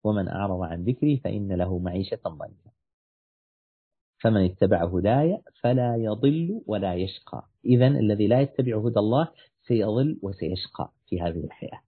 ومن 0.04 0.28
أعرض 0.28 0.62
عن 0.62 0.84
ذكري 0.84 1.18
فإن 1.18 1.52
له 1.52 1.80
معيشة 1.80 2.20
ضنكا. 2.28 2.72
فمن 4.20 4.46
اتبع 4.46 4.86
هداي 4.86 5.42
فلا 5.62 5.96
يضل 5.96 6.62
ولا 6.66 6.96
يشقى. 6.96 7.48
إذا 7.66 7.88
الذي 7.88 8.28
لا 8.28 8.42
يتبع 8.42 8.78
هدى 8.78 9.00
الله 9.00 9.32
سيضل 9.68 10.20
وسيشقى 10.22 10.92
في 11.08 11.22
هذه 11.22 11.44
الحياة. 11.44 11.82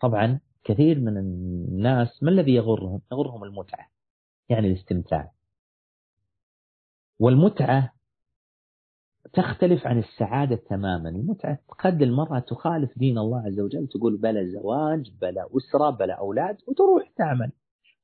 طبعا 0.00 0.40
كثير 0.64 1.00
من 1.00 1.16
الناس 1.16 2.22
ما 2.22 2.30
الذي 2.30 2.54
يغرهم؟ 2.54 3.00
يغرهم 3.12 3.44
المتعة 3.44 3.86
يعني 4.48 4.66
الاستمتاع. 4.66 5.32
والمتعة 7.18 7.92
تختلف 9.32 9.86
عن 9.86 9.98
السعادة 9.98 10.56
تماما. 10.56 11.08
المتعة 11.08 11.58
قد 11.78 12.02
المرأة 12.02 12.38
تخالف 12.38 12.98
دين 12.98 13.18
الله 13.18 13.46
عز 13.46 13.60
وجل 13.60 13.88
تقول 13.88 14.16
بلا 14.16 14.44
زواج 14.44 15.10
بلا 15.20 15.48
أسرة 15.56 15.90
بلا 15.90 16.14
أولاد 16.14 16.56
وتروح 16.66 17.12
تعمل. 17.16 17.52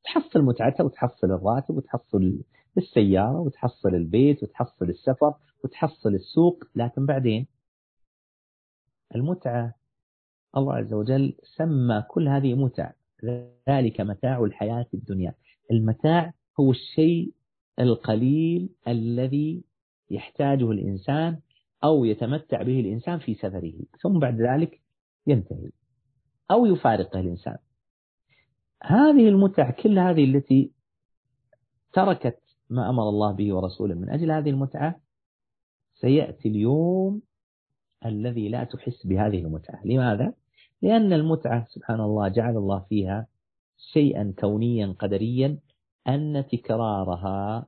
تحصل 0.05 0.43
متعتها 0.43 0.85
وتحصل 0.85 1.27
الراتب 1.27 1.77
وتحصل 1.77 2.43
السيارة 2.79 3.41
وتحصل 3.41 3.89
البيت 3.89 4.43
وتحصل 4.43 4.85
السفر 4.89 5.35
وتحصل 5.65 6.15
السوق 6.15 6.65
لكن 6.75 7.07
بعدين؟ 7.07 7.47
المتعة 9.15 9.75
الله 10.57 10.75
عز 10.75 10.93
وجل 10.93 11.35
سمى 11.57 12.05
كل 12.09 12.29
هذه 12.29 12.55
متع 12.55 12.91
ذلك 13.69 14.01
متاع 14.01 14.45
الحياة 14.45 14.87
الدنيا. 14.95 15.35
المتاع 15.71 16.33
هو 16.61 16.71
الشيء 16.71 17.33
القليل 17.81 18.69
الذي 18.89 19.65
يحتاجه 20.11 20.71
الإنسان 20.71 21.39
أو 21.85 22.05
يتمتع 22.05 22.63
به 22.63 22.81
الإنسان 22.81 23.19
في 23.19 23.35
سفره 23.35 23.73
ثم 24.03 24.19
بعد 24.19 24.41
ذلك 24.41 24.81
ينتهي 25.27 25.71
أو 26.51 26.67
يفارقه 26.67 27.21
الإنسان. 27.21 27.57
هذه 28.83 29.29
المتع 29.29 29.71
كل 29.71 29.99
هذه 29.99 30.25
التي 30.25 30.73
تركت 31.93 32.39
ما 32.71 32.91
أمر 32.91 33.09
الله 33.09 33.33
به 33.33 33.55
ورسوله 33.55 33.95
من 33.95 34.11
أجل 34.11 34.31
هذه 34.31 34.51
المتعة 34.51 35.01
سيأتي 35.95 36.49
اليوم 36.49 37.23
الذي 38.07 38.49
لا 38.49 38.65
تحس 38.65 39.07
بهذه 39.07 39.39
المتعة. 39.39 39.81
لماذا؟ 39.85 40.33
لأن 40.83 41.13
المتعة 41.13 41.67
سبحان 41.69 42.01
الله 42.01 42.29
جعل 42.29 42.57
الله 42.57 42.79
فيها 42.89 43.27
شيئا 43.93 44.35
كونيا 44.39 44.95
قدريا 44.99 45.59
أن 46.09 46.45
تكرارها 46.53 47.67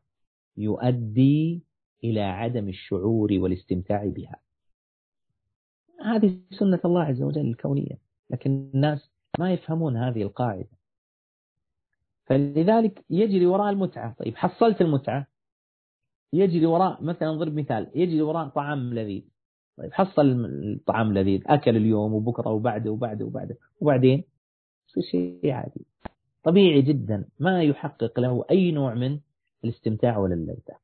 يؤدي 0.56 1.62
إلى 2.04 2.20
عدم 2.20 2.68
الشعور 2.68 3.32
والاستمتاع 3.32 4.06
بها. 4.06 4.40
هذه 6.04 6.38
سنة 6.50 6.80
الله 6.84 7.02
عز 7.02 7.22
وجل 7.22 7.48
الكونية 7.48 7.98
لكن 8.30 8.70
الناس 8.74 9.10
ما 9.38 9.52
يفهمون 9.52 9.96
هذه 9.96 10.22
القاعدة. 10.22 10.68
فلذلك 12.26 13.04
يجري 13.10 13.46
وراء 13.46 13.70
المتعة. 13.70 14.14
طيب 14.18 14.36
حصلت 14.36 14.80
المتعة؟ 14.80 15.26
يجري 16.32 16.66
وراء 16.66 17.02
مثلا 17.02 17.32
ضرب 17.32 17.54
مثال 17.54 17.90
يجري 17.94 18.22
وراء 18.22 18.48
طعام 18.48 18.94
لذيذ. 18.94 19.22
طيب 19.78 19.92
حصل 19.92 20.44
الطعام 20.44 21.12
لذيذ 21.12 21.42
أكل 21.46 21.76
اليوم 21.76 22.14
وبكرة 22.14 22.50
وبعده 22.50 22.90
وبعده 22.90 23.24
وبعده 23.24 23.56
وبعدين 23.80 24.24
شيء 25.10 25.50
عادي. 25.50 25.86
طبيعي 26.44 26.82
جدا 26.82 27.24
ما 27.40 27.62
يحقق 27.62 28.20
له 28.20 28.44
أي 28.50 28.70
نوع 28.70 28.94
من 28.94 29.18
الاستمتاع 29.64 30.18
ولا 30.18 30.34
اللذة. 30.34 30.76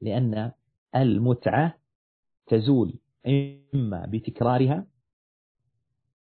لأن 0.00 0.52
المتعة 0.96 1.74
تزول 2.46 2.94
إما 3.26 4.06
بتكرارها 4.08 4.86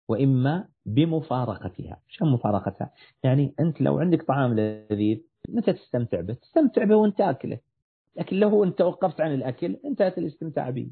وإما 0.08 0.68
بمفارقتها. 0.86 2.00
شو 2.08 2.24
مفارقتها؟ 2.24 2.90
يعني 3.22 3.54
أنت 3.60 3.80
لو 3.80 3.98
عندك 3.98 4.22
طعام 4.22 4.54
لذيذ 4.54 5.18
متى 5.48 5.72
تستمتع 5.72 6.20
به؟ 6.20 6.34
تستمتع 6.34 6.84
به 6.84 6.96
وأنت 6.96 7.18
تأكله. 7.18 7.58
لكن 8.16 8.36
لو 8.36 8.64
أنت 8.64 8.78
توقفت 8.78 9.20
عن 9.20 9.34
الأكل 9.34 9.76
انتهت 9.84 10.18
الاستمتاع 10.18 10.70
به. 10.70 10.90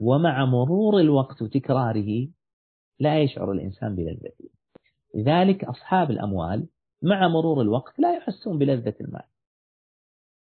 ومع 0.00 0.44
مرور 0.44 1.00
الوقت 1.00 1.42
وتكراره 1.42 2.28
لا 2.98 3.22
يشعر 3.22 3.52
الإنسان 3.52 3.96
بلذته 3.96 4.48
لذلك 5.14 5.64
أصحاب 5.64 6.10
الأموال 6.10 6.66
مع 7.02 7.28
مرور 7.28 7.62
الوقت 7.62 7.98
لا 7.98 8.16
يحسون 8.16 8.58
بلذة 8.58 8.94
المال. 9.00 9.22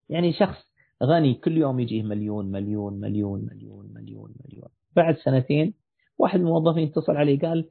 يعني 0.09 0.33
شخص 0.33 0.57
غني 1.03 1.33
كل 1.33 1.57
يوم 1.57 1.79
يجيه 1.79 2.03
مليون 2.03 2.51
مليون 2.51 2.93
مليون 2.93 3.49
مليون 3.51 3.91
مليون 3.93 4.33
مليون. 4.45 4.69
بعد 4.95 5.15
سنتين 5.17 5.73
واحد 6.17 6.39
من 6.39 6.47
الموظفين 6.47 6.87
اتصل 6.87 7.15
عليه 7.15 7.39
قال 7.39 7.69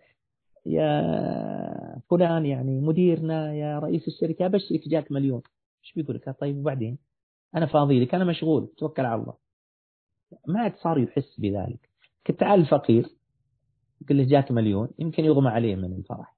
يا 0.66 2.02
فلان 2.10 2.46
يعني 2.46 2.80
مديرنا 2.80 3.54
يا 3.54 3.78
رئيس 3.78 4.08
الشركة 4.08 4.46
أبشرك 4.46 4.88
جاك 4.88 5.12
مليون. 5.12 5.42
إيش 5.84 5.94
بيقول 5.94 6.16
لك؟ 6.16 6.36
طيب 6.40 6.56
وبعدين؟ 6.56 6.98
أنا 7.54 7.66
فاضي 7.66 8.04
لك 8.04 8.14
أنا 8.14 8.24
مشغول 8.24 8.68
توكل 8.78 9.04
على 9.04 9.20
الله. 9.20 9.45
ما 10.46 10.60
عاد 10.60 10.76
صار 10.76 10.98
يحس 10.98 11.40
بذلك. 11.40 11.88
كنت 12.26 12.40
تعال 12.40 12.60
الفقير 12.60 13.06
يقول 14.00 14.18
له 14.18 14.24
جاك 14.24 14.52
مليون 14.52 14.88
يمكن 14.98 15.24
يغمى 15.24 15.48
عليه 15.48 15.76
من 15.76 15.92
الفرح. 15.92 16.36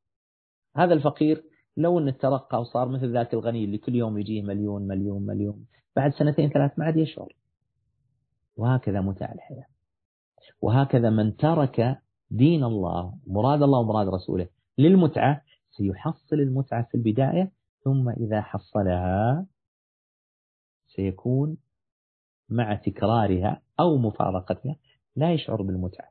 هذا 0.76 0.94
الفقير 0.94 1.44
لو 1.76 1.98
إنه 1.98 2.10
ترقى 2.10 2.60
وصار 2.60 2.88
مثل 2.88 3.12
ذاك 3.12 3.34
الغني 3.34 3.64
اللي 3.64 3.78
كل 3.78 3.94
يوم 3.94 4.18
يجيه 4.18 4.42
مليون 4.42 4.86
مليون 4.86 5.26
مليون 5.26 5.66
بعد 5.96 6.12
سنتين 6.12 6.50
ثلاث 6.50 6.78
ما 6.78 6.84
عاد 6.84 6.96
يشعر. 6.96 7.32
وهكذا 8.56 9.00
متاع 9.00 9.32
الحياة. 9.32 9.66
وهكذا 10.62 11.10
من 11.10 11.36
ترك 11.36 11.98
دين 12.30 12.64
الله 12.64 13.14
مراد 13.26 13.62
الله 13.62 13.78
ومراد 13.78 14.08
رسوله 14.08 14.48
للمتعة 14.78 15.42
سيحصل 15.70 16.36
المتعة 16.36 16.82
في 16.90 16.94
البداية 16.94 17.52
ثم 17.84 18.08
إذا 18.08 18.40
حصلها 18.40 19.46
سيكون 20.86 21.56
مع 22.48 22.74
تكرارها 22.74 23.62
أو 23.80 23.98
مفارقتها 23.98 24.76
لا 25.16 25.32
يشعر 25.32 25.62
بالمتعة. 25.62 26.08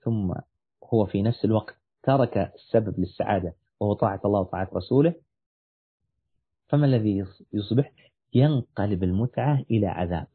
ثم 0.00 0.34
هو 0.84 1.06
في 1.06 1.22
نفس 1.22 1.44
الوقت 1.44 1.74
ترك 2.02 2.52
السبب 2.54 3.00
للسعادة 3.00 3.54
وهو 3.80 3.92
طاعة 3.92 4.20
الله 4.24 4.40
وطاعة 4.40 4.68
رسوله 4.74 5.14
فما 6.68 6.86
الذي 6.86 7.26
يصبح؟ 7.52 7.92
ينقلب 8.34 9.04
المتعة 9.04 9.64
إلى 9.70 9.86
عذاب. 9.86 10.26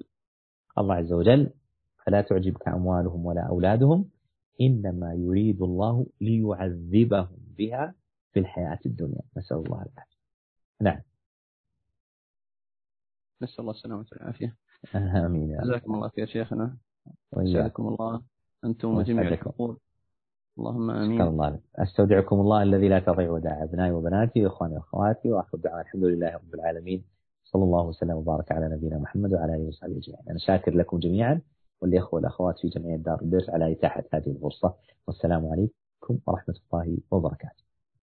الله 0.78 0.95
عز 0.95 1.13
وجل 1.13 1.49
فلا 2.05 2.21
تعجبك 2.21 2.67
أموالهم 2.67 3.26
ولا 3.26 3.41
أولادهم 3.41 4.09
إنما 4.61 5.13
يريد 5.13 5.61
الله 5.61 6.05
ليعذبهم 6.21 7.38
بها 7.57 7.95
في 8.34 8.39
الحياة 8.39 8.80
الدنيا. 8.86 9.21
نسأل 9.38 9.57
الله 9.57 9.82
العافية. 9.82 10.15
نعم. 10.82 11.01
نسأل 13.41 13.59
الله 13.59 13.71
السلامة 13.71 14.05
والعافية 14.11 14.55
آمين 14.95 15.57
جزاكم 15.63 15.95
الله 15.95 16.09
خير 16.09 16.25
شيخنا 16.25 16.77
وإياكم 17.31 17.88
الله 17.88 18.21
أنتم 18.65 18.97
وجميع 18.97 19.27
الحضور 19.27 19.77
اللهم 20.57 20.91
آمين. 20.91 21.17
شكرا 21.17 21.29
الله 21.29 21.49
لك. 21.49 21.61
أستودعكم 21.75 22.39
الله 22.39 22.63
الذي 22.63 22.88
لا 22.89 22.99
تضيع 22.99 23.29
ودائع 23.31 23.63
أبنائي 23.63 23.91
وبناتي 23.91 24.45
وإخواني 24.45 24.75
وأخواتي 24.75 25.31
واخر 25.31 25.57
دعوانا 25.57 25.81
الحمد 25.81 26.03
لله 26.03 26.36
رب 26.36 26.53
العالمين 26.53 27.03
صلى 27.43 27.63
الله 27.63 27.83
وسلم 27.86 28.15
وبارك 28.15 28.51
على 28.51 28.69
نبينا 28.75 28.97
محمد 28.97 29.33
وعلى 29.33 29.55
آله 29.55 29.67
وصحبه 29.67 29.97
أجمعين. 29.97 30.29
أنا 30.29 30.38
شاكر 30.38 30.75
لكم 30.75 30.99
جميعا 30.99 31.41
والإخوة 31.81 32.13
والأخوات 32.15 32.59
في 32.59 32.67
جميع 32.67 32.95
دار 32.95 33.21
الدرس 33.21 33.49
على 33.49 33.71
إتاحة 33.71 34.03
هذه 34.13 34.27
الفرصة 34.31 34.73
والسلام 35.07 35.47
عليكم 35.47 36.19
ورحمة 36.27 36.55
الله 36.73 36.97
وبركاته. 37.11 37.64